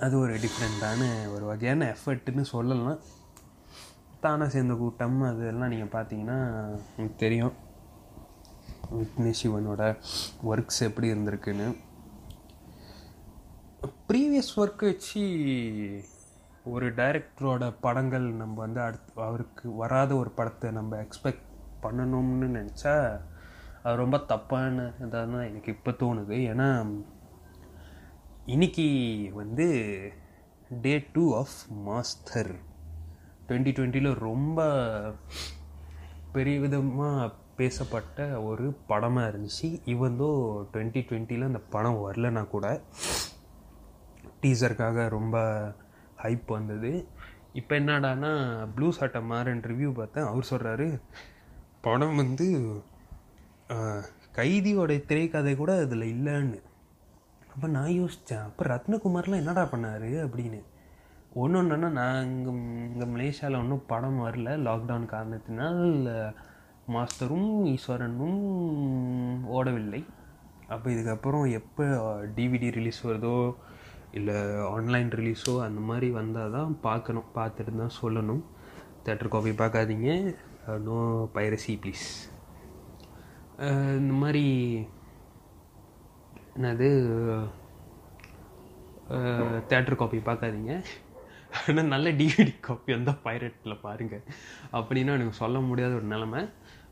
அது 0.04 0.14
ஒரு 0.18 0.34
டிஃப்ரெண்ட்டான 0.44 1.02
ஒரு 1.34 1.44
வகையான 1.44 1.94
எஃபர்ட்டுன்னு 1.94 2.44
சொல்லலாம். 2.54 3.00
தானாக 4.20 4.50
சேர்ந்த 4.50 4.74
கூட்டம் 4.74 5.18
அதெல்லாம் 5.22 5.72
நீங்கள் 5.74 5.94
பார்த்தீங்கன்னா 5.94 6.38
எனக்கு 6.96 7.16
தெரியும். 7.16 7.54
விக்னேஷ் 8.98 9.42
சிவனோட 9.42 9.82
ஒர்க்ஸ் 10.50 10.80
எப்படி 10.88 11.12
இருந்திருக்குன்னு. 11.12 11.68
ப்ரீவியஸ் 14.08 14.52
ஒர்க் 14.56 14.82
வச்சு 14.84 15.22
ஒரு 16.64 16.86
டைரக்டரோட 16.88 17.64
படங்கள் 17.80 18.26
நம்ம 18.32 18.54
வந்து 18.60 18.80
அடுத்து 18.80 19.22
அவருக்கு 19.22 19.76
வராத 19.76 20.16
ஒரு 20.16 20.30
படத்தை 20.30 20.70
நம்ம 20.70 20.96
எக்ஸ்பெக்ட் 20.96 21.46
பண்ணணும்னு 21.82 22.48
நினச்சா 22.58 22.94
அது 23.82 23.96
ரொம்ப 23.96 24.18
தப்பான 24.18 24.84
இதாக 24.98 25.24
தான் 25.32 25.48
எனக்கு 25.48 25.72
இப்போ 25.72 25.90
தோணுது. 25.90 26.36
ஏன்னா 26.50 26.68
இன்னைக்கு 28.46 28.86
வந்து 29.34 29.66
day 30.84 31.04
two 31.12 31.24
of 31.34 31.58
Master 31.88 32.52
twenty 33.48 33.74
டுவெண்ட்டியில் 33.76 34.18
ரொம்ப 34.18 34.58
பெரிய 36.32 36.60
விதமாக 36.60 37.32
பேசப்பட்ட 37.56 38.40
ஒரு 38.40 38.64
படமாக 38.86 39.30
இருந்துச்சு. 39.30 39.68
இவந்தோ 39.84 40.30
டுவெண்ட்டி 40.72 41.02
டுவெண்ட்டியில் 41.10 41.50
அந்த 41.50 41.62
படம் 41.74 42.02
வரலனா 42.04 42.48
கூட 42.48 42.66
டீசருக்காக 44.44 45.06
ரொம்ப 45.16 45.36
ஹைப் 46.24 46.48
வந்தது. 46.56 46.92
இப்போ 47.60 47.74
என்னடானா 47.80 48.30
ப்ளூ 48.74 48.88
சாட்டை 48.98 49.20
மாறன் 49.32 49.64
ரிவ்யூ 49.70 49.90
பார்த்தேன். 49.98 50.28
அவர் 50.30 50.50
சொல்கிறாரு 50.52 50.88
படம் 51.86 52.16
வந்து 52.22 52.46
கைதியோட 54.38 54.92
திரைக்கதை 55.10 55.52
கூட 55.56 55.72
அதில் 55.82 56.12
இல்லைன்னு. 56.14 56.60
அப்போ 57.52 57.66
நான் 57.74 57.92
யோசித்தேன் 58.00 58.46
அப்போ 58.46 58.62
ரத்னகுமார்லாம் 58.72 59.42
என்னடா 59.42 59.64
பண்ணார்? 59.72 60.08
அப்படின்னு. 60.26 60.60
ஒன்று 61.42 61.58
ஒன்றுன்னா 61.60 61.88
நான் 61.98 62.26
இங்கே 62.30 62.52
இங்கே 62.88 63.06
மலேசியாவில் 63.14 63.60
ஒன்றும் 63.60 63.86
படம் 63.92 64.18
வரல. 64.24 64.50
லாக்டவுன் 64.66 65.06
காரணத்தினால் 65.14 65.84
மாஸ்டரும் 66.94 67.52
ஈஸ்வரனும் 67.74 68.40
ஓடவில்லை. 69.58 70.02
அப்போ 70.74 70.88
இதுக்கப்புறம் 70.90 71.46
எப்போ 71.60 71.84
டிவிடி 72.36 72.68
ரிலீஸ் 72.78 73.00
வருதோ 73.08 73.36
இல்லை 74.18 74.36
ஆன்லைன் 74.72 75.10
ரிலீஸோ 75.18 75.52
அந்த 75.66 75.80
மாதிரி 75.88 76.08
வந்தால் 76.18 76.54
தான் 76.56 76.72
பார்க்கணும். 76.86 77.28
பார்த்துட்டு 77.38 77.72
தான் 77.82 77.96
சொல்லணும். 78.00 78.42
தேட்டர் 79.06 79.32
காப்பி 79.34 79.52
பார்க்காதீங்க. 79.62 80.10
நோ 80.88 80.98
பைரசி 81.36 81.74
ப்ளீஸ் 81.84 82.06
இந்த 84.00 84.12
மாதிரி 84.22 84.44
என்னது 86.56 86.88
uh, 89.14 89.56
தேட்டர் 89.70 90.00
காப்பி 90.02 90.20
பார்க்காதீங்க. 90.30 90.74
ஆனால் 91.58 91.90
நல்ல 91.94 92.08
டிவிடி 92.20 92.52
காப்பி 92.68 92.90
வந்தால் 92.96 93.22
பைரட்டில் 93.26 93.82
பாருங்கள் 93.86 94.24
அப்படின்னா 94.78 95.16
எனக்கு 95.18 95.42
சொல்ல 95.42 95.58
முடியாத 95.70 95.92
ஒரு 96.00 96.08
நிலமை. 96.14 96.42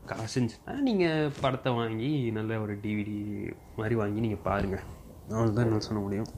காசு 0.09 0.33
இருந்துச்சுன்னா 0.35 0.73
நீங்கள் 0.87 1.33
படத்தை 1.43 1.71
வாங்கி 1.79 2.09
நல்ல 2.37 2.53
ஒரு 2.63 2.73
டிவிடி 2.83 3.17
மாதிரி 3.79 3.95
வாங்கி 4.01 4.23
நீங்கள் 4.25 4.45
பாருங்கள் 4.47 4.85
அவ்வளோதான் 5.31 5.65
என்னால் 5.65 5.87
சொல்ல 5.87 5.99
முடியும். 6.05 6.29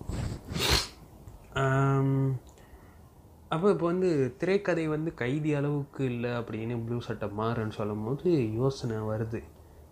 அப்போ 3.54 3.68
இப்போ 3.74 3.86
வந்து 3.92 4.10
திரைக்கதை 4.40 4.86
வந்து 4.94 5.10
கைதி 5.22 5.52
அளவுக்கு 5.60 6.04
இல்லை 6.14 6.32
அப்படின்னு 6.40 6.76
ப்ளூ 6.86 6.98
சட்டை 7.08 7.28
மாறுன்னு 7.40 7.78
சொல்லும் 7.80 8.06
போது 8.06 8.30
யோசனை 8.62 8.98
வருது. 9.12 9.40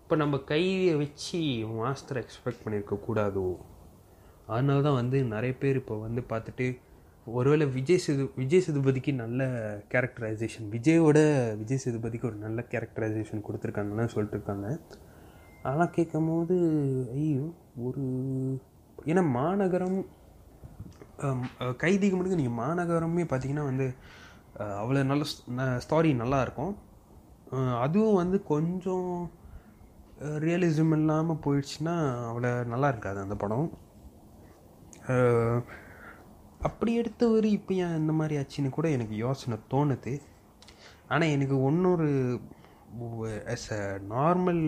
இப்போ 0.03 0.15
நம்ம 0.21 0.37
கையை 0.51 0.93
வச்சு 1.01 1.39
மாஸ்டர் 1.77 2.19
எக்ஸ்பெக்ட் 2.23 2.63
பண்ணியிருக்க 2.63 2.95
கூடாதோ? 3.05 3.45
அதனால 4.53 4.81
தான் 4.87 4.99
வந்து 5.01 5.17
நிறைய 5.35 5.53
பேர் 5.61 5.79
இப்போ 5.81 5.95
வந்து 6.05 6.23
பார்த்துட்டு 6.31 6.67
ஒருவேளை 7.37 7.65
விஜய் 7.75 8.01
சேது 8.05 8.23
விஜய் 8.41 8.63
சேதுபதிக்கு 8.65 9.11
நல்ல 9.21 9.41
கேரக்டரைசேஷன் 9.91 10.67
விஜயோட 10.75 11.19
விஜய் 11.61 11.81
சேதுபதிக்கு 11.83 12.29
ஒரு 12.31 12.37
நல்ல 12.45 12.65
கேரக்டரைசேஷன் 12.73 13.45
கொடுத்துருக்காங்கன்னு 13.47 14.13
சொல்லிட்டு 14.15 14.37
இருக்காங்க. 14.39 14.67
அதெல்லாம் 15.65 15.95
கேட்கும் 15.97 16.29
போது 16.31 16.55
ஐயோ 17.19 17.45
ஒரு 17.87 18.03
ஏன்னா 19.11 19.23
மாநகரம் 19.39 19.99
கைதிக்கு 21.83 22.15
மட்டும் 22.17 22.41
நீங்கள் 22.41 22.59
மாநகரமே 22.63 23.23
பார்த்தீங்கன்னா 23.31 23.65
வந்து 23.71 23.87
அவ்வளோ 24.81 25.03
நல்ல 25.11 25.23
ஸ்டாரி 25.85 26.11
நல்லாயிருக்கும் 26.23 26.73
அதுவும் 27.85 28.19
வந்து 28.21 28.37
கொஞ்சம் 28.51 29.09
ரியலிசம் 30.45 30.93
இல்லாமல் 30.97 31.41
போயிடுச்சுன்னா 31.45 31.95
அவ்வளோ 32.29 32.51
நல்லா 32.73 32.87
இருக்காது 32.93 33.19
அந்த 33.25 33.35
படம். 33.43 33.67
அப்படி 36.67 36.91
எடுத்தவர் 37.01 37.47
இப்போ 37.57 37.73
ஏன் 37.85 37.97
இந்த 38.01 38.13
மாதிரி 38.19 38.35
ஆச்சுன்னு 38.41 38.69
கூட 38.77 38.87
எனக்கு 38.97 39.15
யோசனை 39.25 39.57
தோணுது. 39.73 40.13
ஆனால் 41.13 41.33
எனக்கு 41.35 41.55
ஒன்றொரு 41.69 42.09
எஸ் 43.55 43.69
அ 43.77 43.81
நார்மல் 44.13 44.63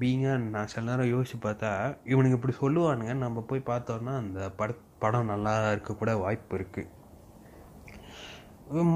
பீங்காக 0.00 0.44
நான் 0.54 0.70
சில 0.72 0.84
நேரம் 0.88 1.12
யோசிச்சு 1.12 1.36
பார்த்தா 1.42 1.70
இவனுக்கு 2.04 2.38
இப்படி 2.38 2.54
சொல்லுவானுங்க. 2.60 3.12
நம்ம 3.24 3.40
போய் 3.50 3.68
பார்த்தோன்னா 3.70 4.14
அந்த 4.22 4.40
பட 4.60 4.74
படம் 5.02 5.30
நல்லா 5.32 5.54
இருக்கக்கூட 5.72 6.12
வாய்ப்பு 6.20 6.56
இருக்குது 6.58 6.96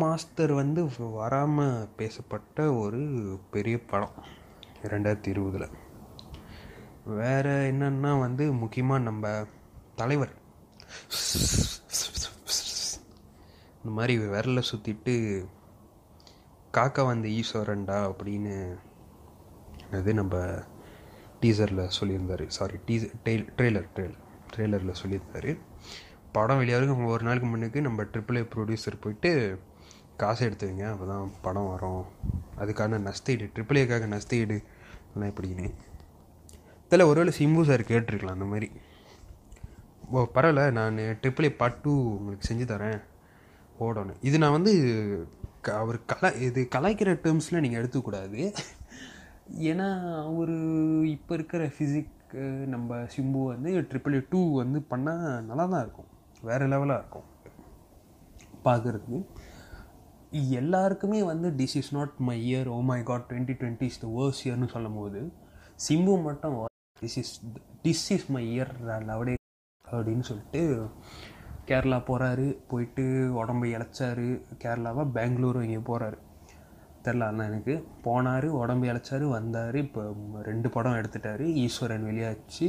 மாஸ்டர் 0.00 0.52
வந்து 0.52 0.80
வராமல் 1.12 1.88
பேசப்பட்ட 1.96 2.64
ஒரு 2.82 3.00
பெரிய 3.54 3.76
படம் 3.92 4.16
ரெண்டாயிரத்தி 4.82 5.30
இருபதில். 5.34 5.76
வேறு 7.20 7.54
என்னென்னா 7.72 8.12
வந்து 8.18 8.44
முக்கியமாக 8.62 9.06
நம்ம 9.08 9.30
தலைவர். 10.00 10.34
இந்த 13.78 13.92
மாதிரி 13.98 14.14
விரல 14.18 14.62
சுற்றிட்டு 14.70 15.14
காக்கா 16.76 17.04
வந்த 17.06 17.28
ஈஸ்வரன்டா 17.38 17.98
அப்படின்னு 18.10 18.56
அது 19.98 20.14
நம்ம 20.14 20.36
டீசரில் 21.42 21.82
சொல்லியிருந்தார். 21.98 22.44
சாரி 22.56 22.76
டீசர் 22.88 23.14
டெய்ல் 23.26 23.46
ட்ரெய்லர் 23.58 23.88
ட்ரெய்லர் 23.96 24.20
ட்ரெய்லரில் 24.52 24.98
சொல்லியிருந்தார். 25.02 25.50
படம் 26.36 26.60
வெளியாகிறதுக்கு 26.60 27.12
ஒரு 27.14 27.24
நாளுக்கு 27.28 27.48
முன்னுக்கு 27.52 27.80
நம்ம 27.86 28.04
ட்ரிபிள் 28.12 28.38
ஏ 28.40 28.44
ப்ரொடியூசர் 28.54 29.02
போயிட்டு 29.04 29.30
காசு 30.20 30.42
எடுத்து 30.46 30.66
வைங்க 30.68 30.86
அப்போ 30.92 31.06
தான் 31.12 31.26
படம் 31.46 31.70
வரும். 31.72 32.02
அதுக்கான 32.62 33.00
நஷ்டீடு 33.08 33.46
ட்ரிபிள் 33.54 33.80
ஏக்காக 33.82 34.06
நஷ்டீடு 34.14 34.56
எல்லாம் 35.12 35.30
எப்படின்னு 35.32 35.66
இதில் 36.86 37.08
ஒருவேளை 37.10 37.32
சிம்பு 37.38 37.62
சார் 37.70 37.82
கேட்டிருக்கலாம் 37.90 38.36
அந்த 38.38 38.48
மாதிரி. 38.52 38.68
ஓ 40.14 40.24
பரவாயில்ல 40.36 40.64
நான் 40.78 40.98
ட்ரிபிள் 41.22 41.48
ஏ 41.48 41.52
பார்ட் 41.60 41.82
டூ 41.84 41.92
உங்களுக்கு 42.18 42.48
செஞ்சு 42.50 42.66
தரேன். 42.72 42.98
ஓடணும் 43.86 44.20
இது 44.28 44.36
நான் 44.42 44.56
வந்து 44.58 44.72
க 45.66 45.74
அவர் 45.82 45.98
கலா 46.10 46.28
இது 46.46 46.60
கலாய்க்கிற 46.74 47.10
டேர்ம்ஸில் 47.24 47.62
நீங்கள் 47.64 47.80
எடுத்துக்கூடாது 47.80 48.40
ஏன்னா 49.70 49.86
அவர் 50.28 50.56
இப்போ 51.16 51.32
இருக்கிற 51.38 51.62
ஃபிசிக் 51.74 52.34
நம்ம 52.74 52.98
சிம்பு 53.14 53.40
வந்து 53.52 53.70
ட்ரிபிள் 53.90 54.14
ஏ 54.18 54.22
டூ 54.30 54.40
வந்து 54.60 54.78
பண்ணால் 54.92 55.44
நல்லா 55.48 55.64
தான் 55.72 55.82
இருக்கும். 55.84 56.10
வேறு 56.48 56.66
லெவலாக 56.72 57.00
இருக்கும். 57.02 57.26
பார்க்குறதுக்கு 58.66 59.18
எல்லாருக்குமே 60.60 61.22
வந்து 61.30 61.48
this 61.58 61.76
is 61.80 61.92
not 61.96 62.14
my 62.28 62.36
year 62.50 62.68
oh 62.74 62.78
my 62.90 62.98
God 63.10 63.26
twenty 63.30 63.54
twenty 63.60 63.86
is 63.92 64.00
the 64.04 64.08
worse 64.18 64.42
இயர்னு 64.46 64.68
சொல்லும் 64.74 64.98
போது 65.00 65.20
சிம்பு 65.86 66.14
மட்டும் 66.28 66.56
this 67.02 67.18
is 67.22 67.34
this 67.84 68.06
is 68.16 68.28
my 68.36 68.44
year 68.54 68.72
லவடே 69.10 69.34
அப்படின்னு 69.84 70.24
சொல்லிட்டு 70.30 70.62
கேரளா 71.68 71.98
போகிறாரு 72.08 72.46
போயிட்டு 72.70 73.04
உடம்பு 73.40 73.66
இழைச்சாரு. 73.66 74.28
கேரளாவாக 74.62 75.12
பெங்களூரும் 75.18 75.66
இங்கே 75.68 75.82
போகிறாரு 75.90 76.18
தெரில 77.06 77.28
அண்ணா 77.30 77.44
எனக்கு. 77.50 77.74
போனார் 78.06 78.46
உடம்பு 78.62 78.86
இழைச்சாரு 78.90 79.26
வந்தார் 79.36 79.76
இப்போ 79.84 80.02
ரெண்டு 80.50 80.68
படம் 80.76 80.98
எடுத்துட்டார். 81.00 81.44
ஈஸ்வரன் 81.64 82.08
வெளியாச்சு. 82.10 82.68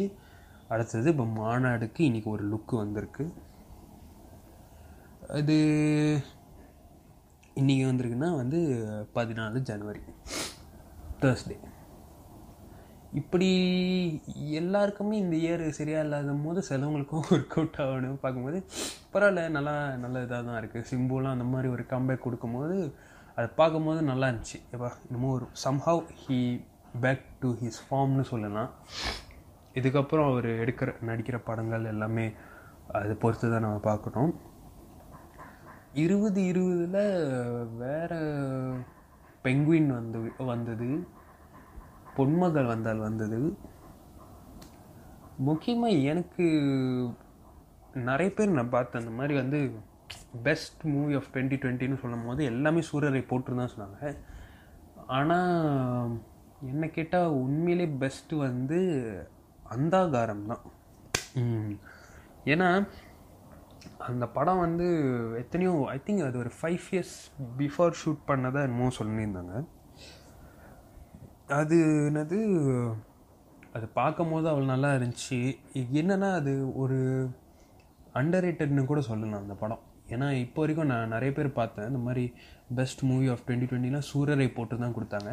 அடுத்தது 0.73 1.09
இப்போ 1.13 1.25
மாநாடுக்கு 1.41 2.01
இன்றைக்கி 2.09 2.29
ஒரு 2.35 2.45
லுக்கு 2.53 2.75
வந்திருக்கு. 2.83 3.25
அது 5.39 5.55
இன்றைக்கி 7.61 7.83
வந்திருக்குன்னா 7.89 8.29
வந்து 8.41 8.59
பதினாலு 9.17 9.59
ஜனவரி. 9.69 10.01
தேர்ஸ்டே 11.23 11.57
இப்படி 13.19 13.47
எல்லாருக்குமே 14.59 15.15
இந்த 15.23 15.35
இயர் 15.43 15.63
சரியாக 15.77 16.05
இல்லாத 16.05 16.33
போது 16.45 16.59
சிலவங்களுக்கும் 16.69 17.25
ஒர்க் 17.33 17.55
அவுட் 17.57 17.77
ஆகணும். 17.83 18.21
பார்க்கும்போது 18.23 18.59
பரவாயில்ல 19.13 19.41
நல்லா 19.57 19.75
நல்ல 20.03 20.23
இதாக 20.25 20.41
தான் 20.47 20.59
இருக்குது 20.61 20.87
சிம்புலாம் 20.91 21.35
அந்த 21.35 21.45
மாதிரி 21.51 21.69
ஒரு 21.75 21.83
கம்பேக் 21.93 22.25
கொடுக்கும்போது 22.25 22.77
அதை 23.35 23.49
பார்க்கும்போது 23.55 24.01
நல்லா 24.01 24.27
இருந்துச்சு. 24.27 24.57
எப்பா 24.71 24.89
இன்னமும் 25.09 25.33
ஒரு 25.33 25.45
somehow 25.63 26.01
he 26.23 26.39
back 27.01 27.23
to 27.39 27.49
his 27.61 27.79
ஃபார்ம்னு 27.85 28.21
சொல்லலாம். 28.21 28.71
இதுக்கப்புறம் 29.73 30.29
அவர் 30.31 30.45
எடுக்கிற 30.45 30.89
நடிக்கிற 31.09 31.37
படங்கள் 31.43 31.85
எல்லாமே 31.85 32.25
அதை 32.99 33.13
பொறுத்து 33.15 33.51
தான் 33.51 33.65
நம்ம 33.65 33.79
பார்க்கணும். 33.89 34.33
இருபது 35.93 36.41
இருபதில் 36.43 37.01
வேறு 37.77 38.19
பெங்குயின் 39.43 39.87
வந்து 39.87 40.19
வந்தது. 40.51 40.89
பொன்மகள் 42.17 42.71
வந்தால் 42.73 43.05
வந்தது. 43.07 43.39
முக்கியமாக 45.37 46.03
எனக்கு 46.11 46.45
நிறைய 48.09 48.29
பேர் 48.33 48.57
நான் 48.57 48.75
பார்த்தேன் 48.75 49.01
அந்த 49.01 49.13
மாதிரி 49.17 49.33
வந்து 49.39 49.59
பெஸ்ட் 50.47 50.81
மூவி 50.93 51.13
ஆஃப் 51.19 51.29
டுவெண்ட்டி 51.33 51.57
டுவெண்ட்டின்னு 51.63 52.01
சொல்லும் 52.03 52.25
போது 52.27 52.43
எல்லாமே 52.51 52.81
சூரியரை 52.91 53.21
போட்டுருந்தான் 53.31 53.73
சொன்னாங்க. 53.73 54.17
ஆனால் 55.17 56.17
என்னை 56.71 56.87
கேட்டால் 56.97 57.37
உண்மையிலே 57.43 57.87
பெஸ்ட்டு 58.03 58.43
வந்து 58.47 58.79
அந்தாகாரம் 59.75 60.45
தான். 60.51 60.63
ஏன்னா 62.53 62.69
அந்த 64.09 64.25
படம் 64.35 64.63
வந்து 64.65 64.87
எத்தனையோ 65.41 65.71
ஐ 65.95 65.97
திங்க் 66.05 66.25
அது 66.27 66.37
ஒரு 66.43 66.51
ஃபைவ் 66.59 66.83
இயர்ஸ் 66.91 67.15
பிஃபோர் 67.59 67.97
ஷூட் 68.01 68.21
பண்ணதாக 68.27 68.67
என்னமோ 68.67 68.91
சொல்லியிருந்தாங்க. 68.99 69.55
அது 71.59 71.77
என்னது 72.09 72.39
அது 73.77 73.85
பார்க்கும் 73.99 74.31
போது 74.33 74.47
அவ்வளோ 74.49 74.67
நல்லா 74.73 74.89
இருந்துச்சு. 74.97 75.39
என்னென்னா 76.01 76.29
அது 76.39 76.51
ஒரு 76.81 76.99
அண்டர் 78.19 78.45
ரேட்டட்னு 78.45 78.89
கூட 78.91 79.01
சொல்லலாம் 79.09 79.43
அந்த 79.43 79.55
படம். 79.63 79.83
ஏன்னா 80.13 80.27
இப்போ 80.43 80.59
வரைக்கும் 80.61 80.91
நான் 80.93 81.13
நிறைய 81.15 81.31
பேர் 81.37 81.49
பார்த்தேன். 81.59 81.87
இந்த 81.91 82.01
மாதிரி 82.07 82.25
பெஸ்ட் 82.79 83.01
மூவி 83.09 83.27
ஆஃப் 83.33 83.43
டுவெண்ட்டி 83.45 83.67
டுவெண்ட்டிலாம் 83.69 84.07
சூரரை 84.09 84.47
போட்டு 84.57 84.81
தான் 84.83 84.95
கொடுத்தாங்க. 84.97 85.31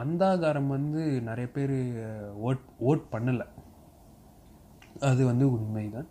அந்தாகாரம் 0.00 0.70
வந்து 0.76 1.02
நிறைய 1.28 1.46
பேர் 1.56 1.76
ஓட் 2.48 2.64
ஓட் 2.90 3.04
பண்ணலை. 3.14 3.46
அது 5.10 5.22
வந்து 5.30 5.44
உண்மை 5.54 5.86
தான் 5.96 6.08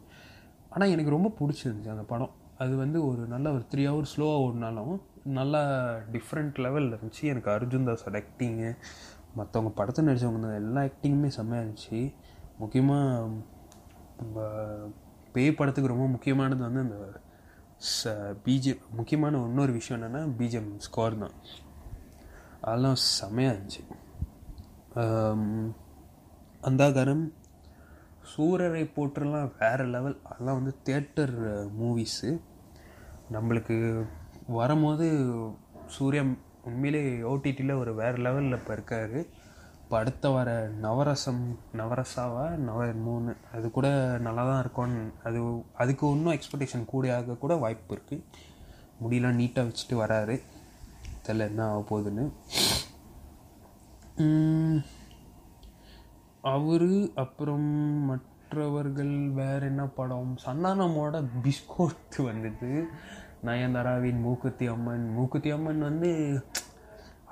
ஆனால் 0.74 0.92
எனக்கு 0.94 1.16
ரொம்ப 1.16 1.30
பிடிச்சிருந்துச்சு 1.40 1.94
அந்த 1.96 2.06
படம். 2.14 2.34
அது 2.64 2.74
வந்து 2.84 3.00
ஒரு 3.10 3.24
நல்ல 3.34 3.48
ஒரு 3.56 3.64
த்ரீ 3.72 3.84
ஹவர் 3.90 4.10
ஸ்லோவாக 4.14 4.44
ஓடினாலும் 4.46 4.96
நல்லா 5.38 5.62
டிஃப்ரெண்ட் 6.16 6.58
லெவலில் 6.66 6.94
இருந்துச்சு. 6.96 7.24
எனக்கு 7.34 7.50
அர்ஜுன் 7.56 7.88
தாஸோட 7.90 8.20
ஆக்டிங்கு 8.22 8.72
மற்றவங்க 9.40 9.72
படத்தை 9.80 10.02
நடித்தவங்க 10.08 10.52
எல்லா 10.64 10.82
ஆக்டிங்குமே 10.90 11.30
செம்மையாக 11.38 11.64
இருந்துச்சு. 11.66 12.00
முக்கியமாக 12.62 14.36
பேய் 15.34 15.58
படத்துக்கு 15.60 15.94
ரொம்ப 15.94 16.06
முக்கியமானது 16.14 16.64
வந்து 16.68 16.84
அந்த 16.86 16.98
ச 17.80 18.12
பிஜிஎம் 18.46 18.86
முக்கியமான 18.98 19.40
இன்னொரு 19.48 19.72
விஷயம் 19.72 19.98
என்னென்னா 19.98 20.22
பிஜிஎம் 20.40 20.70
ஸ்கோர் 20.86 21.18
தான். 21.18 21.36
அதெல்லாம் 22.62 22.98
செம்மையாக 23.18 23.56
இருந்துச்சு. 23.56 23.84
அந்தாகாரம் 26.70 27.26
சூரரை 28.32 28.84
போட்டுலாம் 28.96 29.52
வேறு 29.60 29.86
லெவல் 29.86 30.16
அதெல்லாம் 30.30 30.58
வந்து 30.60 30.74
தேட்டர் 30.88 31.36
மூவிஸு 31.82 32.32
நம்மளுக்கு 33.36 33.78
வரும்போது 34.60 35.08
சூர்யா 35.98 36.24
உண்மையிலே 36.70 37.04
ஓடிடியில் 37.32 37.80
ஒரு 37.82 37.92
வேறு 38.02 38.18
லெவலில் 38.18 38.58
இப்போ 38.60 38.74
இருக்கார். 38.74 39.18
இப்போ 39.88 40.00
அடுத்த 40.04 40.30
வர 40.36 40.50
நவரசம் 40.84 41.44
நவரசாவா? 41.80 42.46
நவ 42.68 42.80
மூணு. 43.04 43.34
அது 43.56 43.68
கூட 43.76 43.88
நல்லா 44.26 44.44
தான் 44.48 44.60
இருக்கும்னு 44.64 45.04
அது 45.28 45.40
அதுக்கு 45.82 46.10
இன்னும் 46.16 46.34
எக்ஸ்பெக்டேஷன் 46.38 46.82
கூட 46.94 47.12
ஆக 47.18 47.36
கூட 47.44 47.56
வாய்ப்பு 47.62 47.96
இருக்குது 47.96 48.26
முடியெலாம் 49.02 49.40
நீட்டாக 49.42 49.68
வச்சுட்டு 49.68 49.96
வராரு. 50.02 50.36
தெரில 51.26 51.46
என்ன 51.52 51.68
ஆக 51.68 51.80
போகுதுன்னு. 51.90 52.26
அவர் 56.54 56.90
அப்புறம் 57.24 57.70
மற்றவர்கள் 58.10 59.14
வேறு 59.40 59.70
என்ன 59.72 59.86
படம்? 60.00 60.34
சந்தானமோட 60.46 61.22
பிஸ்கோட் 61.46 62.20
வந்தது. 62.30 62.72
நயன்தாராவின் 63.50 64.20
மூக்குத்தி 64.26 64.68
அம்மன். 64.74 65.08
மூக்குத்தி 65.20 65.52
அம்மன் 65.58 65.88
வந்து 65.90 66.12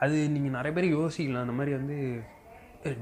அது 0.06 0.16
நீங்கள் 0.38 0.56
நிறைய 0.58 0.74
பேர் 0.78 0.90
யோசிக்கலாம். 0.98 1.46
அந்த 1.48 1.58
மாதிரி 1.60 1.76
வந்து 1.82 2.00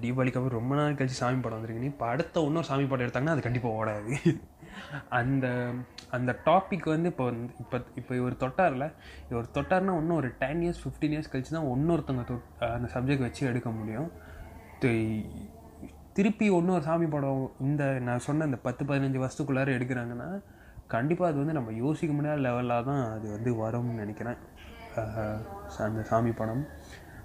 தீபாவளிக்கு 0.04 0.40
அப்புறம் 0.40 0.60
ரொம்ப 0.60 0.74
நாள் 0.80 0.98
கழிச்சு 1.00 1.20
சாமி 1.22 1.40
படம் 1.44 1.58
வந்துருக்குன்னு 1.58 1.92
இப்போ 1.92 2.06
அடுத்த 2.14 2.44
இன்னொரு 2.48 2.68
சாமி 2.70 2.86
படம் 2.92 3.06
எடுத்தாங்கன்னா 3.06 3.36
அது 3.36 3.46
கண்டிப்பாக 3.48 3.80
ஓடாது. 3.80 4.14
அந்த 5.20 5.46
அந்த 6.16 6.32
டாபிக் 6.46 6.88
வந்து 6.94 7.10
இப்போ 7.14 7.26
வந்து 7.30 7.54
இப்போ 7.64 7.78
இப்போ 8.00 8.14
இவர் 8.20 8.42
தொட்டாரில் 8.44 8.88
இவர் 9.32 9.54
தொட்டார்னா 9.58 9.96
இன்னும் 10.02 10.20
ஒரு 10.22 10.30
டென் 10.44 10.62
இயர்ஸ் 10.66 10.82
ஃபிஃப்டீன் 10.84 11.14
இயர்ஸ் 11.16 11.32
கழிச்சு 11.34 11.56
தான் 11.58 11.70
இன்னொருத்தவங்க 11.76 12.26
தொ 12.32 12.38
அந்த 12.76 12.90
சப்ஜெக்ட் 12.96 13.26
வச்சு 13.28 13.44
எடுக்க 13.52 13.70
முடியும். 13.80 14.10
திருப்பி 16.18 16.48
ஒன்றும் 16.58 16.76
ஒரு 16.78 16.86
சாமி 16.90 17.08
படம் 17.14 17.44
இந்த 17.68 17.84
நான் 18.08 18.26
சொன்ன 18.28 18.46
இந்த 18.50 18.60
பத்து 18.66 18.84
பதினஞ்சு 18.90 19.22
வருஷத்துக்குள்ளார 19.24 19.70
எடுக்கிறாங்கன்னா 19.78 20.30
கண்டிப்பாக 20.94 21.30
அது 21.32 21.42
வந்து 21.42 21.56
நம்ம 21.58 21.72
யோசிக்க 21.84 22.12
முடியாத 22.18 22.42
லெவலாக 22.48 22.84
தான் 22.90 23.04
அது 23.16 23.28
வந்து 23.36 23.52
வரும்னு 23.64 24.02
நினைக்கிறேன். 24.04 24.40
அந்த 25.86 26.02
சாமி 26.10 26.32
படம். 26.42 26.64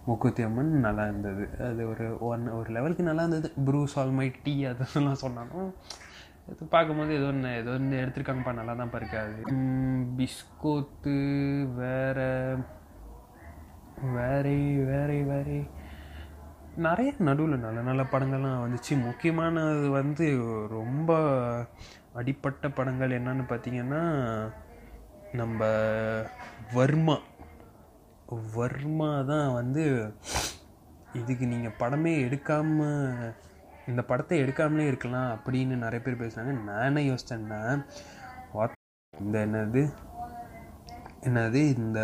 முக்குத்தி 0.08 0.42
அம்மன் 0.48 0.70
நல்லா 0.86 1.04
இருந்தது. 1.10 1.44
அது 1.68 1.82
ஒரு 1.92 2.06
ஒன் 2.30 2.44
ஒரு 2.58 2.68
லெவலுக்கு 2.76 3.08
நல்லா 3.08 3.24
இருந்தது. 3.26 3.48
ப்ரூஸ் 3.66 3.96
ஆல்மை 4.02 4.28
டீ 4.44 4.54
அதெல்லாம் 4.72 5.22
சொன்னாலும் 5.24 5.70
இது 6.52 6.66
பார்க்கும்போது 6.74 7.12
ஏதோ 7.18 7.26
ஒன்று 7.32 7.50
ஏதோ 7.60 7.72
ஒன்று 7.78 7.96
எடுத்திருக்காங்கப்பா 8.02 8.52
நல்லா 8.58 8.74
தான் 8.80 8.94
இருக்காது 9.00 9.40
பிஸ்கோத்து 10.18 11.16
வேற 11.80 12.18
வேறே 14.16 14.58
வேறே 14.90 15.18
வேறே. 15.30 15.58
நிறைய 16.86 17.10
நடுவில் 17.28 17.62
நல்ல 17.64 17.78
நல்ல 17.88 18.02
படங்கள்லாம் 18.12 18.62
வந்துச்சு. 18.64 18.92
முக்கியமானது 19.06 19.86
வந்து 19.98 20.26
ரொம்ப 20.76 21.10
அடிப்பட்ட 22.20 22.68
படங்கள் 22.78 23.16
என்னன்னு 23.18 23.44
பார்த்தீங்கன்னா 23.52 24.02
நம்ம 25.40 25.60
வர்மா. 26.78 27.16
வர்மா 28.28 29.24
தான் 29.24 29.52
வந்து 29.52 30.12
இதுக்கு 31.12 31.46
நீங்கள் 31.46 31.76
படமே 31.78 32.12
எடுக்காமல் 32.20 33.32
இந்த 33.86 34.02
படத்தை 34.02 34.38
எடுக்காமலே 34.42 34.86
இருக்கலாம் 34.86 35.30
அப்படின்னு 35.36 35.76
நிறைய 35.76 36.02
பேர் 36.02 36.20
பேசுனாங்க 36.22 36.54
நான் 36.64 36.86
என்ன 36.86 37.00
யோசித்தேன்னா 37.00 37.60
இந்த 39.14 39.38
என்னது? 39.38 39.82
என்னது? 41.22 41.76
இந்த 41.76 42.00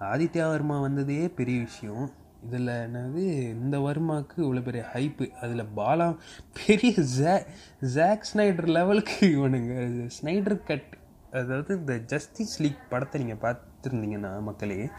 ஆதித்யா 0.00 0.48
வர்மா 0.48 0.80
வந்ததே 0.80 1.28
பெரிய 1.28 1.60
விஷயம். 1.60 2.10
இதில் 2.42 2.68
என்னது? 2.68 3.24
இந்த 3.54 3.78
வர்மாவுக்கு 3.78 4.36
இவ்வளோ 4.42 4.62
பெரிய 4.62 4.84
ஹைப்பு 4.94 5.30
அதில் 5.40 5.72
பாலா 5.74 6.16
பெரிய 6.52 6.94
ஜே 7.02 7.34
ஜாக் 7.80 8.28
ஸ்னைடர் 8.32 8.68
லெவலுக்கு 8.68 9.26
இவனுங்க. 9.36 9.74
ஸ்னைடர் 10.20 10.64
கட் 10.64 10.90
அதாவது 11.30 11.78
இந்த 11.78 11.98
ஜஸ்டிஸ் 11.98 12.60
லீக் 12.60 12.88
படத்தை 12.88 13.24
நீங்கள் 13.24 13.42
பார்த்துருந்தீங்கன்னா 13.44 14.42
மக்களே 14.42 14.90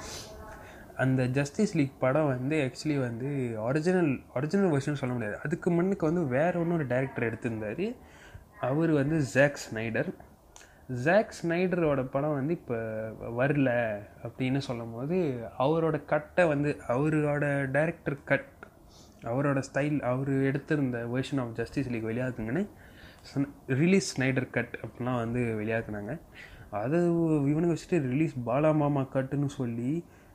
அந்த 1.03 1.21
ஜஸ்டிஸ் 1.37 1.75
லீக் 1.77 2.01
படம் 2.03 2.31
வந்து 2.33 2.57
ஆக்சுவலி 2.65 2.97
வந்து 3.07 3.29
ஒரிஜினல் 3.67 4.11
ஒரிஜினல் 4.35 4.73
வெர்ஷன் 4.73 4.99
சொல்ல 5.01 5.13
முடியாது. 5.15 5.37
அதுக்கு 5.45 5.69
முன்னுக்கு 5.77 6.05
வந்து 6.09 6.23
வேற 6.35 6.53
ஒன்று 6.63 6.91
டேரக்டர் 6.93 7.27
எடுத்திருந்தார். 7.29 7.87
அவர் 8.69 8.91
வந்து 8.99 9.17
ஜாக் 9.35 9.59
ஸ்னைடர் 9.65 10.11
ஜாக் 11.05 11.33
ஸ்னைடரோட 11.39 12.01
படம் 12.13 12.37
வந்து 12.37 12.53
இப்போ 12.59 12.77
வரல 13.39 13.69
அப்படின்னு 14.27 14.61
சொல்லும் 14.67 14.93
போது 14.95 15.17
அவரோட 15.65 15.97
கட்டை 16.11 16.43
வந்து 16.51 16.71
அவரோட 16.95 17.45
டைரக்டர் 17.75 18.17
கட் 18.31 18.49
அவரோட 19.31 19.59
ஸ்டைல் 19.69 19.99
அவர் 20.11 20.31
எடுத்திருந்த 20.49 20.99
வேர்ஷன் 21.13 21.41
ஆஃப் 21.43 21.53
ஜஸ்டிஸ் 21.59 21.91
லீக் 21.93 22.09
வெளியாகுங்கன்னு 22.09 22.63
ரிலீஸ் 23.81 24.09
ஸ்னைடர் 24.15 24.49
கட் 24.57 24.73
அப்படிலாம் 24.83 25.21
வந்து 25.23 25.41
வெளியாக்குனாங்க. 25.59 26.13
அதை 26.81 26.99
இவனுக்கு 27.51 27.75
வச்சுட்டு 27.75 28.01
ரிலீஸ் 28.13 28.35
பாலா 28.47 28.71
மாமா 28.81 29.03
கட்டுன்னு 29.13 29.49
சொல்லி 29.59 29.91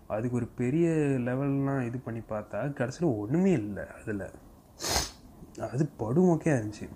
அதுக்கு 0.09 0.36
ஒரு 0.36 0.48
பெரிய 0.61 0.88
லெவல்லாம் 1.26 1.80
இது 1.80 1.98
பண்ணி 1.98 2.22
பார்த்தா 2.30 2.61
கடைசியில் 2.72 3.18
ஒன்றுமே 3.18 3.52
இல்லை 3.52 3.84
அதில். 3.98 4.24
அது 5.68 5.84
படுமோக்கையாக 6.02 6.59
இருந்துச்சு. 6.59 6.88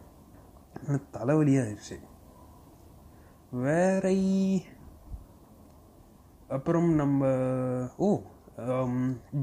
ஆனால் 0.78 1.06
தலைவலியாக 1.16 1.66
இருந்துச்சு. 1.66 1.98
வேறை. 3.64 4.18
அப்புறம் 6.48 6.88
நம்ம 6.94 7.28
ஓ 7.98 8.08
um, 8.64 8.96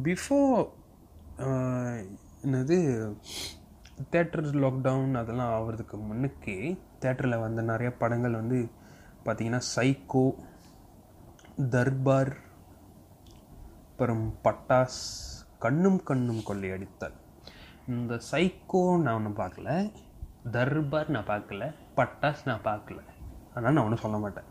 பிஃபோர் 0.03 0.65
என்னது 2.43 2.77
தேட்டர் 4.11 4.49
லாக்டவுன் 4.63 5.15
அதெல்லாம் 5.15 5.53
ஆகிறதுக்கு 5.55 5.97
முன்னுக்கே 6.01 6.57
தேட்டரில் 6.99 7.43
வந்த 7.43 7.61
நிறைய 7.61 7.89
படங்கள் 7.97 8.39
வந்து 8.41 8.59
பார்த்திங்கன்னா 9.25 9.61
சைக்கோ 9.75 10.25
தர்பார் 11.69 12.33
அப்புறம் 13.99 14.27
பட்டாஸ் 14.43 14.99
கண்ணும் 15.59 16.03
கண்ணும் 16.03 16.43
கொள்ளையடித்தால் 16.49 17.15
இந்த 17.87 18.19
சைக்கோ 18.31 18.81
நான் 19.01 19.15
ஒன்றும் 19.15 19.37
பார்க்கல. 19.37 19.91
தர்பார் 20.51 21.09
நான் 21.09 21.25
பார்க்கல. 21.25 21.63
பட்டாஸ் 21.95 22.41
நான் 22.45 22.63
பார்க்கல. 22.63 22.99
அதனால் 23.53 23.73
நான் 23.73 23.83
ஒன்றும் 23.83 24.03
சொல்ல 24.03 24.17
மாட்டேன். 24.17 24.47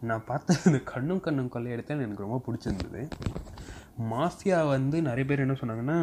நான் 0.00 0.24
பார்த்த 0.24 0.56
இந்த 0.66 0.78
கண்ணும் 0.78 1.20
கண்ணும் 1.20 1.50
கொள்ளையடித்தேன் 1.54 2.04
எனக்கு 2.04 2.24
ரொம்ப 2.26 2.38
பிடிச்சிருந்தது. 2.46 3.02
மாஃபியா 4.12 4.68
வந்து 4.68 5.02
நிறைய 5.02 5.24
பேர் 5.24 5.44
என்ன 5.46 5.56
சொன்னாங்கன்னா 5.62 5.98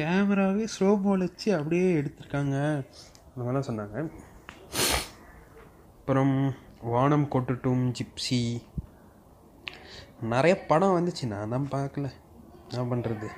கேமராவே 0.00 0.66
ஸ்லோ 0.78 0.90
மோல் 1.00 1.26
வச்சு 1.26 1.50
அப்படியே 1.56 2.00
எடுத்திருக்காங்க. 2.00 2.56
அந்த 3.28 3.42
மாதிரிலாம் 3.42 3.68
சொன்னாங்க. 3.70 4.08
அப்புறம் 5.98 6.54
வானம் 6.80 7.30
கொட்டட்டும் 7.30 7.86
ஜிப்சி 7.98 8.42
நிறைய 10.32 10.54
படம் 10.70 10.96
வந்துச்சு 10.96 11.24
நான் 11.32 11.52
தான் 11.54 11.72
பார்க்கல. 11.76 12.06
என்ன 12.70 12.82
பண்ணுறது 12.90 13.28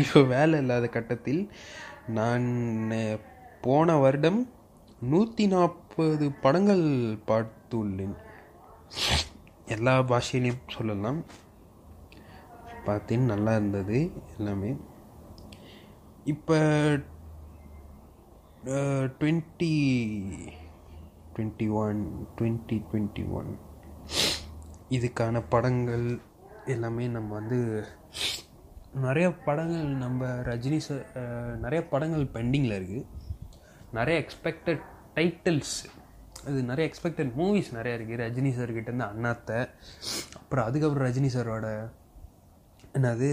இப்போ 0.00 0.20
வேலை 0.32 0.56
இல்லாத 0.62 0.86
கட்டத்தில் 0.96 1.42
நான் 2.18 2.46
போன 3.66 3.96
வருடம் 4.02 4.40
நூற்றி 5.12 5.44
நாற்பது 5.54 6.26
படங்கள் 6.44 6.84
பார்த்துள்ளேன். 7.30 8.16
எல்லா 9.76 9.94
பாஷையிலையும் 10.10 10.74
சொல்லலாம். 10.76 11.20
பார்த்தேன் 12.86 13.30
நல்லா 13.32 13.52
இருந்தது 13.58 13.98
எல்லாமே. 14.36 14.70
இப்போ 16.32 16.58
twenty 19.18 19.74
twenty 21.34 21.66
one 21.82 22.00
twenty 22.38 22.78
twenty 22.88 23.24
one 23.38 23.50
இதுக்கான 24.90 25.42
படங்கள் 25.48 26.06
எல்லாமே 26.66 27.04
நம்ம 27.06 27.34
வந்து 27.34 27.58
நிறைய 29.00 29.26
படங்கள் 29.44 29.88
நம்ம 29.96 30.28
ரஜினி 30.42 30.76
சார் 30.76 31.04
நிறைய 31.58 31.80
படங்கள் 31.88 32.24
பெண்டிங்கில் 32.32 32.76
இருக்குது 32.78 33.06
நிறைய 33.92 34.16
எக்ஸ்பெக்டட் 34.20 34.82
டைட்டில்ஸ் 35.14 35.76
அது 36.44 36.58
நிறைய 36.62 36.84
எக்ஸ்பெக்டட் 36.90 37.30
மூவிஸ் 37.36 37.70
நிறையா 37.72 37.96
இருக்குது 37.96 38.20
ரஜினி 38.20 38.50
சார்கிட்டேருந்து 38.54 39.06
அண்ணாத்தை 39.06 39.58
அப்புறம் 40.34 40.66
அதுக்கப்புறம் 40.66 41.06
ரஜினி 41.06 41.30
சாரோட 41.34 41.68
என்னது 42.94 43.28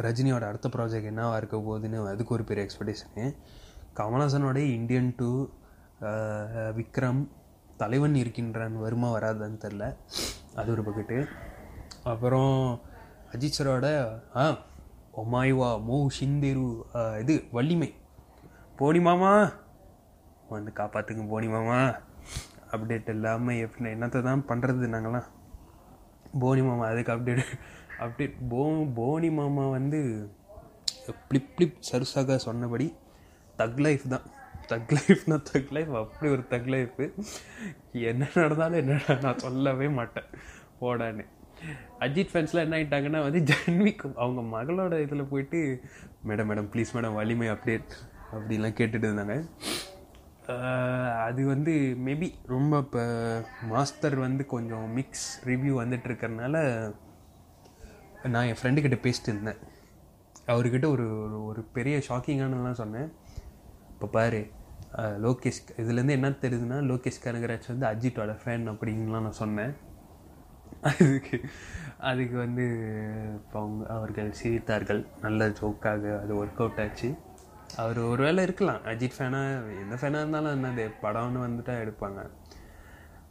ரஜினியோட 0.00 0.44
அடுத்த 0.46 0.68
ப்ராஜெக்ட் 0.68 1.04
என்னவாக 1.04 1.36
இருக்க 1.36 1.56
போகுதுன்னு 1.56 2.00
அதுக்கு 2.08 2.34
ஒரு 2.34 2.44
பெரிய 2.44 2.64
எக்ஸ்பெக்டேஷனு 2.64 3.26
கமல்ஹாசனோட 3.96 4.58
இந்தியன் 4.74 5.12
டூ 5.16 5.30
விக்ரம் 6.76 7.22
தலைவன் 7.76 8.14
இருக்கின்றான் 8.14 8.76
வருமா 8.76 9.08
வராதான்னு 9.18 9.58
தெரில 9.58 9.84
அது 10.60 10.70
ஒரு 10.74 10.82
பக்கெட்டு. 10.86 11.18
அப்புறம் 12.12 12.54
அஜித் 13.34 13.56
சரோட 13.56 13.86
ஆ 14.42 14.44
ஒமாய்வா 15.20 15.70
மோ 15.88 15.96
ஷிந்தேரு 16.16 16.64
இது 17.22 17.34
வள்ளிமை. 17.56 17.88
போனி 18.78 19.00
மாமா! 19.06 19.32
வந்து 20.54 20.70
காப்பாற்றுங்க 20.78 21.24
போனி 21.32 21.48
மாமா! 21.54 21.78
அப்டேட் 22.74 23.12
இல்லாமல் 23.14 23.60
எப்படி 23.64 23.88
என்னத்தை 23.96 24.20
தான் 24.28 24.46
பண்ணுறது 24.50 24.92
நாங்களாம் 24.94 25.28
போனி 26.42 26.62
மாமா 26.68 26.84
அதுக்கு 26.92 27.12
அப்டேட் 27.14 27.44
அப்டேட் 28.04 28.36
போ 28.50 28.60
போனி 28.98 29.30
மாமா 29.38 29.64
வந்து 29.76 30.00
ப்ளிப் 31.28 31.50
ப்ளிப் 31.56 31.78
சருசாக 31.88 32.36
சொன்னபடி 32.46 32.86
தக் 33.58 33.80
லைஃப் 33.86 34.04
தான். 34.14 34.26
தக் 34.70 34.96
லைஃப்னா 34.96 35.42
தக் 35.52 35.72
லைஃப் 35.72 35.94
அப்படி 35.94 36.32
ஒரு 36.32 36.44
தக் 36.50 36.66
லைஃப் 36.66 37.12
என்ன 37.92 38.28
நடந்தாலும் 38.34 38.78
என்ன 38.78 39.00
நான் 39.20 39.38
சொல்லவே 39.38 39.88
மாட்டேன். 39.88 40.24
போடான்னு 40.80 41.26
அஜித் 41.98 42.28
ஃபேன்ஸ்லாம் 42.32 42.52
என்ன 42.52 42.76
ஆகிட்டாங்கன்னா 42.76 43.30
வந்து 43.30 43.54
ஜன்விக் 43.54 44.14
அவங்க 44.14 44.62
மகளோட 44.62 45.00
இதில் 45.00 45.24
போயிட்டு 45.24 45.80
madam 46.26 46.30
madam 46.30 46.68
please 46.72 46.86
madam 46.92 47.14
Valimai 47.14 47.50
update 47.50 47.90
அப்படிலாம் 48.32 48.72
கேட்டுட்டு 48.72 49.06
இருந்தாங்க. 49.06 49.48
அது 51.22 51.46
வந்து 51.46 51.96
மேபி 52.04 52.34
ரொம்ப 52.46 52.78
இப்போ 52.78 53.44
மாஸ்டர் 53.62 54.14
வந்து 54.14 54.46
கொஞ்சம் 54.46 54.92
மிக்ஸ் 54.92 55.48
ரிவ்யூ 55.48 55.74
வந்துட்டு 55.84 56.94
நான் 58.26 58.46
என் 58.46 58.56
ஃப்ரெண்டுக்கிட்ட 58.62 58.98
பேசிட்டு 58.98 59.28
இருந்தேன். 59.28 59.56
அவர்கிட்ட 60.46 60.86
ஒரு 60.86 61.04
ஒரு- 61.04 61.44
ஒரு 61.44 61.62
பெரிய 61.62 62.02
ஷாக்கிங்கானலாம் 62.08 62.72
சொன்னேன். 62.72 63.12
இப்போ 63.90 64.06
பாரு 64.06 64.50
லோகேஷ் 64.96 65.60
இதுலேருந்து 65.76 66.16
என்ன 66.18 66.28
தெரியுதுன்னா 66.28 66.78
லோகேஷ் 66.90 67.24
கனகராஜ் 67.24 67.70
வந்து 67.72 67.86
அஜித்தோட 67.86 68.32
ஃபேன் 68.42 68.66
அப்படின்லாம் 68.72 69.26
நான் 69.26 69.40
சொன்னேன். 69.42 69.72
அதுக்கு 70.80 71.40
அதுக்கு 71.98 72.36
வந்து 72.36 72.64
இப்போ 73.34 73.60
அவங்க 73.60 73.86
அவர்கள் 73.86 74.30
சிரித்தார்கள். 74.42 75.06
நல்ல 75.20 75.48
ஜோக்காக 75.48 76.22
அது 76.22 76.44
ஒர்க் 76.44 76.62
அவுட் 76.64 76.80
ஆச்சு. 76.84 77.14
அவர் 77.76 77.98
ஒரு 77.98 78.22
வேளை 78.22 78.42
இருக்கலாம். 78.42 78.80
அஜித் 78.84 79.16
ஃபேனாக 79.18 79.80
எந்த 79.82 79.94
ஃபேனாக 80.00 80.22
இருந்தாலும் 80.22 80.64
என்னது 80.64 80.90
படம்னு 81.02 81.44
வந்துட்டா 81.46 81.74
எடுப்பாங்க. 81.84 82.22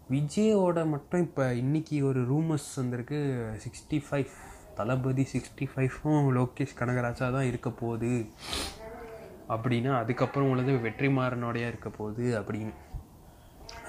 விஜயோட 0.09 0.87
மட்டும் 0.87 1.21
இப்போ 1.21 1.53
இன்றைக்கி 1.53 2.03
ஒரு 2.03 2.21
ரூமர்ஸ் 2.33 2.69
வந்திருக்கு. 2.75 3.19
சிக்ஸ்டி 3.65 4.03
ஃபைவ் 4.09 4.31
தளபதி 4.75 5.27
சிக்ஸ்டி 5.33 5.65
ஃபைவும் 5.75 6.29
லோகேஷ் 6.39 6.79
கனகராஜா 6.79 7.27
தான் 7.37 7.49
இருக்க 7.51 7.69
போகுது. 7.69 8.25
அப்படின்னா 9.53 9.91
அதுக்கப்புறம் 10.01 10.49
உள்ளது 10.53 10.71
வெற்றிமாறனோடையா 10.85 11.67
இருக்க 11.71 11.89
போகுது 11.99 12.25
அப்படின்னு 12.39 12.73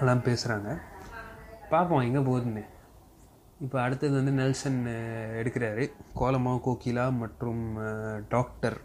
எல்லாம் 0.00 0.26
பேசுகிறாங்க 0.28 0.70
பார்ப்போம் 1.72 2.04
எங்கே 2.06 2.22
போகுதுன்னு. 2.28 2.62
இப்போ 3.64 3.76
அடுத்தது 3.84 4.14
வந்து 4.18 4.32
நெல்சன் 4.40 4.78
எடுக்கிறாரு. 5.40 5.84
கோலமா 6.20 6.52
கோகிலா 6.66 7.04
மற்றும் 7.22 7.62
டாக்டர் 8.34 8.78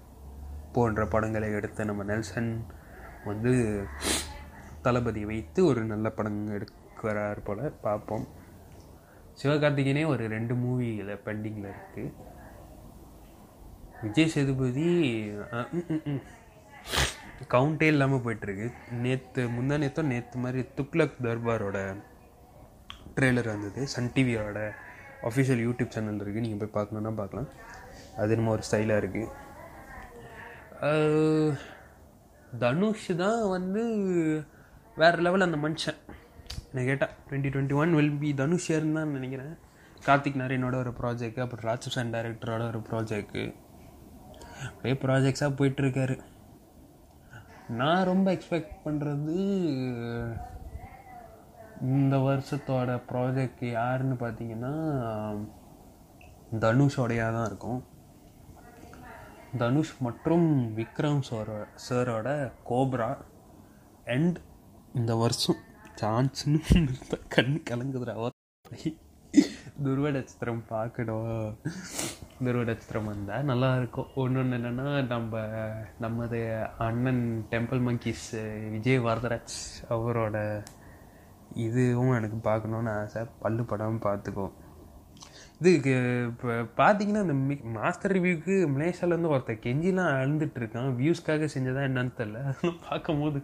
போன்ற 0.75 1.01
படங்களை 1.13 1.49
எடுத்த 1.59 1.85
நம்ம 1.89 2.05
நெல்சன் 2.11 2.49
வந்து 3.29 3.53
தளபதி 4.87 5.21
வைத்து 5.31 5.59
ஒரு 5.69 5.83
நல்ல 5.91 6.07
படம் 6.17 6.41
எடுக்கிறார் 6.55 7.45
போல் 7.47 7.63
பார்ப்போம். 7.85 8.25
சிவகார்த்திகேயனே 9.39 10.03
ஒரு 10.13 10.23
ரெண்டு 10.35 10.53
மூவியில் 10.63 11.21
பெண்டிங்கில் 11.27 11.71
இருக்குது 11.73 12.11
விஜய் 14.03 14.33
சேதுபதி 14.33 14.87
கவுண்டே 17.53 17.87
இல்லாமல் 17.93 18.23
போயிட்டுருக்கு. 18.25 18.67
நேற்று 19.03 19.41
முந்தா 19.55 19.75
நேற்றோ 19.83 20.03
நேற்று 20.13 20.37
மாதிரி 20.43 20.61
துக்ளக் 20.77 21.17
தர்பாரோட 21.25 21.79
ட்ரெய்லர் 23.17 23.49
வந்தது. 23.53 23.81
சன் 23.93 24.13
டிவியோட 24.15 24.59
அஃபிஷியல் 25.29 25.61
யூடியூப் 25.65 25.93
சேனல் 25.95 26.21
இருக்குது 26.23 26.45
நீங்கள் 26.45 26.61
போய் 26.61 26.75
பார்க்கணுன்னா 26.77 27.11
பார்க்கலாம். 27.21 27.49
அது 28.21 28.33
என்னமோ 28.35 28.53
ஒரு 28.55 28.65
ஸ்டைலாக 28.67 29.01
இருக்குது 29.03 29.31
தனுஷ் 32.63 33.07
தான் 33.21 33.41
வந்து 33.53 33.83
வேறு 35.01 35.23
லெவல் 35.25 35.45
அந்த 35.47 35.57
மனுஷன். 35.65 35.99
என்ன 36.69 36.83
கேட்டால் 36.89 37.13
twenty 37.27 37.49
twenty 37.53 37.75
one 37.81 37.95
will 37.97 38.17
be 38.23 38.29
Dhanush 38.41 38.67
ஏர்னு 38.75 38.97
தான் 38.99 39.13
நினைக்கிறேன். 39.17 39.53
கார்த்திக் 40.07 40.39
நாராயணோட 40.41 40.75
ஒரு 40.83 40.91
ப்ராஜெக்ட் 40.99 41.41
அப்புறம் 41.43 41.65
ராட்சசன் 41.69 42.13
டைரக்டரோட 42.15 42.63
ஒரு 42.71 42.81
ப்ராஜெக்ட் 42.89 43.39
அப்படியே 44.67 44.95
ப்ராஜெக்ட்ஸாக 45.05 45.51
போயிட்டுருக்காரு. 45.59 46.15
நான் 47.67 48.03
ரொம்ப 48.03 48.33
எக்ஸ்பெக்ட் 48.33 48.75
பண்ணுறது 48.85 49.35
இந்த 51.81 52.17
வருஷத்தோட 52.17 53.01
ப்ராஜெக்ட் 53.11 53.65
யாருன்னு 53.65 54.15
பார்த்தீங்கன்னா 54.15 54.73
தனுஷோடையாக 56.59 57.31
தான் 57.31 57.45
இருக்கும். 57.45 57.83
தனுஷ் 59.57 59.95
மற்றும் 59.99 60.75
விக்ரம் 60.75 61.21
சாரோ 61.31 61.65
சாரோட 61.89 62.51
கோப்ரா 62.69 63.17
அண்ட் 64.05 64.37
இந்த 64.93 65.15
வருஷம் 65.15 65.55
சான்ஸ்னு 66.01 66.59
கண் 67.27 67.63
கலங்குதுடா 67.69 68.29
துருவ 69.83 70.09
நட்சத்திரம் 70.15 70.61
பார்க்கணும். 70.71 71.31
துருவ 72.45 72.61
நட்சத்திரம் 72.69 73.09
வந்தால் 73.11 73.47
நல்லாயிருக்கும் 73.49 74.11
ஒன்று 74.21 74.39
ஒன்று 74.41 74.57
என்னென்னா 74.59 74.85
நம்ம 75.13 75.41
நமது 76.03 76.39
அண்ணன் 76.85 77.23
டெம்பிள் 77.53 77.81
மங்கிஸ் 77.87 78.27
விஜய் 78.75 79.01
வரதராஜ் 79.07 79.57
அவரோட 79.95 80.37
இதுவும் 81.65 82.13
எனக்கு 82.19 82.37
பார்க்கணுன்னு 82.49 82.93
ஆசை. 82.99 83.23
பல்லு 83.43 83.65
படம் 83.71 84.05
பார்த்துக்கோ. 84.07 84.45
இது 85.59 85.71
இப்போ 86.29 86.53
பார்த்தீங்கன்னா 86.79 87.23
இந்த 87.25 87.35
மி 87.49 87.55
மாஸ்டர் 87.75 88.13
ரிவ்யூக்கு 88.15 88.55
மலேசியாவிலேருந்து 88.75 89.33
ஒருத்தர் 89.33 89.63
கெஞ்சிலாம் 89.65 90.13
அழுந்துட்டு 90.19 90.59
இருக்கான் 90.61 90.89
வியூஸ்க்காக 91.01 91.49
செஞ்சதா 91.55 91.83
என்னன்னு 91.89 92.13
தெரில 92.19 92.41
அதெல்லாம் 92.49 92.81
பார்க்கும்போது 92.89 93.41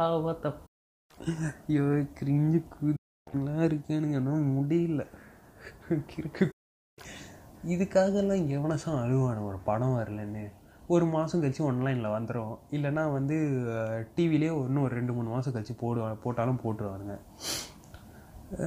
ஆ 0.00 0.06
பார்த்தா 0.26 0.50
ஐயோ 1.66 1.84
கிரிஞ்சு 2.20 2.60
கூலாம் 2.74 3.66
இருக்கேனுங்க. 3.68 4.16
ஆனால் 4.22 4.48
முடியல. 4.56 5.02
கிறுக்கு 6.12 6.44
இதுக்காகலாம் 7.72 8.44
எவனசம் 8.56 9.00
அழுவான? 9.02 9.38
ஒரு 9.48 9.58
படம் 9.68 9.96
வரலன்னு. 9.98 10.44
ஒரு 10.94 11.04
மாதம் 11.12 11.42
கழிச்சு 11.42 11.62
ஒன்லைனில் 11.68 12.14
வந்துடும் 12.14 12.54
இல்லைன்னா 12.70 13.04
வந்து 13.16 13.36
டிவிலே 14.16 14.48
இன்னும் 14.64 14.86
ஒரு 14.86 14.94
ரெண்டு 14.98 15.12
மூணு 15.12 15.28
மாதம் 15.34 15.54
கழிச்சு 15.54 15.74
போடுவாங்க 15.82 16.16
போட்டாலும் 16.24 16.60
போட்டுருவானுங்க. 16.64 17.16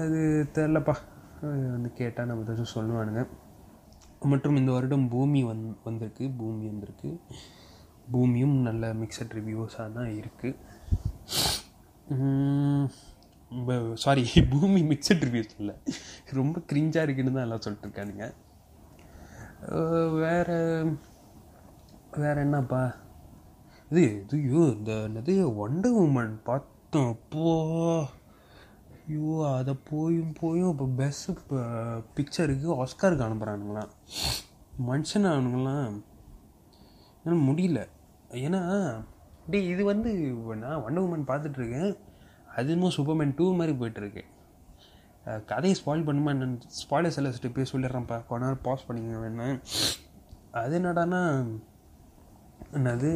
அது 0.03 0.21
தெரிலப்பா. 0.53 0.95
வந்து 1.73 1.91
கேட்டால் 1.99 2.29
நம்ம 2.29 2.43
ஏதாச்சும் 2.43 2.75
சொல்லுவானுங்க. 2.75 3.23
மற்றும் 4.31 4.59
இந்த 4.61 4.71
வருடம் 4.71 5.07
பூமி 5.15 5.41
வந் 5.43 5.65
வந்திருக்கு. 5.83 6.25
பூமி 6.39 6.65
வந்திருக்கு. 6.65 7.11
பூமியும் 8.13 8.55
நல்ல 8.67 8.93
மிக்சட் 8.93 9.35
ரிவ்யூஸாக 9.39 9.93
தான் 9.97 10.11
இருக்குது 10.21 10.57
சாரி 14.03 14.23
பூமி 14.51 14.81
மிக்சட் 14.91 15.23
ரிவ்யூஸ் 15.27 15.53
இல்லை. 15.59 15.75
ரொம்ப 16.39 16.61
க்ரிஞ்சாக 16.69 17.05
இருக்குன்னு 17.05 17.35
தான் 17.35 17.45
எல்லாம் 17.47 17.63
சொல்லிட்டு 17.65 17.87
இருக்கானுங்க. 17.87 18.25
வேறு 20.21 20.21
வேற 20.23 20.49
வேற 22.23 22.35
என்னப்பா? 22.45 22.83
இது 23.91 24.03
இதுயோ 24.25 24.61
இந்த 24.75 24.91
என்னது 25.07 25.33
ஒண்டர் 25.65 25.97
உமன் 26.03 26.35
பார்த்தோம். 26.49 27.09
அப்போ 27.15 27.53
ஐயோ 29.07 29.33
அதை 29.57 29.73
போயும் 29.89 30.33
போயும் 30.41 30.71
இப்போ 30.73 30.87
பெஸ்ட் 31.01 31.41
பிக்சருக்கு 32.17 32.69
ஆஸ்காருக்கு 32.83 33.27
அனுப்புகிறானுங்களாம் 33.27 33.91
மனுஷன் 34.89 35.31
அவனுங்களாம். 35.33 35.97
என்னால் 37.23 37.47
முடியல. 37.49 37.81
ஏன்னா 38.45 38.61
அப்படியே 39.39 39.63
இது 39.73 39.83
வந்து 39.91 40.11
நான் 40.63 40.83
ஒண்டர் 40.85 41.05
உமன் 41.07 41.29
பார்த்துட்ருக்கேன் 41.31 41.93
அது 42.59 42.73
இன்னும் 42.75 42.95
சூப்பர்மேன் 42.97 43.35
டூ 43.37 43.45
மாதிரி 43.59 43.73
போயிட்டுருக்கு. 43.79 44.23
கதையை 45.51 45.75
ஸ்பாயில் 45.79 46.07
பண்ணுமா 46.07 46.31
என்னன்னு 46.35 46.73
ஸ்பாயிலர் 46.79 47.15
செலஸ்ட்டு 47.15 47.53
போய் 47.55 47.71
சொல்லிடுறேன்ப்பா 47.71 48.17
கொஞ்ச 48.27 48.41
நேரம் 48.45 48.65
பாஸ் 48.67 48.85
பண்ணிங்க 48.87 49.21
வேணா. 49.23 49.47
அது 50.61 50.75
என்னடான்னா 50.79 51.21
என்னது 52.77 53.11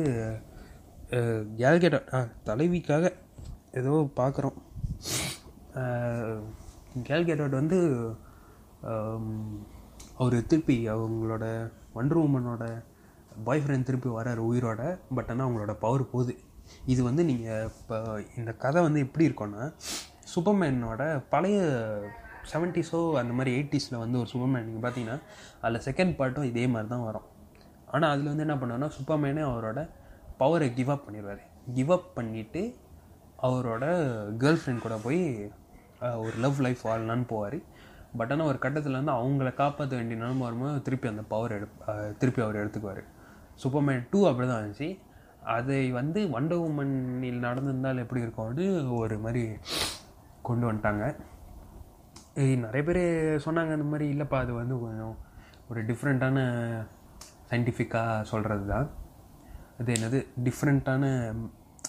கேல்கேட்டா 1.61 1.99
ஆ 2.15 2.19
தலைவிக்காக 2.47 3.11
ஏதோ 3.79 3.93
பார்க்குறோம் 4.19 4.57
கேல்கேட்டோட் 7.07 7.59
வந்து 7.61 7.79
அவர் 10.21 10.37
திருப்பி 10.51 10.77
அவங்களோட 10.93 11.45
வண்டர் 11.95 12.23
உமனோட 12.25 12.65
பாய் 13.47 13.61
ஃப்ரெண்ட் 13.63 13.87
திருப்பி 13.87 14.09
வர்றார் 14.17 14.41
உயிரோட. 14.49 14.81
பட் 15.15 15.29
ஆனால் 15.31 15.45
அவங்களோட 15.47 15.73
பவர் 15.83 16.03
போகுது. 16.13 16.33
இது 16.93 17.01
வந்து 17.09 17.23
நீங்கள் 17.29 17.67
இப்போ 17.79 17.97
இந்த 18.39 18.51
கதை 18.63 18.79
வந்து 18.87 19.03
எப்படி 19.05 19.27
இருக்கும்னா 19.29 19.65
சூப்பர்மேனோட 20.33 21.03
பழைய 21.33 21.59
செவன்ட்டிஸோ 22.51 22.99
அந்த 23.21 23.33
மாதிரி 23.37 23.51
எயிட்டிஸில் 23.57 24.01
வந்து 24.03 24.17
ஒரு 24.21 24.29
சூப்பர்மேன் 24.33 24.65
நீங்கள் 24.67 24.83
பார்த்தீங்கன்னா 24.85 25.17
அதில் 25.63 25.85
செகண்ட் 25.87 26.13
பார்ட்டும் 26.19 26.49
இதே 26.51 26.65
மாதிரி 26.73 26.89
தான் 26.93 27.05
வரும். 27.07 27.27
ஆனால் 27.93 28.11
அதில் 28.13 28.31
வந்து 28.31 28.45
என்ன 28.45 28.55
பண்ணுவார்னா 28.61 28.89
சூப்பர்மேனே 28.97 29.43
அவரோட 29.49 29.79
பவரை 30.41 30.67
கிவ் 30.77 30.91
அப் 30.93 31.05
பண்ணிடுவார் 31.07 31.41
கிவ் 31.77 31.91
அப் 31.95 32.09
பண்ணிவிட்டு 32.17 32.61
அவரோட 33.47 33.85
கேர்ள் 34.41 34.59
ஃப்ரெண்ட் 34.61 34.83
கூட 34.85 34.95
போய் 35.05 35.21
ஒரு 36.25 36.35
லவ் 36.45 36.59
லைஃப் 36.65 36.81
வாழலான்னு 36.87 37.27
போவார். 37.33 37.57
பட் 38.19 38.31
ஆனால் 38.33 38.49
ஒரு 38.51 38.59
கட்டத்தில் 38.65 38.97
வந்து 38.99 39.13
அவங்கள 39.17 39.49
காப்பாற்ற 39.61 39.93
வேண்டிய 39.99 40.17
நிலம 40.21 40.43
வரும்போது 40.47 40.81
திருப்பி 40.85 41.07
அந்த 41.11 41.23
பவர் 41.33 41.53
எடு 41.57 41.67
திருப்பி 42.21 42.41
அவர் 42.45 42.59
எடுத்துக்குவார். 42.61 43.03
சூப்பர்மேன் 43.63 44.01
டூ 44.11 44.19
அப்படி 44.29 44.47
தான் 44.51 44.61
இருந்துச்சு. 44.61 44.89
அதை 45.43 45.91
வந்து 45.91 46.27
வண்டர் 46.27 46.63
உமனில் 46.67 47.43
நடந்திருந்தால் 47.47 47.97
எப்படி 47.97 48.21
இருக்கும்? 48.21 48.45
வந்து 48.45 48.95
ஒரு 48.95 49.17
மாதிரி 49.17 49.49
கொண்டு 50.41 50.71
வந்துட்டாங்க. 50.71 51.15
நிறைய 52.35 52.83
பேர் 52.83 52.97
சொன்னாங்க 53.45 53.71
அந்த 53.71 53.83
மாதிரி 53.83 54.19
இல்லைப்பா 54.19 54.33
அது 54.33 54.53
வந்து 54.53 54.79
கொஞ்சம் 54.79 55.17
ஒரு 55.69 55.85
டிஃப்ரெண்ட்டான 55.85 56.39
சயின்டிஃபிக்காக 57.49 58.21
சொல்கிறது 58.21 58.67
தான். 58.67 58.89
அது 59.79 59.93
என்னது? 59.93 60.27
டிஃப்ரெண்ட்டான 60.43 61.33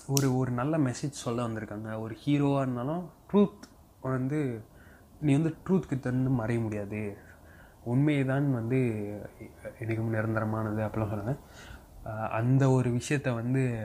ஒரு 0.06 0.36
ஒரு 0.36 0.50
நல்ல 0.50 0.78
மெசேஜ் 0.78 1.20
சொல்ல 1.24 1.42
வந்திருக்காங்க. 1.42 2.00
ஒரு 2.00 2.16
ஹீரோவாக 2.24 2.60
இருந்தாலும் 2.60 3.10
ட்ரூத் 3.32 3.66
வந்து 4.00 4.64
நீ 5.20 5.32
வந்து 5.32 5.54
ட்ரூத்க்கு 5.68 6.00
தந்து 6.00 6.30
மறைய 6.30 6.62
முடியாது. 6.62 7.16
உண்மையை 7.84 8.24
தான் 8.24 8.52
வந்து 8.52 8.78
எனக்கு 9.80 10.02
நிரந்தரமானது 10.02 10.80
அப்படிலாம் 10.86 11.12
சொன்னாங்க 11.12 11.38
அந்த 12.30 12.70
ஒரு 12.70 12.90
விஷயத்த 12.90 13.34
வந்து 13.34 13.82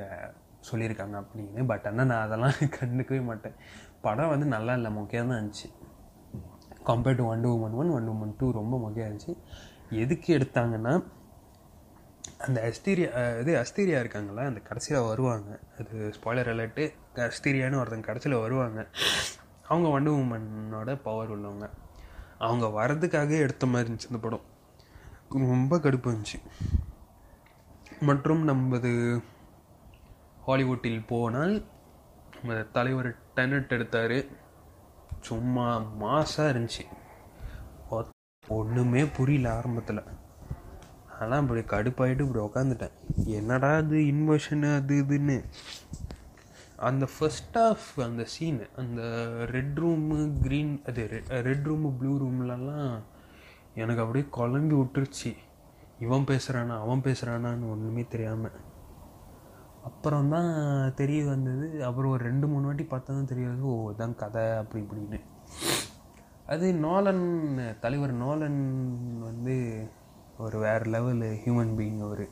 சொல்லியிருக்காங்க 0.71 1.23
அப்படின்னு. 1.23 1.65
பட் 1.65 1.87
ஆனால் 1.87 2.05
நான் 2.05 2.21
அதெல்லாம் 2.21 2.51
கண்டுக்கவே 2.77 3.23
மாட்டேன். 3.23 3.53
படம் 4.01 4.29
வந்து 4.29 4.45
நல்லா 4.45 4.73
இல்லை 4.73 4.91
மொக்கையாக 4.91 5.27
தான் 5.27 5.39
இருந்துச்சு. 5.41 5.67
Compared 6.85 7.15
to 7.15 7.27
one 7.27 7.45
woman 7.45 7.73
one 7.73 7.89
one 7.89 8.09
woman 8.09 8.35
two 8.37 8.51
ரொம்ப 8.51 8.77
மொக்கையாக 8.77 9.09
இருந்துச்சு. 9.09 9.37
எதுக்கு 9.89 10.37
எடுத்தாங்கன்னா 10.37 11.03
அந்த 12.37 12.71
அஸ்தீரியா 12.71 13.39
இது 13.39 13.57
அஸ்தீரியா 13.57 13.99
இருக்காங்களா 13.99 14.43
அந்த 14.45 14.59
கடைசியில் 14.59 15.03
வருவாங்க. 15.03 15.59
அது 15.79 16.13
ஸ்பாய்லர் 16.17 16.51
அலர்ட்டு 16.53 16.93
அஸ்தீரியான்னு 17.15 17.81
ஒருத்தங்க 17.81 18.01
கடைசியில் 18.01 18.39
வருவாங்க. 18.39 18.87
அவங்க 19.67 19.89
வண்டு 19.89 20.11
உமனோட 20.11 20.99
பவர் 21.03 21.31
உள்ளவங்க. 21.31 21.69
அவங்க 22.37 22.65
வர்றதுக்காக 22.67 23.29
எடுத்த 23.29 23.65
மாதிரி 23.65 23.93
இருந்துச்சு 23.93 24.07
அந்த 24.07 24.17
படம். 24.17 24.41
ரொம்ப 25.29 25.77
கடுப்பு 25.77 26.07
இருந்துச்சு. 26.07 26.39
மற்றும் 28.01 28.43
நமது 28.43 29.21
ஹாலிவுட்டில் 30.47 31.07
போனால் 31.07 31.63
நம்ம 32.43 32.63
தலைவர் 32.63 33.15
டெனட் 33.35 33.69
எடுத்தார். 33.69 34.25
சும்மா 35.21 35.81
மாசாக 36.01 36.69
இருந்துச்சு. 37.97 38.03
ஒன்றுமே 38.47 39.05
புரியல 39.05 39.55
ஆரம்பத்தில். 39.55 40.03
ஆனால் 41.19 41.41
இப்படி 41.41 41.59
கடுப்பாயிட்டு 41.59 42.27
இப்படி 42.27 42.45
உக்காந்துட்டேன். 42.45 42.91
என்னடா 43.25 43.77
இது 43.77 43.97
இன்வெர்ஷனு 43.97 44.75
அது 44.75 44.95
இதுன்னு. 44.95 45.43
அந்த 46.77 47.07
ஃபர்ஸ்ட் 47.19 47.57
ஆஃப் 47.57 48.01
அந்த 48.01 48.25
சீனு 48.25 48.69
அந்த 48.75 49.01
ரெட் 49.45 49.79
ரூமு 49.79 50.31
க்ரீன் 50.43 50.85
அது 50.85 51.23
ரெட் 51.27 51.67
ரூமு 51.67 51.97
ப்ளூ 51.99 52.17
ரூம்லலாம் 52.19 53.03
எனக்கு 53.75 54.01
அப்படியே 54.01 54.27
குழம்பி 54.37 54.73
விட்டுருச்சு. 54.75 55.35
இவன் 56.03 56.29
பேசுகிறானா 56.29 56.75
அவன் 56.85 57.03
பேசுகிறானான்னு 57.07 57.71
ஒன்றுமே 57.73 58.03
தெரியாமல் 58.13 58.57
அப்புறம் 59.89 60.31
தான் 60.33 60.49
தெரிய 60.99 61.21
வந்தது 61.25 61.67
அப்புறம் 61.87 62.13
ஒரு 62.15 62.23
ரெண்டு 62.23 62.47
மூணு 62.47 62.67
வாட்டி 62.67 62.85
பார்த்தா 62.91 63.15
தான் 63.17 63.31
தெரியாது 63.31 63.61
ஓ 63.71 63.75
இதான் 63.91 64.19
கதை 64.21 64.43
அப்படி 64.61 64.81
இப்படின்னு. 64.83 65.19
அது 66.53 66.65
நோலன் 66.85 67.23
தலைவர் 67.83 68.13
நோலன் 68.23 68.59
வந்து 69.27 69.55
ஒரு 70.37 70.57
வேறு 70.65 70.85
லெவல் 70.95 71.23
ஹியூமன் 71.43 71.73
பீயிங் 71.77 72.01
அவர். 72.07 72.25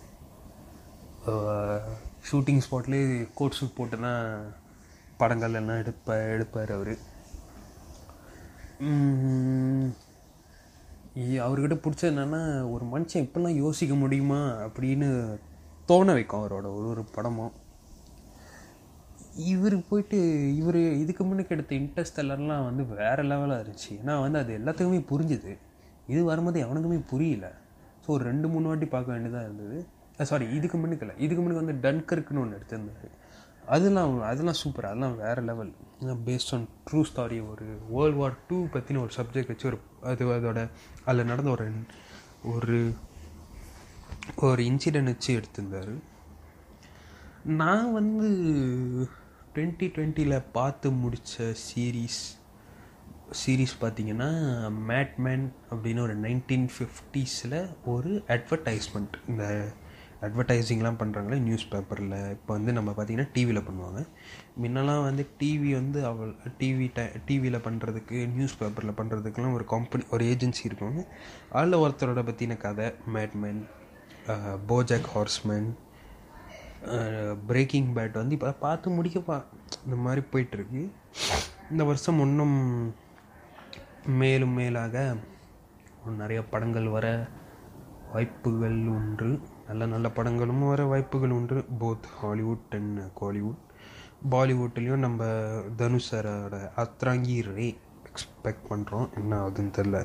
ஷூட்டிங் 2.30 2.64
ஸ்பாட்லேயே 2.66 3.07
கோட் 3.39 3.57
ஷூட் 3.59 3.78
போட்டு 3.78 3.99
தான் 3.99 4.24
படங்கள் 5.22 5.57
எல்லாம் 5.61 5.82
எடுப்ப 5.84 6.18
எடுப்பார் 6.36 6.74
அவர். 6.78 6.93
அவர்கிட்ட 11.16 11.76
பிடிச்சது 11.84 12.11
என்னென்னா 12.11 12.70
ஒரு 12.74 12.86
மனுஷன் 12.93 13.24
இப்படிலாம் 13.26 13.59
யோசிக்க 13.64 13.95
முடியுமா 13.95 14.39
அப்படின்னு 14.66 15.39
தோண 15.86 16.14
வைக்கும் 16.14 16.41
அவரோட 16.41 16.68
ஒரு 16.78 16.88
ஒரு 16.93 17.03
படமும். 17.16 17.53
இவர் 19.51 19.76
போயிட்டு 19.89 20.18
இவர் 20.55 20.80
இதுக்கு 21.03 21.24
முன்னுக்கு 21.24 21.55
எடுத்த 21.55 21.76
இன்ட்ரெஸ்டெல்லாம் 21.76 22.66
வந்து 22.70 22.84
வேறு 22.88 23.24
லெவலாக 23.24 23.61
இருந்துச்சு. 23.64 23.91
ஏன்னா 24.01 24.16
வந்து 24.22 24.39
அது 24.39 24.57
எல்லாத்துக்குமே 24.59 25.01
புரிஞ்சுது. 25.11 25.53
இது 26.07 26.24
வரும்போது 26.24 26.59
எவனுக்குமே 26.66 26.99
புரியல. 27.11 27.47
ஸோ 28.03 28.09
ஒரு 28.16 28.24
ரெண்டு 28.24 28.47
மூணு 28.47 28.68
வாட்டி 28.68 28.86
பார்க்க 28.86 29.16
வேண்டியதாக 29.16 29.45
இருந்தது. 29.47 29.78
சாரி 30.32 30.45
இதுக்கு 30.57 30.78
முன்னுக்கு 30.78 31.05
இல்லை. 31.05 31.16
இதுக்கு 31.26 31.41
முன்னுக்கு 31.43 31.64
வந்து 31.64 31.78
டன்கருக்குன்னு 31.86 32.41
ஒன்று 32.43 32.57
எடுத்திருந்தாரு. 32.59 33.09
அதெல்லாம் 33.66 34.22
அதெல்லாம் 34.30 34.57
சூப்பர் 34.61 34.88
அதெல்லாம் 34.89 35.18
வேறு 35.18 35.41
level 35.41 35.70
based 36.28 36.53
on 36.55 36.66
true 36.88 37.01
story 37.09 37.38
ஒரு 37.51 37.66
வேர்ல்டு 37.93 38.20
வார் 38.22 38.36
டூ 38.47 38.57
பற்றின 38.74 39.01
ஒரு 39.05 39.14
சப்ஜெக்ட் 39.20 39.51
வச்சு 39.51 39.68
ஒரு 39.70 39.78
அது 40.11 40.26
அதோட 40.38 40.61
அதில் 41.06 41.26
நடந்த 41.26 41.49
ஒரு 41.49 41.68
ஒரு 42.43 42.95
ஒரு 44.36 44.64
இன்சிடென்ட் 44.64 45.04
வச்சு 45.04 45.32
எடுத்திருந்தார். 45.39 45.93
நான் 47.43 47.93
வந்து 47.93 48.30
டுவெண்ட்டி 49.56 49.88
டுவெண்ட்டியில் 49.95 50.43
பார்த்து 50.51 50.91
முடித்த 50.91 51.54
சீரீஸ் 51.66 52.22
சீரீஸ் 53.32 53.76
பார்த்தீங்கன்னா 53.82 54.30
மேட்மேன் 54.88 55.45
அப்படின்னு 55.72 55.99
ஒரு 55.99 56.20
நைன்டீன் 56.20 56.68
ஃபிஃப்டிஸில் 56.76 57.76
ஒரு 57.86 58.24
அட்வர்டைஸ்மெண்ட் 58.28 59.16
இந்த 59.28 59.72
அட்வர்டைஸிங்லாம் 60.26 61.00
பண்ணுறாங்களே 61.02 61.38
நியூஸ் 61.48 61.66
பேப்பரில் 61.72 62.16
இப்போ 62.36 62.52
வந்து 62.58 62.72
நம்ம 62.78 62.90
பார்த்திங்கன்னா 62.98 63.30
டிவியில் 63.36 63.66
பண்ணுவாங்க. 63.68 64.02
முன்னெல்லாம் 64.64 65.04
வந்து 65.08 65.24
டிவி 65.40 65.70
வந்து 65.80 66.00
அவள் 66.10 66.34
டிவி 66.60 66.88
ட 66.98 67.06
டிவியில் 67.28 67.66
பண்ணுறதுக்கு 67.68 68.18
நியூஸ் 68.36 68.58
பேப்பரில் 68.60 68.98
பண்ணுறதுக்குலாம் 69.00 69.58
ஒரு 69.60 69.66
கம்பெனி 69.74 70.06
ஒரு 70.16 70.26
ஏஜென்சி 70.34 70.64
இருக்குவாங்க. 70.70 71.04
அதில் 71.60 71.82
ஒருத்தரோட 71.84 72.24
பற்றின 72.30 72.58
கதை 72.66 72.88
Mad Men 73.16 73.62
BoJack 74.72 75.10
Horseman 75.16 75.70
Breaking 77.50 77.90
Bad 77.96 78.20
வந்து 78.22 78.36
இப்போ 78.38 78.52
பார்த்து 78.66 78.96
முடிக்கப்பா 78.98 79.38
இந்த 79.86 79.98
மாதிரி 80.06 80.22
போயிட்டுருக்கு. 80.32 80.82
இந்த 81.72 81.84
வருஷம் 81.90 82.20
இன்னும் 82.26 82.58
மேலும் 84.22 84.56
மேலாக 84.60 84.96
நிறைய 86.22 86.40
படங்கள் 86.54 86.88
வர 86.96 87.08
வாய்ப்புகள் 88.14 88.80
உண்டு. 88.96 89.30
நல்ல 89.68 89.86
நல்ல 89.86 90.07
படங்களும் 90.09 90.68
வர 90.68 90.84
வாய்ப்புகள் 90.86 91.36
உண்டு. 91.38 91.66
போத் 91.80 92.07
ஹாலிவுட் 92.20 92.76
அண்ட் 92.78 92.99
கோலிவுட் 93.22 93.61
பாலிவுட்லேயும் 94.32 95.03
நம்ம 95.05 95.24
தனுஷ் 95.76 96.09
சாரோட 96.14 96.57
அத்ராங்கி 96.84 97.38
ரே 97.53 97.68
எக்ஸ்பெக்ட் 98.09 98.68
பண்ணுறோம் 98.70 99.07
என்ன 99.16 99.39
ஆகுதுன்னு 99.45 99.76
தெரில 99.78 99.99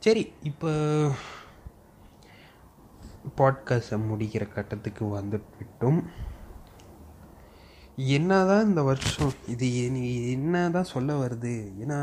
சரி 0.00 0.22
இப்போ 0.42 0.70
பாட்காஸ்ட்டை 3.36 3.98
முடிக்கிற 4.10 4.44
கட்டத்துக்கு 4.48 5.04
வந்துவிட்டோம். 5.16 6.00
என்னதான் 7.96 8.66
இந்த 8.66 8.82
வருஷம் 8.82 9.32
இது 9.46 9.66
என்ன 10.30 10.70
தான் 10.70 10.92
சொல்ல 10.92 11.16
வருது? 11.24 11.54
ஏன்னா 11.82 11.98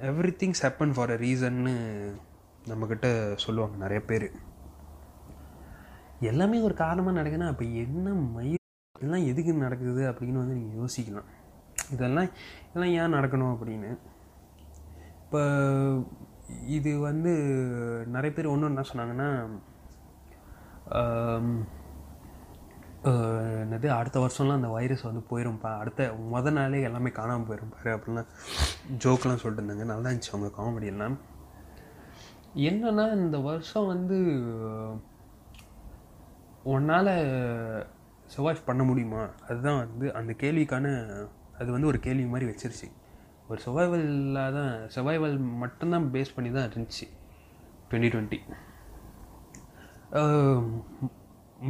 every 0.00 0.32
things 0.42 0.62
happen 0.62 0.92
for 0.92 1.10
a 1.10 1.18
ரீசன்னு 1.24 1.74
நம்மக்கிட்ட 2.72 3.08
சொல்லுவாங்க 3.44 3.76
நிறைய 3.84 4.00
பேர். 4.10 4.28
எல்லாமே 6.30 6.58
ஒரு 6.68 6.74
காரணமாக 6.84 7.18
நடக்குதுன்னா 7.18 7.50
அப்போ 7.52 7.66
என்ன 7.82 8.14
மயில் 8.36 8.58
இதெல்லாம் 8.98 9.28
எதுக்கு 9.32 9.52
நடக்குது 9.66 10.02
அப்படின்னு 10.10 10.42
வந்து 10.42 10.58
நீங்கள் 10.60 10.80
யோசிக்கலாம். 10.82 11.28
இதெல்லாம் 11.94 12.28
இதெல்லாம் 12.68 12.94
ஏன் 13.00 13.16
நடக்கணும் 13.18 13.52
அப்படின்னு. 13.54 13.90
இப்போ 15.24 15.40
இது 16.76 16.90
வந்து 17.08 17.32
நிறைய 18.14 18.30
பேர் 18.36 18.52
ஒன்று 18.52 18.70
என்ன 18.70 18.84
சொன்னாங்கன்னா 18.90 19.28
என்னது 23.62 23.88
அடுத்த 23.96 24.18
வருஷம்லாம் 24.22 24.58
அந்த 24.58 24.70
வைரஸ் 24.76 25.06
வந்து 25.08 25.22
போயிரும்ப்பா 25.30 25.70
அடுத்த 25.82 26.08
முத 26.32 26.50
நாளே 26.56 26.80
எல்லாமே 26.88 27.10
காணாமல் 27.18 27.46
போயிரும் 27.48 27.70
பாரு 27.74 27.90
அப்படிலாம் 27.96 28.30
ஜோக்கெலாம் 29.02 29.40
சொல்லிட்டு 29.42 29.62
இருந்தாங்க. 29.62 29.86
நல்லா 29.92 30.10
இருந்துச்சு. 30.10 30.32
அவங்க 30.34 30.50
காமெடியெல்லாம் 30.58 31.16
என்னன்னா 32.54 33.04
இந்த 33.14 33.38
வருஷம் 33.38 33.86
வந்து 33.86 34.16
உன்னால் 36.62 37.12
சர்வைவ் 38.34 38.64
பண்ண 38.64 38.82
முடியுமா? 38.84 39.22
அதுதான் 39.48 39.78
வந்து 39.78 40.06
அந்த 40.14 40.32
கேள்விக்கான 40.42 40.86
அது 41.58 41.68
வந்து 41.72 41.86
ஒரு 41.86 41.98
கேள்வி 42.06 42.24
மாதிரி 42.24 42.46
வச்சிருச்சு. 42.50 42.88
ஒரு 43.48 43.60
சர்வைவலில் 43.66 44.54
தான் 44.56 44.74
சர்வைவல் 44.94 45.36
மட்டும்தான் 45.62 46.10
பேஸ் 46.12 46.34
பண்ணி 46.34 46.50
தான் 46.50 46.68
இருந்துச்சு 46.70 47.06
டுவெண்ட்டி 47.90 48.10
டுவெண்ட்டி 48.14 48.40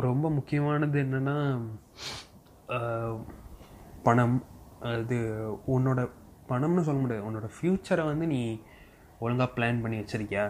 ரொம்ப 0.07 0.26
முக்கியமானது 0.31 0.99
என்னென்னா 1.03 1.37
பணம். 4.03 4.37
அது 4.95 5.16
உன்னோட 5.74 6.01
பணம்னு 6.49 6.87
சொல்ல 6.89 7.01
முடியாது. 7.01 7.26
உன்னோட 7.28 7.49
ஃப்யூச்சரை 7.57 8.05
வந்து 8.05 8.26
நீ 8.26 8.43
ஒழுங்காக 9.18 9.55
பிளான் 9.57 9.83
பண்ணி 9.83 9.99
வச்சுருக்கியா? 9.99 10.45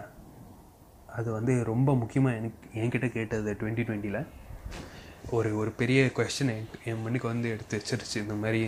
அது 1.17 1.29
வந்து 1.37 1.53
ரொம்ப 1.71 1.89
முக்கியமாக 2.01 2.37
எனக்கு 2.39 2.67
என்கிட்ட 2.81 3.07
கேட்டது 3.17 3.51
டுவெண்ட்டி 3.59 3.83
டுவெண்ட்டியில் 3.87 4.21
ஒரு 5.37 5.49
ஒரு 5.61 5.71
பெரிய 5.79 5.99
கொஸ்டின் 6.17 6.53
என் 6.89 7.01
மண்ணுக்கு 7.03 7.27
வந்து 7.31 7.47
எடுத்து 7.53 7.79
வச்சிருச்சு. 7.79 8.17
இந்த 8.25 8.35
மாதிரி 8.43 8.61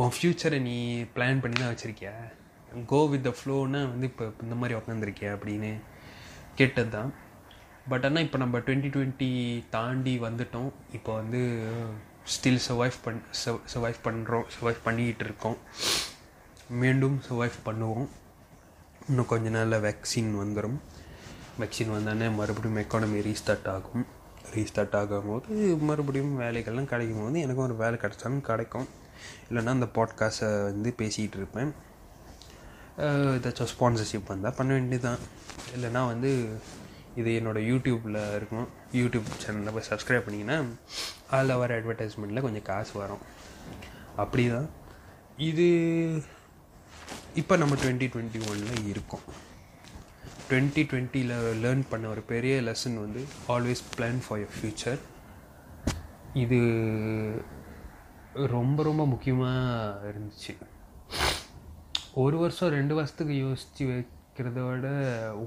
உன் 0.00 0.14
ஃப்யூச்சரை 0.14 0.58
நீ 0.68 0.76
பிளான் 1.16 1.42
பண்ணி 1.42 1.56
தான் 1.60 1.72
வச்சுருக்கியா? 1.72 2.14
கோ 2.92 3.00
வித் 3.10 3.26
த 3.28 3.32
ஃப்ளோன்னா 3.38 3.80
வந்து 3.90 4.08
இப்போ 4.10 4.26
இந்த 4.44 4.56
மாதிரி 4.60 4.78
உட்காந்துருக்கியா 4.78 5.32
அப்படின்னு 5.36 5.70
கேட்டது 6.60 6.90
தான் 6.96 7.12
பட் 7.90 8.04
ஆனால் 8.06 8.24
இப்போ 8.26 8.38
நம்ம 8.42 8.58
டுவெண்ட்டி 8.66 8.90
டுவெண்ட்டி 8.94 9.30
தாண்டி 9.76 10.14
வந்துட்டோம். 10.26 10.70
இப்போ 10.96 11.12
வந்து 11.20 11.40
ஸ்டில் 12.34 12.62
சர்வைவ் 12.66 12.98
பண் 13.06 13.22
சர்வைவ் 13.72 13.98
பண்ணுறோம் 14.06 14.46
சர்வைவ் 14.54 14.84
பண்ணிக்கிட்டு 14.86 15.24
இருக்கோம். 15.28 15.58
மீண்டும் 16.82 17.16
சர்வைவ் 17.28 17.58
பண்ணுவோம். 17.68 18.06
இன்னும் 19.08 19.30
கொஞ்ச 19.32 19.48
நாளில் 19.56 19.82
வேக்சின் 19.86 20.32
வந்துடும் 20.42 20.78
வேக்சின் 21.60 21.90
வந்தோடனே 21.94 22.34
மறுபடியும் 22.34 22.76
எக்கானமி 22.76 23.22
ரீஸ்டார்ட் 23.22 23.68
ஆகும். 23.68 24.06
ரீஸ்டார்ட் 24.54 24.94
ஆகும்போது 24.94 25.78
மறுபடியும் 25.78 26.40
வேலைகள்லாம் 26.40 26.84
கிடைக்கும் 26.84 27.24
போது 27.24 27.40
எனக்கும் 27.40 27.64
ஒரு 27.64 27.76
வேலை 27.76 27.98
கிடைச்சாலும் 28.02 28.40
கிடைக்கும். 28.40 28.88
இல்லைன்னா 29.50 29.66
அந்த 29.66 29.86
பாட்காஸ்ட்டை 29.86 30.64
வந்து 30.64 30.94
பேசிகிட்டு 30.98 31.36
இருப்பேன். 31.36 31.74
ஏதாச்சும் 32.98 33.68
ஸ்பான்சர்ஷிப் 33.78 34.26
வந்தால் 34.26 34.54
பண்ண 34.56 34.72
வேண்டியதுதான். 34.72 35.18
இல்லைன்னா 35.76 36.06
வந்து 36.06 36.58
இது 37.16 37.30
என்னோடய 37.30 37.66
யூடியூப்பில் 37.70 38.36
இருக்கும். 38.36 38.68
யூடியூப் 38.92 39.30
சேனலில் 39.42 39.72
போய் 39.72 39.88
சப்ஸ்கிரைப் 39.90 40.28
பண்ணிங்கன்னா 40.28 40.58
அதில் 41.30 41.56
வர 41.56 41.80
அட்வர்டைஸ்மெண்ட்டில் 41.80 42.40
கொஞ்சம் 42.40 42.62
காசு 42.62 42.98
வரும். 42.98 43.24
அப்படி 44.16 44.48
தான் 44.48 44.68
இது 45.36 45.66
இப்போ 47.34 47.56
நம்ம 47.56 47.74
டுவெண்ட்டி 47.74 48.08
டுவெண்ட்டி 48.14 48.40
ஒனில் 48.50 48.86
இருக்கோம். 48.86 49.52
டுவெண்ட்டி 50.48 50.82
டுவெண்ட்டியில் 50.90 51.34
லேர்ன் 51.64 51.82
பண்ண 51.90 52.04
ஒரு 52.14 52.22
பெரிய 52.30 52.54
லெசன் 52.68 52.96
வந்து 53.04 53.20
always 53.54 53.82
plan 53.94 54.18
for 54.24 54.40
your 54.42 54.54
future 54.56 55.00
இது 56.42 56.58
ரொம்ப 58.54 58.78
ரொம்ப 58.88 59.02
முக்கியமாக 59.12 60.10
இருந்துச்சு. 60.10 60.52
ஒரு 62.22 62.36
வருஷம் 62.42 62.74
ரெண்டு 62.78 62.94
வருஷத்துக்கு 62.98 63.36
யோசித்து 63.44 63.84
வைக்கிறத 63.90 64.60
விட 64.68 64.88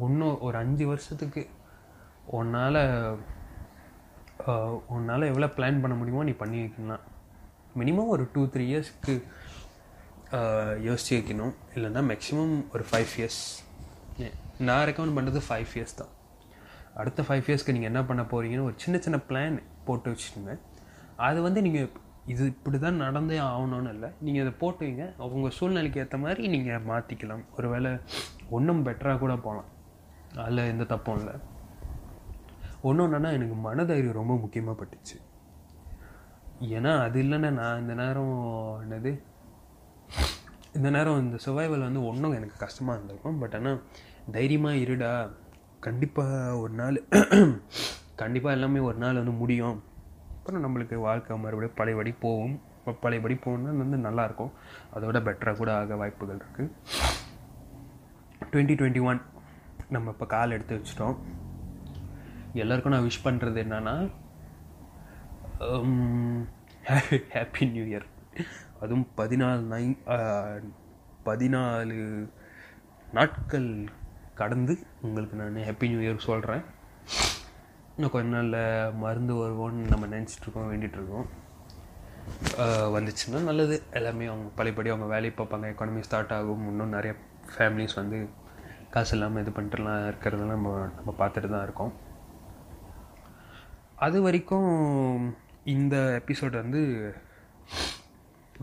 ஒன்றும் 0.06 0.40
ஒரு 0.48 0.58
அஞ்சு 0.64 0.86
வருஷத்துக்கு 0.92 1.44
உன்னால் 2.40 2.82
உன்னால் 4.96 5.30
எவ்வளோ 5.32 5.52
பிளான் 5.58 5.82
பண்ண 5.84 5.96
முடியுமோ 6.00 6.26
நீ 6.30 6.34
பண்ணி 6.42 6.58
வைக்கலாம். 6.64 7.06
மினிமம் 7.80 8.12
ஒரு 8.16 8.26
டூ 8.34 8.44
த்ரீ 8.54 8.66
இயர்ஸ்க்கு 8.72 9.16
யோசித்து 10.88 11.18
வைக்கணும். 11.18 11.56
இல்லைன்னா 11.76 12.04
மேக்ஸிமம் 12.12 12.56
ஒரு 12.76 12.86
ஃபைவ் 12.92 13.14
இயர்ஸ் 13.20 13.42
நான் 14.68 14.86
ரெக்கமெண்ட் 14.90 15.18
பண்ணுறது 15.18 15.40
ஃபைவ் 15.48 15.72
இயர்ஸ் 15.78 16.00
தான். 16.02 16.12
அடுத்த 17.02 17.24
ஃபைவ் 17.28 17.48
இயர்ஸ்க்கு 17.50 17.76
நீங்கள் 17.76 17.92
என்ன 17.92 18.02
பண்ண 18.10 18.22
போகிறீங்கன்னு 18.32 18.68
ஒரு 18.70 18.76
சின்ன 18.84 18.98
சின்ன 19.06 19.18
பிளான் 19.30 19.58
போட்டு 19.88 20.12
வச்சுக்கோங்க. 20.12 20.54
அது 21.28 21.40
வந்து 21.48 21.60
நீங்கள் 21.66 21.90
இது 22.34 22.46
இப்படி 22.54 22.78
தான் 22.86 23.02
நடந்தே 23.04 23.38
ஆகணும்னு 23.50 23.92
இல்லை. 23.96 24.10
நீங்கள் 24.26 24.44
அதை 24.46 24.54
போட்டு 24.62 24.82
வைங்க. 24.86 25.06
உங்கள் 25.36 25.54
சூழ்நிலைக்கு 25.58 26.02
ஏற்ற 26.04 26.18
மாதிரி 26.24 26.48
நீங்கள் 26.54 26.88
மாற்றிக்கலாம் 26.90 27.44
ஒருவேளை 27.58 27.92
ஒன்றும் 28.58 28.84
பெட்டராக 28.88 29.20
கூட 29.24 29.36
போகலாம் 29.46 29.70
அதில் 30.44 30.70
எந்த 30.72 30.86
தப்பும் 30.94 31.20
இல்லை. 31.22 31.36
ஒன்று 32.88 33.04
ஒன்றுனா 33.06 33.30
எனக்கு 33.38 33.56
மனதைரியம் 33.68 34.20
ரொம்ப 34.22 34.34
முக்கியமாக 34.42 34.76
பட்டுச்சு. 34.82 35.18
ஏன்னா 36.76 36.92
அது 37.06 37.18
இல்லைன்னா 37.24 37.50
நான் 37.62 37.82
இந்த 37.84 37.94
நேரம் 38.02 38.36
என்னது? 38.84 39.12
இந்த 40.78 40.90
நேரம் 40.96 41.22
இந்த 41.24 41.38
சுவைவல் 41.46 41.88
வந்து 41.88 42.02
ஒன்றும் 42.10 42.36
எனக்கு 42.38 42.56
கஷ்டமாக 42.66 42.96
இருந்திருக்கும். 42.98 43.40
பட் 43.42 43.56
ஆனால் 43.60 43.80
தைரியமாக 44.36 44.82
இருடா. 44.84 45.12
கண்டிப்பாக 45.86 46.38
ஒரு 46.62 46.74
நாள் 46.80 46.98
கண்டிப்பாக 48.22 48.56
எல்லாமே 48.58 48.80
ஒரு 48.90 48.98
நாள் 49.04 49.20
வந்து 49.22 49.34
முடியும். 49.42 49.78
அப்புறம் 50.36 50.64
நம்மளுக்கு 50.66 50.96
வாழ்க்கை 51.08 51.38
மறுபடியும் 51.44 51.78
பழையபடி 51.80 52.12
போகும். 52.26 52.56
பழையபடி 53.04 53.36
போகணுன்னா 53.46 53.82
வந்து 53.84 53.98
நல்லாயிருக்கும் 54.08 54.54
அதோட 54.96 55.18
பெட்டராக 55.28 55.58
கூட 55.62 55.72
ஆக 55.80 55.96
வாய்ப்புகள் 56.02 56.40
இருக்குது 56.42 56.72
டுவெண்ட்டி 58.52 58.76
டுவெண்ட்டி 58.80 59.02
ஒன் 59.10 59.20
நம்ம 59.96 60.12
இப்போ 60.14 60.26
கால் 60.36 60.56
எடுத்து 60.56 60.78
வச்சிட்டோம். 60.78 61.18
எல்லாருக்கும் 62.64 62.96
நான் 62.96 63.08
விஷ் 63.08 63.26
பண்ணுறது 63.26 63.60
என்னன்னா 63.66 63.96
ஹாப்பி 67.36 67.66
நியூ 67.74 67.86
இயர் 67.92 68.08
அதுவும் 68.82 69.08
பதினாலு 69.20 69.64
நை 69.74 69.84
பதினாலு 71.28 72.00
நாட்கள் 73.18 73.70
கடந்து 74.42 74.74
உங்களுக்கு 75.08 75.40
நான் 75.42 75.60
ஹாப்பி 75.68 75.88
நியூ 75.92 76.02
இயர் 76.06 76.28
சொல்கிறேன் 76.30 76.64
இன்னும் 77.96 78.14
கொஞ்ச 78.16 78.30
நாளில் 78.36 78.94
மருந்து 79.04 79.34
வருவோன்னு 79.44 79.92
நம்ம 79.94 80.08
நினச்சிட்ருக்கோம் 80.16 80.70
வேண்டிகிட்ருக்கோம் 80.72 81.28
வந்துச்சுன்னா 82.96 83.40
நல்லது. 83.50 83.76
எல்லாமே 83.98 84.26
அவங்க 84.32 84.50
பழையபடி 84.58 84.90
அவங்க 84.94 85.08
வேலையை 85.14 85.34
பார்ப்பாங்க. 85.38 85.66
எக்கானமி 85.74 86.02
ஸ்டார்ட் 86.08 86.34
ஆகும். 86.38 86.66
இன்னும் 86.72 86.96
நிறைய 86.98 87.14
ஃபேமிலிஸ் 87.54 87.96
வந்து 88.02 88.18
காசு 88.94 89.14
இல்லாமல் 89.16 89.42
இது 89.44 89.52
பண்ணிட்டுலாம் 89.56 90.08
இருக்கிறதெல்லாம் 90.10 90.58
நம்ம 90.58 90.74
நம்ம 90.98 91.14
பார்த்துட்டு 91.22 91.50
தான் 91.54 91.66
இருக்கோம். 91.68 91.94
அது 94.06 94.18
வரைக்கும் 94.26 94.72
இந்த 95.76 95.96
எபிசோட் 96.22 96.62
வந்து 96.64 96.82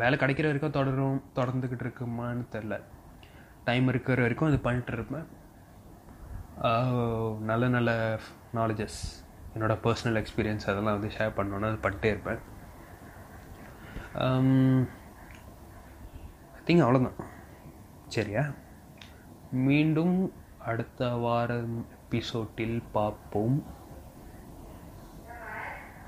வேலை 0.02 0.16
கிடைக்கிற 0.20 0.46
வரைக்கும் 0.50 0.76
தொடரும் 0.76 1.18
தொடர்ந்துக்கிட்டு 1.38 1.84
இருக்குமான்னு 1.86 2.44
தெரில 2.54 2.76
டைம் 3.68 3.88
இருக்கிற 3.92 4.20
வரைக்கும் 4.26 4.50
அது 4.50 4.60
பண்ணிட்டு 4.66 4.94
இருப்பேன். 4.98 5.26
நல்ல 7.40 7.68
நல்ல 7.68 8.18
நாலேஜஸ் 8.54 9.22
என்னோடய 9.54 9.78
பர்சனல் 9.82 10.24
எக்ஸ்பீரியன்ஸ் 10.24 10.66
அதெல்லாம் 10.66 11.00
வந்து 11.00 11.16
ஷேர் 11.18 11.36
பண்ணோன்னா 11.36 11.70
அது 11.70 11.90
பண்ணிட்டே 11.90 12.04
இருப்பேன். 12.04 12.38
Um, 14.20 14.86
ஐ 16.54 16.60
திங்க் 16.66 16.82
அவ்வளோதான் 16.82 17.24
சரியா? 18.06 18.52
மீண்டும் 19.50 20.32
அடுத்த 20.58 21.08
வாரம் 21.08 21.86
எபிசோட்டில் 21.90 22.82
பார்ப்போம். 22.92 23.64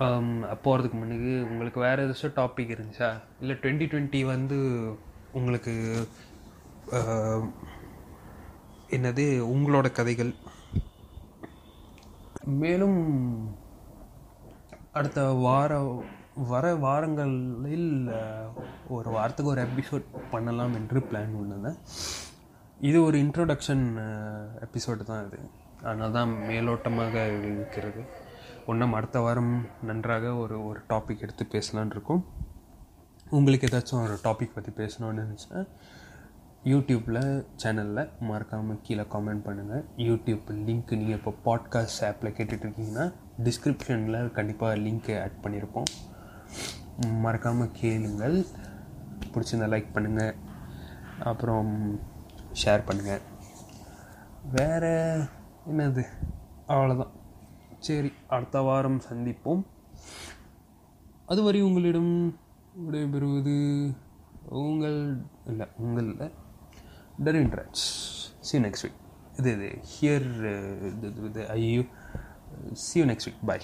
Um, 0.00 0.44
போகிறதுக்கு 0.64 0.92
முன்னுக்கு 0.92 1.46
உங்களுக்கு 1.50 1.80
வேறு 1.80 2.08
ஏதாச்சும் 2.08 2.36
டாபிக் 2.36 2.74
இருந்துச்சா? 2.76 3.20
இல்லை 3.40 3.56
டுவெண்ட்டி 3.62 3.88
டுவெண்ட்டி 3.92 4.24
வந்து 4.24 4.58
உங்களுக்கு 5.32 6.06
uh, 6.92 7.50
என்னது 8.90 9.24
உங்களோட 9.54 9.92
கதைகள்? 9.92 10.34
மேலும் 12.44 13.00
அடுத்த 14.92 15.22
வார 15.46 16.02
வர 16.50 16.74
வாரங்களில் 16.74 17.90
ஒரு 18.88 19.10
வாரத்துக்கு 19.10 19.52
ஒரு 19.52 19.62
எபிசோட் 19.62 20.04
பண்ணலாம் 20.30 20.74
என்று 20.74 21.00
பிளான் 21.10 21.34
பண்ணேன் 21.38 21.78
இது 22.80 22.98
ஒரு 23.04 23.18
இன்ட்ரோடக்ஷன் 23.18 23.84
எபிசோடு 24.66 25.04
தான் 25.10 25.26
இது. 25.26 25.38
ஆனால் 25.82 26.12
தான் 26.12 26.32
மேலோட்டமாக 26.48 27.14
இருக்கிறது. 27.38 28.02
ஒன்றும் 28.66 28.92
அடுத்த 28.92 29.20
வாரம் 29.20 29.66
நன்றாக 29.82 30.34
ஒரு 30.34 30.66
ஒரு 30.66 30.80
டாபிக் 30.88 31.20
எடுத்து 31.20 31.46
பேசலான் 31.54 31.90
இருக்கோம். 31.90 32.24
உங்களுக்கு 33.30 33.66
ஏதாச்சும் 33.66 34.02
ஒரு 34.02 34.16
டாபிக் 34.24 34.56
பற்றி 34.56 34.72
பேசணும்னு 34.80 35.22
நினச்சா 35.22 35.66
யூடியூப்பில் 36.70 37.46
சேனலில் 37.56 38.08
மறக்காமல் 38.20 38.80
கீழே 38.82 39.02
காமெண்ட் 39.02 39.44
பண்ணுங்கள் 39.46 39.84
யூடியூப் 39.96 40.48
லிங்க் 40.48 40.96
நீங்கள் 40.96 41.18
இப்போ 41.18 41.32
பாட்காஸ்ட் 41.44 42.00
ஆப்பில் 42.00 42.32
கேட்டுட்டு 42.36 42.64
இருக்கீங்கன்னா 42.66 43.04
டிஸ்கிரிப்ஷனில் 43.44 44.32
கண்டிப்பாக 44.32 44.78
லிங்க்கு 44.78 45.22
ஆட் 45.22 45.38
பண்ணியிருப்போம் 45.42 45.90
மறக்காமல் 47.22 47.70
கேளுங்கள். 47.72 48.46
பிடிச்சிருந்தா 49.32 49.68
லைக் 49.74 49.94
பண்ணுங்கள் 49.94 50.34
அப்புறம் 51.22 51.72
ஷேர் 52.64 52.86
பண்ணுங்கள் 52.88 53.22
வேறு 54.52 54.92
என்னது? 55.70 56.04
அவ்வளோதான் 56.68 57.12
சரி 57.78 58.12
அடுத்த 58.28 58.60
வாரம் 58.60 59.00
சந்திப்போம். 59.10 59.62
அதுவரை 61.26 61.62
உங்களிடம் 61.62 62.34
விடைபெறுவது 62.86 63.56
உங்கள் 64.48 65.22
இல்லை 65.46 65.66
உங்கள் 65.78 66.04
இல்லை 66.04 66.28
Darwin 67.22 67.50
Trends. 67.50 68.34
See 68.40 68.58
you 68.58 68.62
next 68.62 68.82
week. 68.82 68.92
Here, 70.00 70.20
uh, 70.20 71.00
the, 71.00 71.10
the, 71.10 71.28
the, 71.28 71.52
I, 71.52 71.86
see 72.74 73.00
you 73.00 73.06
next 73.06 73.26
week. 73.26 73.36
Bye. 73.42 73.60